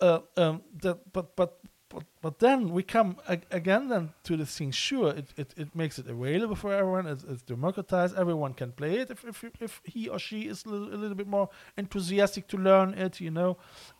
uh, 0.00 0.20
um, 0.36 0.62
that, 0.82 1.12
but, 1.12 1.36
but 1.36 1.58
but 1.94 2.04
but 2.22 2.38
then 2.38 2.68
we 2.76 2.82
come 2.82 3.16
ag- 3.28 3.46
again 3.50 3.88
then 3.88 4.12
to 4.24 4.36
the 4.36 4.44
thing. 4.46 4.72
Sure, 4.72 5.10
it, 5.20 5.26
it, 5.36 5.54
it 5.56 5.74
makes 5.74 5.98
it 5.98 6.06
available 6.08 6.56
for 6.56 6.72
everyone. 6.74 7.06
It's, 7.06 7.24
it's 7.24 7.42
democratized. 7.42 8.16
Everyone 8.16 8.52
can 8.54 8.72
play 8.72 8.94
it 9.02 9.10
if 9.10 9.24
if, 9.24 9.44
if 9.60 9.80
he 9.84 10.08
or 10.08 10.18
she 10.18 10.40
is 10.52 10.64
a 10.66 10.68
little, 10.68 10.88
a 10.94 10.98
little 11.02 11.14
bit 11.16 11.28
more 11.28 11.48
enthusiastic 11.76 12.48
to 12.48 12.56
learn 12.56 12.94
it, 12.94 13.20
you 13.20 13.30
know. 13.30 13.56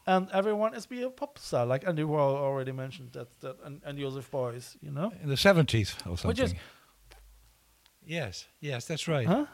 And 0.07 0.29
everyone 0.33 0.75
is 0.75 0.87
be 0.87 1.03
a 1.03 1.11
pop 1.11 1.39
star, 1.39 1.65
like 1.67 1.87
Andy 1.89 2.03
Warhol 2.03 2.37
already 2.37 2.73
mentioned 2.73 3.13
that 3.13 3.29
that 3.41 3.57
and, 3.65 3.81
and 3.85 3.99
Joseph 3.99 4.31
Beuys, 4.31 4.77
you 4.83 4.91
know. 4.91 5.13
In 5.23 5.29
the 5.29 5.37
seventies 5.37 5.95
or 6.07 6.17
something. 6.19 6.29
Which 6.29 6.41
is- 6.41 6.55
yes, 8.07 8.47
yes, 8.61 8.87
that's 8.87 9.09
right. 9.09 9.27
Huh? 9.27 9.47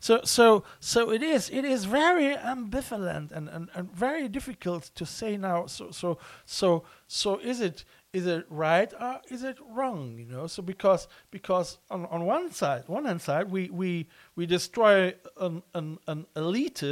So 0.00 0.20
so 0.24 0.64
so 0.80 1.10
it 1.10 1.22
is 1.22 1.50
it 1.50 1.64
is 1.64 1.84
very 1.84 2.36
ambivalent 2.36 3.32
and, 3.32 3.48
and, 3.48 3.68
and 3.74 3.92
very 3.92 4.28
difficult 4.28 4.90
to 4.94 5.06
say 5.06 5.36
now. 5.36 5.66
So 5.66 5.90
so 5.90 6.18
so 6.44 6.84
so 7.06 7.38
is 7.38 7.60
it 7.60 7.84
is 8.12 8.26
it 8.26 8.46
right 8.48 8.92
or 9.00 9.20
is 9.30 9.42
it 9.42 9.58
wrong? 9.70 10.18
You 10.18 10.26
know. 10.26 10.46
So 10.46 10.62
because 10.62 11.08
because 11.30 11.78
on, 11.90 12.06
on 12.06 12.24
one 12.24 12.52
side 12.52 12.84
one 12.86 13.04
hand 13.04 13.22
side 13.22 13.50
we 13.50 13.70
we 13.70 14.08
we 14.36 14.46
destroy 14.46 15.14
an 15.40 15.62
an, 15.74 15.98
an 16.06 16.26
elite 16.36 16.84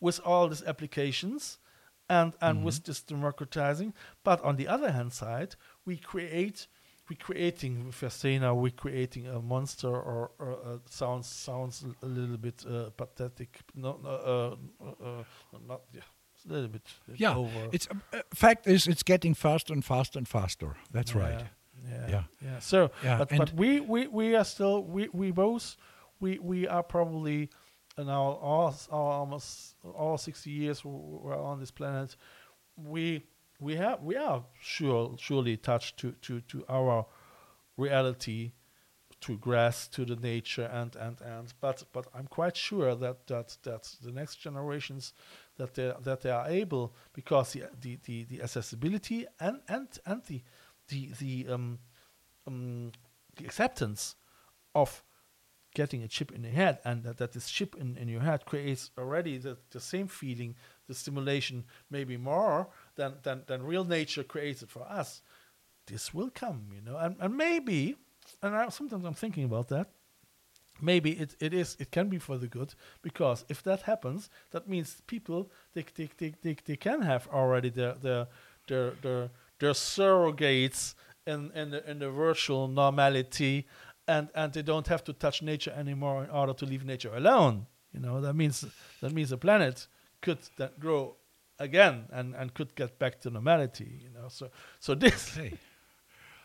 with 0.00 0.20
all 0.24 0.48
these 0.48 0.64
applications 0.64 1.58
and 2.08 2.34
and 2.40 2.64
with 2.64 2.76
mm-hmm. 2.76 2.90
this 2.90 3.02
democratizing. 3.02 3.92
But 4.24 4.40
on 4.42 4.56
the 4.56 4.68
other 4.68 4.90
hand 4.90 5.12
side 5.12 5.56
we 5.84 5.96
create 5.96 6.66
we 7.12 7.16
creating 7.16 7.92
with 8.00 8.54
we 8.62 8.70
creating 8.70 9.26
a 9.26 9.40
monster 9.40 9.88
or, 9.88 10.30
or 10.38 10.52
uh, 10.64 10.78
sounds 10.88 11.26
sounds 11.26 11.84
a 12.02 12.06
little 12.06 12.38
bit 12.38 12.64
uh, 12.66 12.90
pathetic. 12.96 13.60
No, 13.74 13.98
no, 14.02 14.08
uh, 14.08 14.84
uh, 14.84 15.20
uh, 15.20 15.24
not 15.68 15.80
yeah, 15.92 16.00
it's 16.34 16.44
a 16.46 16.52
little 16.52 16.68
bit 16.68 16.82
Yeah, 17.16 17.36
over. 17.36 17.68
it's 17.72 17.88
uh, 18.12 18.20
fact 18.34 18.66
is 18.66 18.86
it's 18.86 19.02
getting 19.02 19.34
faster 19.34 19.72
and 19.74 19.84
faster 19.84 20.18
and 20.18 20.28
faster. 20.28 20.76
That's 20.90 21.14
right. 21.14 21.44
Yeah, 21.90 22.08
Yeah. 22.08 22.22
yeah. 22.44 22.58
So, 22.60 22.90
Yeah, 23.04 23.18
but, 23.18 23.28
but 23.36 23.52
we, 23.54 23.80
we 23.80 24.06
we 24.08 24.36
are 24.36 24.44
still 24.44 24.82
we 24.84 25.08
we 25.12 25.32
both 25.32 25.76
we 26.20 26.38
we 26.38 26.68
are 26.68 26.82
probably 26.82 27.48
in 27.98 28.08
our 28.08 28.32
all, 28.40 28.74
all 28.90 29.10
almost 29.20 29.76
all 29.84 30.16
sixty 30.18 30.50
years 30.50 30.84
we're 30.84 31.36
on 31.36 31.60
this 31.60 31.70
planet. 31.72 32.16
We 32.76 33.22
we 33.62 33.76
have 33.76 34.02
we 34.02 34.16
are 34.16 34.44
sure 34.60 35.14
surely 35.18 35.56
touched 35.56 35.96
to 35.98 36.12
to 36.22 36.40
to 36.42 36.64
our 36.68 37.06
reality 37.76 38.52
to 39.20 39.38
grass 39.38 39.86
to 39.86 40.04
the 40.04 40.16
nature 40.16 40.68
and 40.72 40.96
and 40.96 41.20
and 41.20 41.54
but 41.60 41.84
but 41.92 42.06
I'm 42.12 42.26
quite 42.26 42.56
sure 42.56 42.94
that 42.96 43.26
that 43.28 43.56
that 43.62 43.88
the 44.02 44.10
next 44.10 44.36
generations 44.36 45.14
that 45.56 45.74
they 45.74 45.92
that 46.02 46.22
they 46.22 46.30
are 46.30 46.48
able 46.48 46.94
because 47.12 47.52
the 47.52 47.64
the 47.80 47.98
the, 48.04 48.24
the 48.24 48.42
accessibility 48.42 49.26
and 49.38 49.60
and 49.68 49.88
and 50.04 50.22
the 50.24 50.42
the 50.88 51.10
the 51.20 51.46
um 51.48 51.78
um 52.46 52.90
the 53.36 53.44
acceptance 53.44 54.16
of 54.74 55.04
getting 55.74 56.02
a 56.02 56.08
chip 56.08 56.32
in 56.32 56.42
the 56.42 56.48
head 56.48 56.78
and 56.84 57.02
that, 57.04 57.16
that 57.16 57.32
this 57.32 57.48
chip 57.48 57.74
in, 57.78 57.96
in 57.96 58.08
your 58.08 58.20
head 58.20 58.44
creates 58.44 58.90
already 58.98 59.38
the, 59.38 59.56
the 59.70 59.80
same 59.80 60.06
feeling 60.06 60.54
the 60.86 60.94
stimulation 60.94 61.64
maybe 61.90 62.16
more 62.16 62.68
than, 62.96 63.14
than 63.22 63.42
than 63.46 63.62
real 63.62 63.84
nature 63.84 64.22
creates 64.22 64.62
it 64.62 64.70
for 64.70 64.82
us 64.82 65.22
this 65.86 66.14
will 66.14 66.30
come 66.30 66.66
you 66.74 66.80
know? 66.80 66.96
And, 66.96 67.16
and 67.20 67.36
maybe 67.36 67.96
and 68.42 68.54
I, 68.54 68.68
sometimes 68.68 69.04
i'm 69.04 69.14
thinking 69.14 69.44
about 69.44 69.68
that 69.68 69.90
maybe 70.80 71.12
it, 71.12 71.36
it 71.40 71.54
is 71.54 71.76
it 71.78 71.90
can 71.90 72.08
be 72.08 72.18
for 72.18 72.38
the 72.38 72.46
good 72.46 72.74
because 73.02 73.44
if 73.48 73.62
that 73.64 73.82
happens 73.82 74.30
that 74.50 74.68
means 74.68 75.02
people 75.06 75.50
they 75.74 75.84
they, 75.94 76.10
they, 76.18 76.34
they, 76.42 76.56
they 76.64 76.76
can 76.76 77.02
have 77.02 77.28
already 77.28 77.70
their 77.70 77.94
their 77.94 78.26
their 78.68 78.90
their, 79.02 79.30
their 79.58 79.72
surrogates 79.72 80.94
in, 81.26 81.50
in 81.54 81.70
the 81.70 81.90
in 81.90 81.98
the 81.98 82.10
virtual 82.10 82.68
normality 82.68 83.66
and 84.08 84.28
and 84.34 84.52
they 84.52 84.62
don't 84.62 84.88
have 84.88 85.04
to 85.04 85.12
touch 85.12 85.42
nature 85.42 85.72
anymore 85.76 86.24
in 86.24 86.30
order 86.30 86.52
to 86.52 86.66
leave 86.66 86.84
nature 86.84 87.14
alone 87.14 87.66
you 87.92 88.00
know? 88.00 88.20
That 88.20 88.34
means 88.34 88.64
that 89.00 89.12
means 89.12 89.30
the 89.30 89.36
planet 89.36 89.86
could 90.20 90.38
then 90.56 90.70
grow 90.78 91.16
again 91.58 92.06
and 92.10 92.34
and 92.34 92.54
could 92.54 92.74
get 92.74 92.98
back 92.98 93.20
to 93.20 93.30
normality 93.30 94.00
you 94.02 94.10
know 94.10 94.28
so 94.28 94.50
so 94.80 94.94
this 94.94 95.36
Okay. 95.38 95.58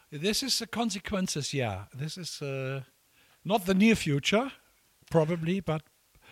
This 0.10 0.43
is 0.43 0.60
the 0.60 0.68
consequences. 0.68 1.53
Yeah, 1.53 1.86
this 1.93 2.18
is 2.18 2.41
uh, 2.41 2.82
not 3.43 3.66
the 3.66 3.74
near 3.74 3.95
future, 3.95 4.51
probably, 5.10 5.60
but 5.60 5.82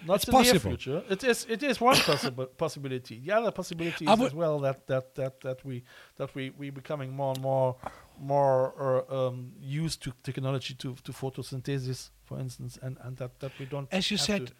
Not 0.05 0.15
It's 0.15 0.25
the 0.25 0.31
near 0.31 0.43
possible. 0.43 0.71
future. 0.71 1.03
It 1.09 1.23
is. 1.23 1.45
It 1.49 1.63
is 1.63 1.81
one 1.81 1.97
possible 1.97 2.45
possibility. 2.57 3.19
The 3.19 3.31
other 3.33 3.51
possibility 3.51 4.05
is 4.05 4.21
as 4.21 4.33
well 4.33 4.59
that 4.59 4.87
that 4.87 5.15
that 5.15 5.41
that 5.41 5.65
we 5.65 5.83
that 6.17 6.33
we 6.35 6.51
we 6.51 6.69
becoming 6.69 7.11
more 7.11 7.33
and 7.33 7.41
more 7.41 7.75
more 8.17 8.73
uh, 8.79 9.27
um, 9.27 9.51
used 9.59 10.01
to 10.03 10.13
technology 10.23 10.73
to 10.75 10.95
to 11.03 11.11
photosynthesis, 11.11 12.11
for 12.23 12.39
instance, 12.39 12.79
and 12.81 12.97
and 13.03 13.17
that 13.17 13.39
that 13.39 13.51
we 13.59 13.65
don't. 13.65 13.87
As 13.91 14.09
you 14.09 14.17
said, 14.17 14.51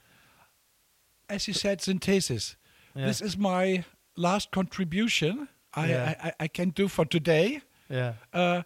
as 1.29 1.47
you 1.47 1.53
said, 1.53 1.81
synthesis. 1.81 2.57
Yeah. 2.95 3.07
This 3.07 3.21
is 3.21 3.37
my 3.37 3.83
last 4.15 4.51
contribution 4.51 5.47
I, 5.73 5.87
Yeah. 5.89 6.15
I, 6.21 6.27
I, 6.27 6.33
I 6.41 6.47
can 6.47 6.69
do 6.69 6.87
for 6.87 7.05
today. 7.05 7.61
yeah, 7.89 8.13
Uh, 8.33 8.63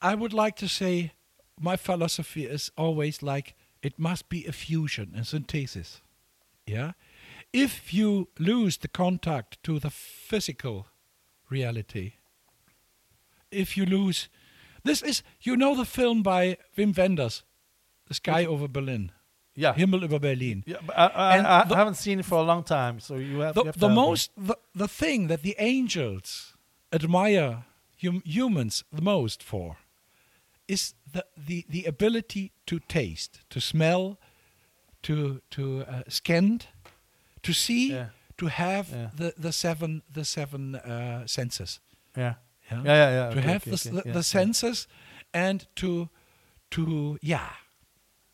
I 0.00 0.14
would 0.14 0.32
like 0.32 0.56
to 0.56 0.68
say 0.68 1.12
my 1.60 1.76
philosophy 1.76 2.44
is 2.46 2.70
always 2.76 3.22
like 3.22 3.54
it 3.82 3.98
must 3.98 4.28
be 4.28 4.46
a 4.46 4.52
fusion, 4.52 5.12
and 5.16 5.26
synthesis. 5.26 6.02
Yeah? 6.66 6.92
If 7.52 7.92
you 7.92 8.28
lose 8.38 8.78
the 8.78 8.88
contact 8.88 9.62
to 9.64 9.78
the 9.78 9.90
physical 9.90 10.86
reality, 11.50 12.12
if 13.50 13.76
you 13.76 13.84
lose. 13.84 14.28
This 14.84 15.02
is, 15.02 15.22
you 15.40 15.56
know, 15.56 15.76
the 15.76 15.84
film 15.84 16.22
by 16.22 16.56
Wim 16.76 16.96
Wenders, 16.96 17.44
The 18.08 18.14
Sky 18.14 18.44
Over 18.44 18.66
Berlin, 18.68 19.12
Yeah. 19.54 19.74
Himmel 19.74 20.02
über 20.04 20.18
Berlin. 20.18 20.62
Yeah, 20.66 20.78
I, 20.96 21.06
I, 21.06 21.60
I 21.60 21.64
the- 21.68 21.76
haven't 21.76 21.96
seen 21.96 22.18
it 22.20 22.24
for 22.26 22.38
a 22.38 22.42
long 22.42 22.64
time, 22.64 23.00
so 23.00 23.16
you 23.16 23.40
have, 23.40 23.54
you 23.56 23.62
the, 23.62 23.66
have 23.66 23.74
to 23.74 23.80
the 23.80 23.88
most 23.88 24.30
the, 24.36 24.56
the 24.74 24.88
thing 24.88 25.28
that 25.28 25.42
the 25.42 25.54
angels 25.58 26.54
admire 26.92 27.64
hum, 28.00 28.22
humans 28.24 28.84
the 28.90 29.02
most 29.02 29.42
for 29.42 29.76
is 30.68 30.94
the, 31.12 31.24
the, 31.36 31.64
the 31.68 31.84
ability 31.84 32.52
to 32.66 32.78
taste 32.88 33.40
to 33.50 33.60
smell 33.60 34.16
to 35.02 35.40
to 35.50 35.82
uh, 35.82 36.02
scan 36.08 36.60
to 37.42 37.52
see 37.52 37.90
Yeah. 37.92 38.06
to 38.38 38.46
have 38.46 38.88
Yeah. 38.90 39.10
the, 39.16 39.34
the 39.36 39.52
seven 39.52 40.02
the 40.14 40.24
seven 40.24 40.76
uh, 40.76 41.26
senses 41.26 41.80
Yeah. 42.16 42.34
yeah? 42.70 42.82
Yeah, 42.84 42.94
yeah, 42.94 43.10
yeah. 43.10 43.30
to 43.34 43.38
okay, 43.38 43.48
have 43.48 43.62
okay, 43.66 43.70
the, 43.70 43.76
okay, 43.76 43.90
the, 43.90 44.02
yeah, 44.06 44.12
the 44.12 44.18
yeah. 44.18 44.22
senses 44.22 44.88
and 45.34 45.66
to 45.76 46.08
to 46.70 47.18
yeah 47.20 47.50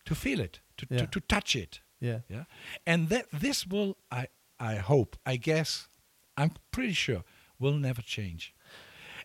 to 0.05 0.15
feel 0.15 0.41
it 0.41 0.61
to, 0.79 0.87
Yeah. 0.91 0.99
to, 1.01 1.07
to 1.07 1.21
touch 1.21 1.55
it 1.57 1.81
Yeah. 2.01 2.21
yeah 2.29 2.45
and 2.87 3.09
that 3.11 3.27
this 3.33 3.67
will 3.67 3.97
i 4.11 4.27
i 4.59 4.77
hope 4.77 5.17
i 5.27 5.37
guess 5.37 5.89
i'm 6.37 6.53
pretty 6.71 6.95
sure 6.95 7.23
will 7.59 7.77
never 7.79 8.03
change 8.03 8.55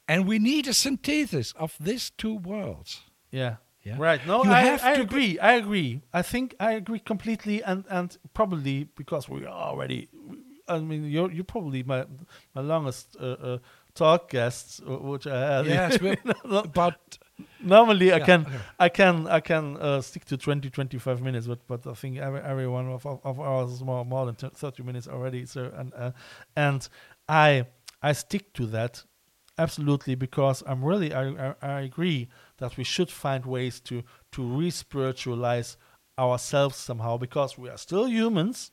and 0.08 0.28
we 0.28 0.38
need 0.40 0.68
a 0.68 0.74
synthesis 0.74 1.54
of 1.56 1.76
these 1.80 2.12
two 2.18 2.36
worlds 2.36 3.02
Yeah. 3.32 3.56
Yeah. 3.86 3.98
Right. 4.00 4.26
No, 4.26 4.44
You 4.46 4.52
I, 4.52 4.62
have 4.62 4.82
I 4.84 4.96
to 4.96 5.02
agree. 5.02 5.38
I 5.40 5.54
agree. 5.58 6.02
I 6.14 6.22
think 6.22 6.56
I 6.60 6.72
agree 6.78 7.00
completely, 7.00 7.62
and 7.64 7.84
and 7.90 8.18
probably 8.34 8.86
because 8.96 9.28
we 9.28 9.46
are 9.46 9.70
already. 9.72 10.08
I 10.70 10.80
mean, 10.80 11.04
you're 11.12 11.32
you're 11.32 11.44
probably 11.56 11.84
my 11.84 12.06
my 12.56 12.62
longest 12.62 13.18
uh, 13.20 13.26
uh, 13.26 13.58
talk 13.94 14.30
guests, 14.30 14.80
uh, 14.88 15.00
which 15.12 15.28
I 15.28 15.38
had. 15.58 15.66
yes 15.66 16.00
we're 16.02 16.18
about 16.46 17.18
Normally, 17.64 18.14
I 18.14 18.20
can 18.20 18.42
okay. 18.42 18.58
I 18.80 18.90
can 18.90 19.28
I 19.28 19.40
can 19.40 19.78
uh, 19.78 20.02
stick 20.02 20.26
to 20.26 20.38
20, 20.38 20.70
25 20.70 21.22
minutes, 21.22 21.48
but 21.48 21.66
but 21.68 21.88
I 21.88 21.94
think 21.94 22.18
every 22.18 22.42
every 22.42 22.68
one 22.68 22.88
of 22.90 23.06
of, 23.06 23.20
of 23.24 23.40
ours 23.40 23.72
is 23.72 23.82
more 23.84 24.06
more 24.06 24.26
than 24.26 24.36
thirty 24.36 24.84
minutes 24.84 25.08
already. 25.08 25.46
So 25.46 25.72
and 25.76 25.94
uh, 25.96 26.12
and 26.56 26.88
I 27.30 27.66
I 28.02 28.14
stick 28.14 28.54
to 28.54 28.66
that 28.68 29.04
absolutely 29.58 30.16
because 30.16 30.64
I'm 30.66 30.84
really 30.84 31.14
I, 31.14 31.30
I 31.30 31.56
I 31.62 31.82
agree 31.82 32.30
that 32.58 32.76
we 32.78 32.84
should 32.84 33.10
find 33.10 33.46
ways 33.46 33.80
to 33.82 34.04
to 34.32 34.44
re-spiritualize 34.44 35.78
ourselves 36.18 36.76
somehow 36.78 37.18
because 37.18 37.58
we 37.58 37.70
are 37.70 37.78
still 37.78 38.08
humans 38.08 38.72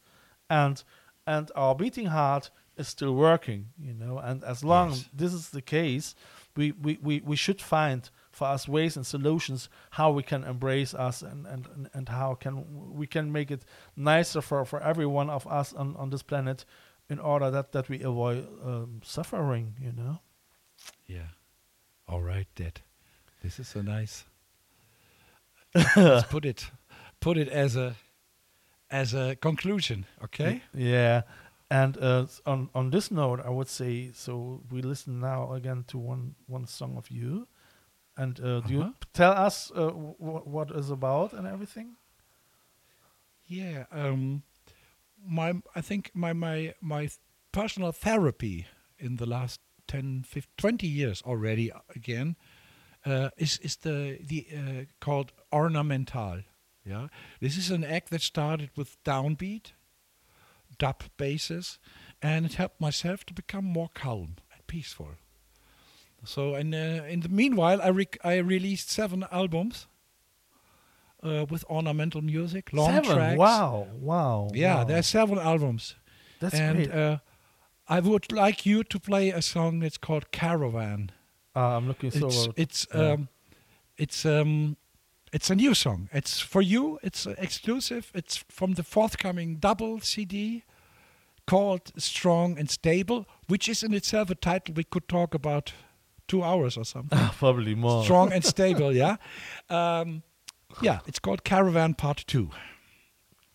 and 0.49 0.83
and 1.27 1.51
our 1.55 1.75
beating 1.75 2.07
heart 2.07 2.51
is 2.77 2.89
still 2.89 3.15
working 3.15 3.67
you 3.79 3.95
know 3.95 4.19
and 4.19 4.43
as 4.45 4.65
long 4.65 4.91
Yes. 4.91 5.09
this 5.13 5.33
is 5.33 5.51
the 5.51 5.63
case 5.63 6.15
we, 6.57 6.73
we, 6.73 6.99
we, 7.03 7.21
we 7.25 7.37
should 7.37 7.61
find 7.63 8.11
for 8.41 8.47
us 8.47 8.67
ways 8.67 8.97
and 8.97 9.07
solutions 9.07 9.69
how 9.91 10.11
we 10.11 10.23
can 10.23 10.45
embrace 10.45 10.95
us 10.95 11.21
and, 11.21 11.47
and, 11.47 11.91
and, 11.93 12.09
how 12.09 12.35
can 12.35 12.65
we 12.95 13.07
can 13.07 13.31
make 13.31 13.51
it 13.51 13.67
nicer 13.97 14.41
for, 14.41 14.65
for 14.65 14.83
every 14.83 15.05
one 15.05 15.29
of 15.29 15.47
us 15.47 15.75
on, 15.75 15.95
on 15.97 16.09
this 16.09 16.23
planet 16.23 16.65
in 17.11 17.19
order 17.19 17.51
that, 17.51 17.73
that 17.73 17.91
we 17.91 18.03
avoid 18.03 18.49
um, 18.65 19.03
suffering 19.05 19.75
you 19.79 19.93
know? 19.93 20.21
Yeah. 21.07 21.29
All 22.09 22.23
right 22.23 22.47
dad. 22.55 22.81
This 23.43 23.61
is 23.61 23.69
so 23.69 23.83
nice. 23.83 24.25
Let's 25.97 26.27
put 26.29 26.47
it 26.47 26.71
put 27.21 27.37
it 27.37 27.49
as 27.49 27.77
a 27.77 27.95
as 28.91 29.13
a 29.13 29.37
conclusion 29.37 30.07
okay? 30.25 30.63
Yeah, 30.73 31.23
and 31.71 31.99
uh, 31.99 32.27
on 32.47 32.71
on 32.75 32.91
this 32.91 33.11
note, 33.11 33.41
I 33.45 33.51
would 33.51 33.69
say 33.69 34.13
so. 34.15 34.63
We 34.71 34.81
listen 34.81 35.21
now 35.21 35.53
again 35.53 35.85
to 35.89 35.99
one 35.99 36.35
one 36.47 36.67
song 36.67 36.97
of 36.97 37.11
you, 37.11 37.47
and 38.23 38.39
uh, 38.41 38.61
do 38.67 38.73
you 38.73 38.81
Uh-huh. 38.83 38.93
tell 39.13 39.33
us 39.47 39.71
uh, 39.75 39.87
w- 39.91 40.15
what 40.55 40.71
is 40.71 40.91
about 40.91 41.33
and 41.33 41.47
everything? 41.47 41.97
Yeah, 43.47 43.85
um, 43.91 44.43
my 45.27 45.55
I 45.75 45.81
think 45.83 46.11
my 46.15 46.33
my 46.33 46.75
my 46.81 47.09
personal 47.53 47.93
therapy 47.93 48.67
in 48.99 49.17
the 49.17 49.27
last 49.27 49.61
10, 49.89 50.23
15, 50.25 50.51
20 50.57 50.87
years 50.87 51.23
already 51.23 51.73
uh, 51.73 51.81
again 51.97 52.37
uh, 53.07 53.31
is 53.37 53.59
is 53.59 53.77
the 53.77 54.19
the 54.29 54.47
uh, 54.57 54.85
called 55.01 55.33
ornamental. 55.53 56.43
Yeah, 56.85 57.09
this 57.41 57.57
is 57.57 57.71
an 57.71 57.85
act 57.85 58.11
that 58.11 58.23
started 58.23 58.71
with 58.77 58.97
downbeat, 59.05 59.73
dub 60.79 61.03
basses, 61.17 61.79
and 62.23 62.47
it 62.47 62.55
helped 62.55 62.81
myself 62.81 63.25
to 63.25 63.35
become 63.35 63.65
more 63.67 63.91
calm 63.95 64.37
and 64.53 64.67
peaceful. 64.67 65.17
So, 66.25 66.55
and 66.55 66.75
uh, 66.75 67.05
in 67.09 67.21
the 67.21 67.29
meanwhile, 67.29 67.81
I 67.83 67.91
rec- 67.91 68.19
I 68.25 68.37
released 68.39 68.91
seven 68.91 69.25
albums. 69.31 69.87
Uh, 71.23 71.45
with 71.51 71.65
ornamental 71.69 72.23
music, 72.23 72.73
long 72.73 72.95
Seven. 72.95 73.15
tracks. 73.15 73.39
Wow, 73.39 73.89
wow. 74.01 74.49
Yeah, 74.55 74.85
wow. 74.85 74.95
are 74.95 75.03
several 75.03 75.39
albums. 75.39 75.95
that's 76.41 76.55
and 76.55 76.77
great. 76.77 76.91
uh, 76.91 77.19
I 77.87 78.01
would 78.01 78.33
like 78.33 78.65
you 78.65 78.85
to 78.85 78.99
play 78.99 79.29
a 79.29 79.43
song 79.43 79.81
that's 79.81 79.99
called 79.99 80.31
Caravan. 80.31 81.11
Uh, 81.55 81.77
I'm 81.77 81.89
looking 81.89 82.11
so. 82.11 82.29
It's 82.29 82.49
it's 82.57 82.87
yeah. 82.95 83.11
um 83.11 83.29
it's 83.99 84.25
um 84.25 84.77
it's 85.33 85.51
a 85.51 85.55
new 85.55 85.75
song. 85.75 86.09
It's 86.13 86.41
for 86.41 86.63
you. 86.63 86.99
It's 87.03 87.27
exclusive. 87.27 88.11
It's 88.15 88.37
from 88.49 88.73
the 88.73 88.83
forthcoming 88.83 89.57
double 89.57 90.01
CD 90.01 90.65
called 91.47 91.93
Strong 91.97 92.59
and 92.59 92.71
Stable, 92.71 93.27
which 93.49 93.69
is 93.69 93.83
in 93.83 93.93
itself 93.93 94.31
a 94.31 94.35
title 94.35 94.75
we 94.75 94.85
could 94.85 95.09
talk 95.09 95.35
about 95.35 95.73
two 96.31 96.45
hours 96.45 96.77
or 96.77 96.85
something. 96.85 97.19
Probably 97.39 97.75
more. 97.75 98.05
Strong 98.05 98.33
and 98.33 98.45
Stable, 98.55 98.95
yeah. 98.95 99.17
Um, 99.69 100.23
yeah, 100.81 101.01
it's 101.07 101.19
called 101.19 101.43
Caravan 101.43 101.95
Part 101.95 102.25
Two. 102.27 102.51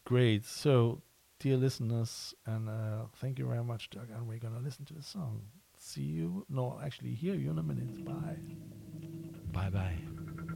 Great. 0.04 0.46
So, 0.46 1.02
dear 1.40 1.56
listeners, 1.58 2.36
and 2.46 2.68
uh, 2.70 3.06
thank 3.16 3.40
you 3.40 3.48
very 3.48 3.64
much, 3.64 3.90
Doug. 3.90 4.10
And 4.14 4.28
we're 4.28 4.40
gonna 4.40 4.60
listen 4.60 4.84
to 4.86 4.94
the 4.94 5.04
song. 5.04 5.42
See 5.78 6.02
you. 6.02 6.46
No, 6.50 6.80
actually, 6.84 7.14
hear 7.14 7.36
you 7.36 7.52
in 7.52 7.60
a 7.60 7.64
minute. 7.64 8.04
Bye. 8.04 8.38
Bye 9.54 9.70
bye. 9.70 10.56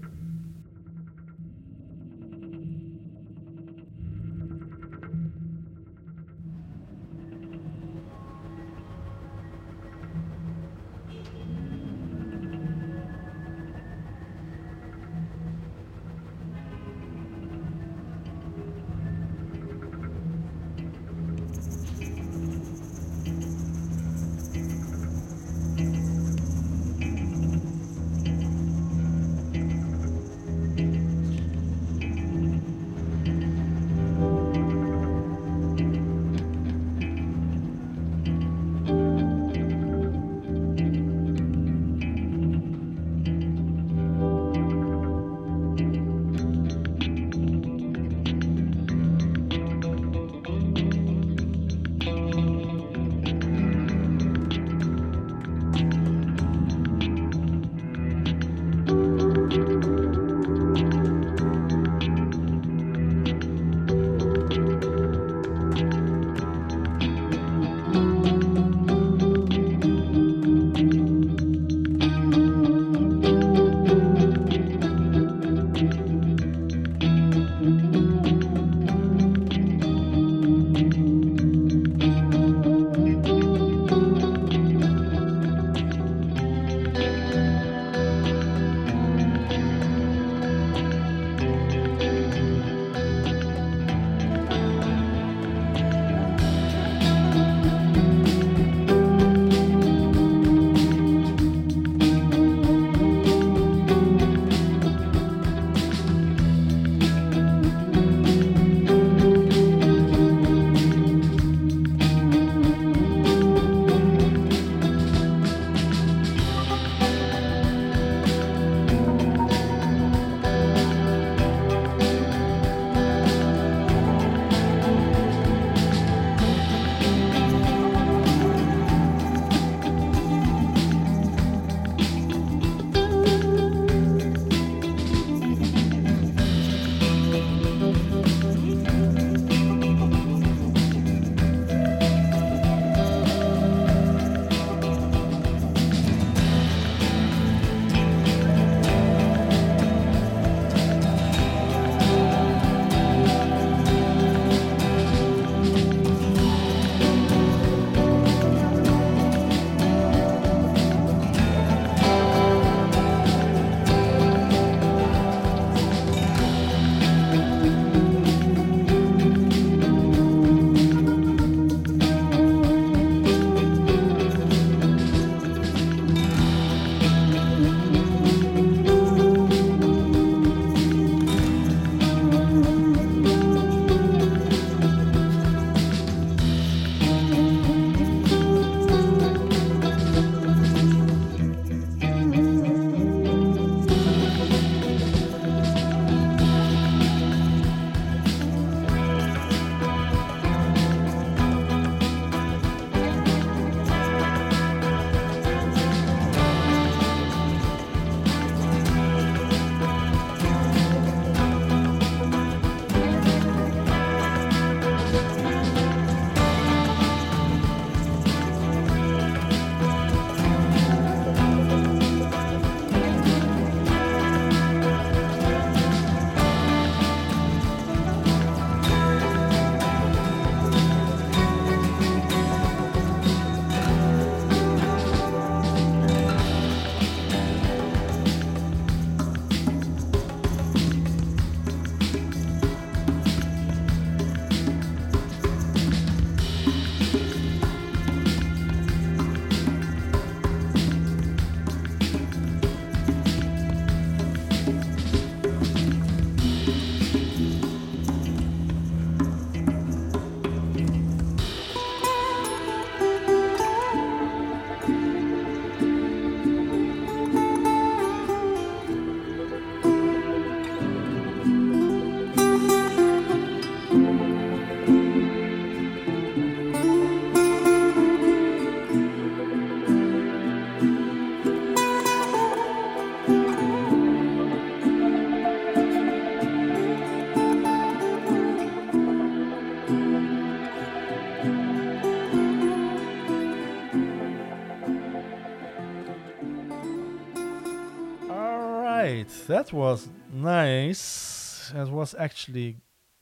That 299.50 299.74
was 299.74 300.08
nice. 300.32 301.72
It 301.76 301.90
was 301.90 302.16
actually 302.18 302.78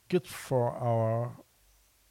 good 0.08 0.26
for 0.26 0.70
our 0.72 1.32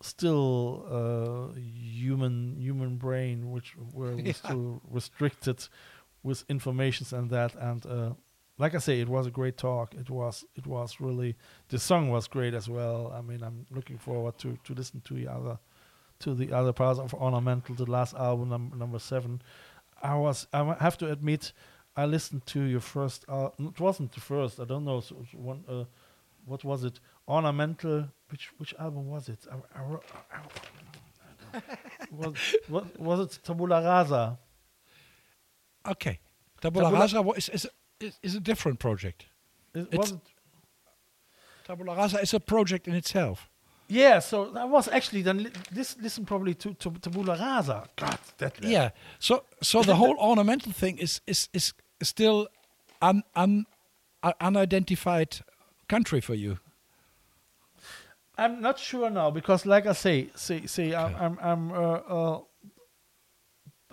still 0.01 0.85
uh, 0.89 1.59
human 1.59 2.55
human 2.59 2.97
brain, 2.97 3.51
which 3.51 3.75
were 3.93 4.13
Yeah. 4.25 4.33
still 4.33 4.81
restricted 4.89 5.67
with 6.23 6.43
informations 6.49 7.13
and 7.13 7.29
that. 7.31 7.55
And 7.55 7.85
uh, 7.85 8.13
like 8.57 8.75
I 8.75 8.79
say, 8.79 8.99
it 9.01 9.07
was 9.09 9.27
a 9.27 9.31
great 9.31 9.57
talk. 9.57 9.93
It 9.95 10.09
was 10.09 10.45
it 10.55 10.65
was 10.67 10.99
really 10.99 11.35
the 11.69 11.79
song 11.79 12.09
was 12.09 12.27
great 12.27 12.53
as 12.53 12.67
well. 12.69 13.11
I 13.17 13.21
mean, 13.21 13.41
I'm 13.43 13.65
looking 13.71 13.97
forward 13.97 14.37
to 14.39 14.57
to 14.63 14.73
listen 14.73 15.01
to 15.01 15.13
the 15.13 15.27
other 15.27 15.57
to 16.19 16.33
the 16.33 16.51
other 16.51 16.73
parts 16.73 16.99
of 16.99 17.13
Ornamental, 17.13 17.75
the 17.75 17.85
last 17.91 18.15
album, 18.15 18.49
num- 18.49 18.73
number 18.77 18.99
seven. 18.99 19.41
I 20.03 20.15
was 20.15 20.47
I 20.53 20.75
have 20.79 20.97
to 20.97 21.11
admit, 21.11 21.53
I 21.97 22.05
listened 22.05 22.45
to 22.47 22.61
your 22.61 22.79
first. 22.79 23.25
Uh, 23.27 23.49
it 23.57 23.79
wasn't 23.79 24.11
the 24.13 24.21
first. 24.21 24.59
I 24.59 24.65
don't 24.65 24.85
know. 24.85 24.99
So, 25.01 25.15
one. 25.33 25.63
Uh, 25.67 25.85
what 26.45 26.63
was 26.63 26.83
it? 26.83 26.99
Ornamental. 27.27 28.07
Which 28.29 28.51
which 28.59 28.73
album 28.79 29.07
was 29.07 29.27
it? 29.29 29.39
I, 29.51 29.55
I, 29.79 29.81
I, 31.53 31.61
was, 32.11 32.33
what, 32.67 32.99
was 32.99 33.19
it 33.19 33.39
Tabula 33.43 33.81
Rasa? 33.83 34.37
Okay. 35.87 36.19
Tabula 36.61 36.85
Tabula- 36.85 37.01
Rasa 37.01 37.29
is, 37.37 37.49
is, 37.49 37.67
is, 37.99 38.19
is 38.21 38.35
a 38.35 38.39
different 38.39 38.79
project. 38.79 39.25
It, 39.73 39.79
It's- 39.79 39.97
was 39.97 40.11
it? 40.11 40.19
Tabula 41.65 41.95
Rasa 41.95 42.21
is 42.21 42.33
a 42.33 42.39
project 42.39 42.87
in 42.87 42.95
itself. 42.95 43.49
Yeah. 43.89 44.19
So 44.19 44.51
that 44.51 44.69
was 44.69 44.87
actually 44.87 45.21
then. 45.23 45.43
Li- 45.43 45.51
this 45.71 45.97
listen 46.01 46.25
probably 46.25 46.53
to, 46.55 46.73
to 46.75 46.91
Tabula 46.91 47.37
Rasa. 47.37 47.87
God, 47.95 48.19
that. 48.37 48.63
Yeah. 48.63 48.89
So 49.19 49.43
so 49.61 49.81
the 49.83 49.95
whole 49.95 50.15
ornamental 50.19 50.71
thing 50.71 50.97
is 50.97 51.21
is 51.25 51.49
is 51.53 51.73
still 52.01 52.47
un, 53.01 53.23
un, 53.35 53.65
uh, 54.23 54.33
unidentified 54.41 55.39
country 55.87 56.21
for 56.21 56.33
you. 56.35 56.59
I'm 58.37 58.61
not 58.61 58.77
sure 58.77 59.09
now 59.09 59.31
because, 59.31 59.65
like 59.65 59.87
I 59.87 59.93
say, 59.93 60.29
say, 60.35 60.65
say, 60.67 60.93
I'm, 60.93 61.15
I'm, 61.15 61.39
I'm 61.41 61.71
uh, 61.71 61.75
uh, 61.75 62.39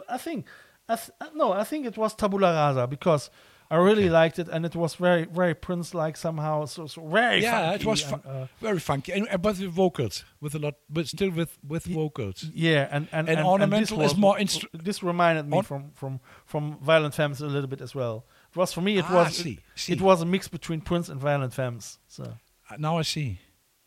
I 0.09 0.19
think, 0.19 0.47
I 0.87 0.97
th- 0.97 1.11
no, 1.35 1.53
I 1.53 1.65
think 1.65 1.87
it 1.87 1.97
was 1.97 2.15
Tabula 2.15 2.53
Rasa 2.53 2.87
because 2.87 3.31
I 3.71 3.77
really 3.77 4.09
liked 4.11 4.39
it 4.39 4.49
and 4.49 4.65
it 4.67 4.75
was 4.77 4.95
very, 4.95 5.25
very 5.25 5.55
Prince-like 5.55 6.17
somehow. 6.17 6.67
So, 6.67 6.87
so 6.87 7.07
very. 7.07 7.43
yeah, 7.43 7.73
it 7.75 7.85
was 7.85 8.03
and, 8.13 8.23
uh, 8.27 8.47
very 8.61 8.79
funky, 8.79 9.13
and, 9.13 9.27
and 9.29 9.41
but 9.43 9.59
with 9.59 9.71
vocals, 9.71 10.25
with 10.41 10.55
a 10.55 10.59
lot, 10.59 10.75
but 10.89 11.07
still 11.07 11.31
with 11.31 11.59
with 11.67 11.85
vocals. 11.85 12.45
yeah, 12.55 12.89
and 12.91 13.09
and, 13.13 13.29
And 13.29 13.39
and, 13.39 13.47
ornamental 13.49 13.99
this 13.99 14.13
is 14.13 14.19
more 14.19 14.37
instru- 14.39 14.69
This 14.85 15.03
reminded 15.03 15.47
me 15.49 15.63
from 15.63 15.91
from 15.95 16.21
from 16.47 16.79
Violent 16.83 17.15
Femmes 17.15 17.41
a 17.41 17.47
little 17.47 17.69
bit 17.69 17.81
as 17.81 17.95
well. 17.95 18.25
It 18.51 18.57
was 18.57 18.73
for 18.73 18.83
me. 18.83 18.99
It 18.99 19.05
Ah, 19.09 19.15
was 19.15 19.37
see, 19.37 19.51
it, 19.53 19.59
see. 19.75 19.93
it 19.93 20.01
was 20.01 20.21
a 20.23 20.27
mix 20.27 20.49
between 20.49 20.81
Prince 20.81 21.09
and 21.13 21.21
Violent 21.21 21.53
Femmes. 21.55 21.99
So 22.09 22.23
Uh, 22.71 22.77
Now 22.79 22.99
I 23.01 23.03
see. 23.05 23.39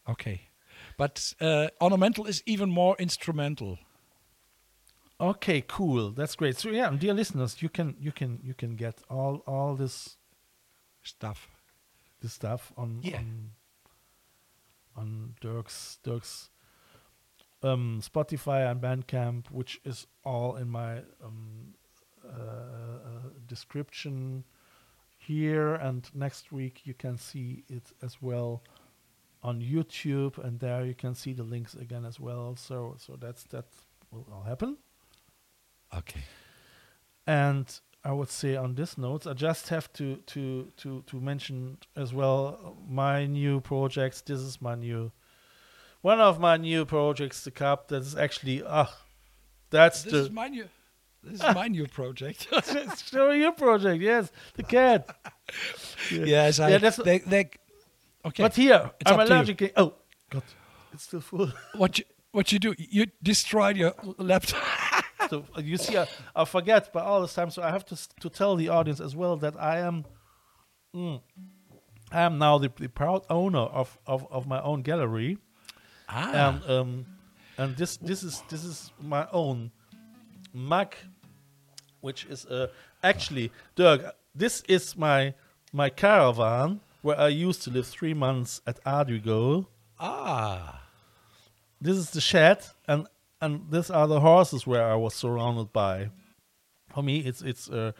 Okay, 0.09 0.41
but 0.97 1.33
uh, 1.41 1.67
ornamental 1.81 2.27
is 2.27 2.41
even 2.45 2.69
more 2.69 2.95
instrumental. 2.99 3.77
Okay, 5.19 5.61
cool. 5.67 6.11
That's 6.11 6.35
great. 6.35 6.57
So 6.57 6.69
yeah, 6.69 6.91
dear 6.91 7.13
listeners, 7.13 7.61
you 7.61 7.69
can 7.69 7.95
you 7.99 8.11
can 8.11 8.39
you 8.43 8.53
can 8.53 8.75
get 8.75 9.01
all 9.09 9.41
all 9.47 9.75
this 9.75 10.17
Stuff. 11.01 11.47
this 12.21 12.33
stuff 12.33 12.73
on 12.75 12.99
Yeah. 13.01 13.17
on, 13.19 13.51
on 14.95 15.35
Dirk's 15.41 15.99
Dirk's 16.03 16.49
um, 17.63 18.01
Spotify 18.01 18.69
and 18.69 18.81
Bandcamp, 18.81 19.49
which 19.49 19.79
is 19.85 20.05
all 20.23 20.57
in 20.57 20.69
my 20.69 20.97
um, 21.23 21.73
uh, 22.23 23.29
description 23.47 24.43
here. 25.17 25.75
And 25.75 26.07
next 26.13 26.51
week 26.51 26.81
you 26.83 26.93
can 26.93 27.17
see 27.17 27.63
it 27.69 27.91
as 28.03 28.21
well 28.21 28.61
on 29.41 29.61
YouTube, 29.61 30.37
and 30.37 30.59
there 30.59 30.85
you 30.85 30.93
can 30.93 31.15
see 31.15 31.33
the 31.33 31.43
links 31.43 31.73
again 31.73 32.05
as 32.05 32.19
well. 32.19 32.55
So 32.55 32.95
so 32.97 33.15
that's 33.15 33.43
that 33.45 33.65
will 34.11 34.27
all 34.31 34.43
happen. 34.43 34.77
Okay. 35.95 36.21
And 37.25 37.79
I 38.03 38.11
would 38.11 38.29
say 38.29 38.55
on 38.55 38.75
this 38.75 38.97
note, 38.97 39.27
I 39.27 39.33
just 39.33 39.69
have 39.69 39.91
to 39.93 40.17
to 40.27 40.71
to 40.77 41.01
to 41.07 41.19
mention 41.19 41.77
as 41.95 42.13
well 42.13 42.77
my 42.87 43.25
new 43.25 43.59
projects. 43.61 44.21
This 44.21 44.39
is 44.39 44.61
my 44.61 44.75
new 44.75 45.11
one 46.01 46.19
of 46.21 46.39
my 46.39 46.57
new 46.57 46.85
projects, 46.85 47.43
the 47.43 47.51
cup. 47.51 47.87
That 47.89 48.01
is 48.03 48.15
actually 48.15 48.63
ah, 48.65 48.93
that's 49.69 50.03
This 50.03 50.13
the 50.13 50.19
is 50.19 50.29
my 50.31 50.47
new. 50.47 50.65
This 51.23 51.41
is 51.41 51.55
my 51.55 51.67
new 51.67 51.87
project. 51.87 52.47
show 53.11 53.31
your 53.31 53.51
project. 53.51 54.01
Yes, 54.01 54.31
the 54.53 54.63
cat. 54.63 55.09
yes, 56.11 56.59
I. 56.59 56.69
Yeah, 56.69 56.77
that's- 56.77 56.97
they, 57.03 57.19
they, 57.19 57.49
okay. 58.23 58.43
But 58.43 58.55
here 58.55 58.91
It's 59.01 59.11
I'm 59.11 59.19
up 59.19 59.27
to 59.27 59.33
you. 59.33 59.39
allergic. 59.39 59.73
Oh 59.75 59.93
God, 60.29 60.43
it's 60.93 61.03
still 61.03 61.19
full. 61.21 61.51
what 61.75 61.97
you 61.99 62.05
what 62.31 62.51
you 62.53 62.59
do? 62.59 62.73
You 62.77 63.07
destroyed 63.21 63.75
your 63.75 63.93
laptop. 64.17 64.61
uh, 65.33 65.41
you 65.57 65.77
see, 65.77 65.97
I, 65.97 66.07
I 66.35 66.45
forget 66.45 66.91
by 66.93 67.01
all 67.01 67.21
this 67.21 67.33
time. 67.33 67.49
So 67.49 67.61
I 67.61 67.71
have 67.71 67.85
to 67.85 67.95
to 68.21 68.29
tell 68.29 68.55
the 68.55 68.69
audience 68.69 68.99
as 68.99 69.15
well 69.15 69.37
that 69.37 69.55
I 69.59 69.79
am, 69.79 70.05
mm, 70.95 71.21
I 72.11 72.21
am 72.21 72.37
now 72.37 72.57
the, 72.57 72.71
the 72.77 72.89
proud 72.89 73.25
owner 73.29 73.59
of, 73.59 73.97
of, 74.05 74.27
of 74.31 74.47
my 74.47 74.61
own 74.61 74.81
gallery, 74.81 75.37
ah. 76.09 76.31
and 76.33 76.69
um, 76.69 77.05
and 77.57 77.75
this 77.75 77.97
this 77.97 78.23
is 78.23 78.43
this 78.49 78.63
is 78.63 78.91
my 79.01 79.27
own 79.31 79.71
mug, 80.53 80.95
which 82.01 82.25
is 82.25 82.45
uh, 82.45 82.67
actually 83.03 83.51
Dirk. 83.75 84.15
This 84.35 84.61
is 84.67 84.95
my 84.97 85.33
my 85.73 85.89
caravan 85.89 86.79
where 87.01 87.19
I 87.19 87.27
used 87.27 87.61
to 87.63 87.69
live 87.69 87.87
three 87.87 88.13
months 88.13 88.61
at 88.65 88.83
Adrigole. 88.83 89.65
ah. 89.99 90.81
this 91.81 91.95
is 91.97 92.09
the 92.11 92.21
shed 92.21 92.59
and 92.87 93.07
and 93.41 93.71
these 93.71 93.89
are 93.89 94.07
the 94.07 94.19
horses 94.19 94.65
where 94.65 94.85
I 94.85 94.95
was 94.95 95.13
surrounded 95.13 95.71
by. 95.73 96.09
For 96.93 97.03
me, 97.03 97.19
it's 97.19 97.41
it's 97.41 97.69
uh, 97.69 97.91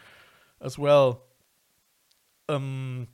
as 0.61 0.77
well 0.77 1.23
um 2.49 3.07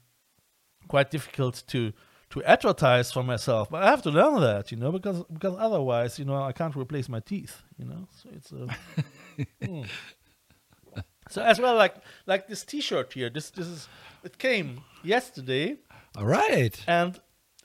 quite 0.88 1.10
difficult 1.10 1.64
to 1.68 1.92
to 2.30 2.44
advertise 2.46 3.12
for 3.12 3.22
myself, 3.22 3.70
but 3.70 3.84
I 3.84 3.90
have 3.92 4.02
to 4.04 4.10
learn 4.10 4.42
that, 4.42 4.72
you 4.72 4.78
know, 4.78 4.92
because 4.92 5.24
because 5.32 5.56
otherwise, 5.60 6.18
you 6.18 6.26
know, 6.26 6.42
I 6.42 6.52
can't 6.52 6.76
replace 6.76 7.08
my 7.08 7.20
teeth, 7.20 7.62
you 7.78 7.86
know. 7.86 8.08
So 8.12 8.30
it's 8.34 8.52
uh, 8.52 8.68
mm. 9.62 9.88
so 11.30 11.44
as 11.44 11.60
well 11.60 11.76
like 11.76 11.96
like 12.26 12.48
this 12.48 12.64
T-shirt 12.64 13.14
here. 13.14 13.30
This 13.30 13.52
this 13.52 13.68
is 13.68 13.88
it 14.24 14.38
came 14.38 14.82
yesterday 15.04 15.78
All 16.18 16.26
right. 16.26 16.76
and 16.88 17.20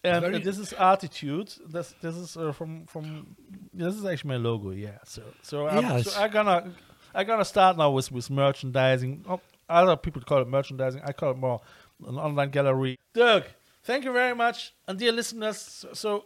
and 0.05 0.35
this 0.45 0.59
is 0.59 0.73
Arteetude. 0.73 1.59
This 1.73 1.95
this 2.01 2.15
is 2.17 2.37
uh, 2.37 2.53
from 2.53 2.87
from 2.87 3.37
this 3.75 3.95
is 3.95 4.05
actually 4.05 4.29
my 4.29 4.37
logo. 4.37 4.71
Yeah. 4.71 4.99
So 5.05 5.23
so 5.43 5.67
I'm, 5.69 5.83
Yes. 5.83 6.13
so 6.13 6.21
I'm 6.21 6.31
gonna 6.31 6.73
I'm 7.15 7.27
gonna 7.27 7.45
start 7.45 7.77
now 7.77 7.91
with 7.91 8.11
with 8.13 8.31
merchandising. 8.31 9.25
Oh, 9.29 9.41
other 9.69 9.97
people 9.97 10.23
call 10.23 10.41
it 10.43 10.49
merchandising. 10.49 11.03
I 11.05 11.13
call 11.13 11.33
it 11.33 11.39
more 11.39 11.61
an 12.07 12.17
online 12.17 12.51
gallery. 12.51 12.99
Dirk, 13.15 13.45
thank 13.83 14.05
you 14.05 14.13
very 14.13 14.35
much, 14.35 14.73
and 14.87 14.99
dear 14.99 15.13
listeners. 15.13 15.85
So 15.93 16.25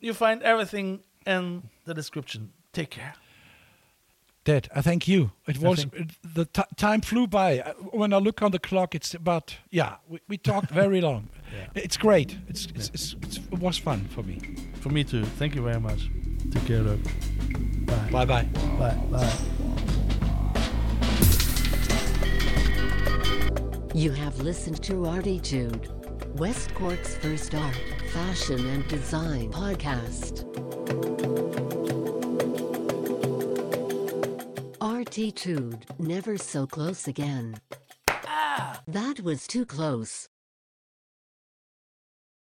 you 0.00 0.12
find 0.14 0.42
everything 0.42 1.00
in 1.26 1.62
the 1.86 1.94
description. 1.94 2.52
Take 2.72 2.90
care. 2.90 3.14
Dad, 4.50 4.68
I 4.74 4.82
thank 4.82 5.06
you. 5.06 5.30
It 5.46 5.62
I 5.62 5.68
was 5.68 5.84
it, 5.92 6.10
the 6.34 6.44
t- 6.44 6.62
time 6.76 7.00
flew 7.02 7.26
by. 7.28 7.60
Uh, 7.60 7.72
When 7.92 8.12
I 8.12 8.16
look 8.18 8.42
on 8.42 8.50
the 8.50 8.58
clock, 8.58 8.94
it's 8.94 9.14
about 9.14 9.56
yeah. 9.70 9.96
We, 10.08 10.18
we 10.28 10.38
talked 10.38 10.70
very 10.72 11.00
long. 11.08 11.28
Yeah. 11.56 11.82
It's 11.84 11.96
great. 11.96 12.36
It's, 12.48 12.66
it's, 12.74 12.88
it's, 12.94 13.14
it's 13.22 13.36
it 13.36 13.58
was 13.60 13.78
fun 13.78 14.08
for 14.14 14.24
me. 14.24 14.38
For 14.80 14.88
me 14.90 15.04
too. 15.04 15.24
Thank 15.38 15.54
you 15.54 15.62
very 15.62 15.78
much. 15.80 16.10
Take 16.50 16.66
care, 16.66 16.82
Dirk. 16.82 16.98
Bye. 17.86 18.10
Bye 18.10 18.24
bye. 18.24 18.42
Bye. 18.78 18.98
Bye. 19.10 19.36
You 23.94 24.10
have 24.12 24.38
listened 24.40 24.82
to 24.84 24.92
Arteetude, 25.06 25.86
West 26.38 26.74
Cork's 26.74 27.16
first 27.16 27.54
art, 27.54 27.76
fashion, 28.12 28.66
and 28.70 28.86
design 28.88 29.52
podcast. 29.52 30.34
Arteetude, 35.00 35.98
never 35.98 36.36
so 36.36 36.66
close 36.66 37.08
again. 37.08 37.58
Ah! 38.06 38.82
That 38.86 39.20
was 39.20 39.46
too 39.46 39.64
close. 39.64 40.28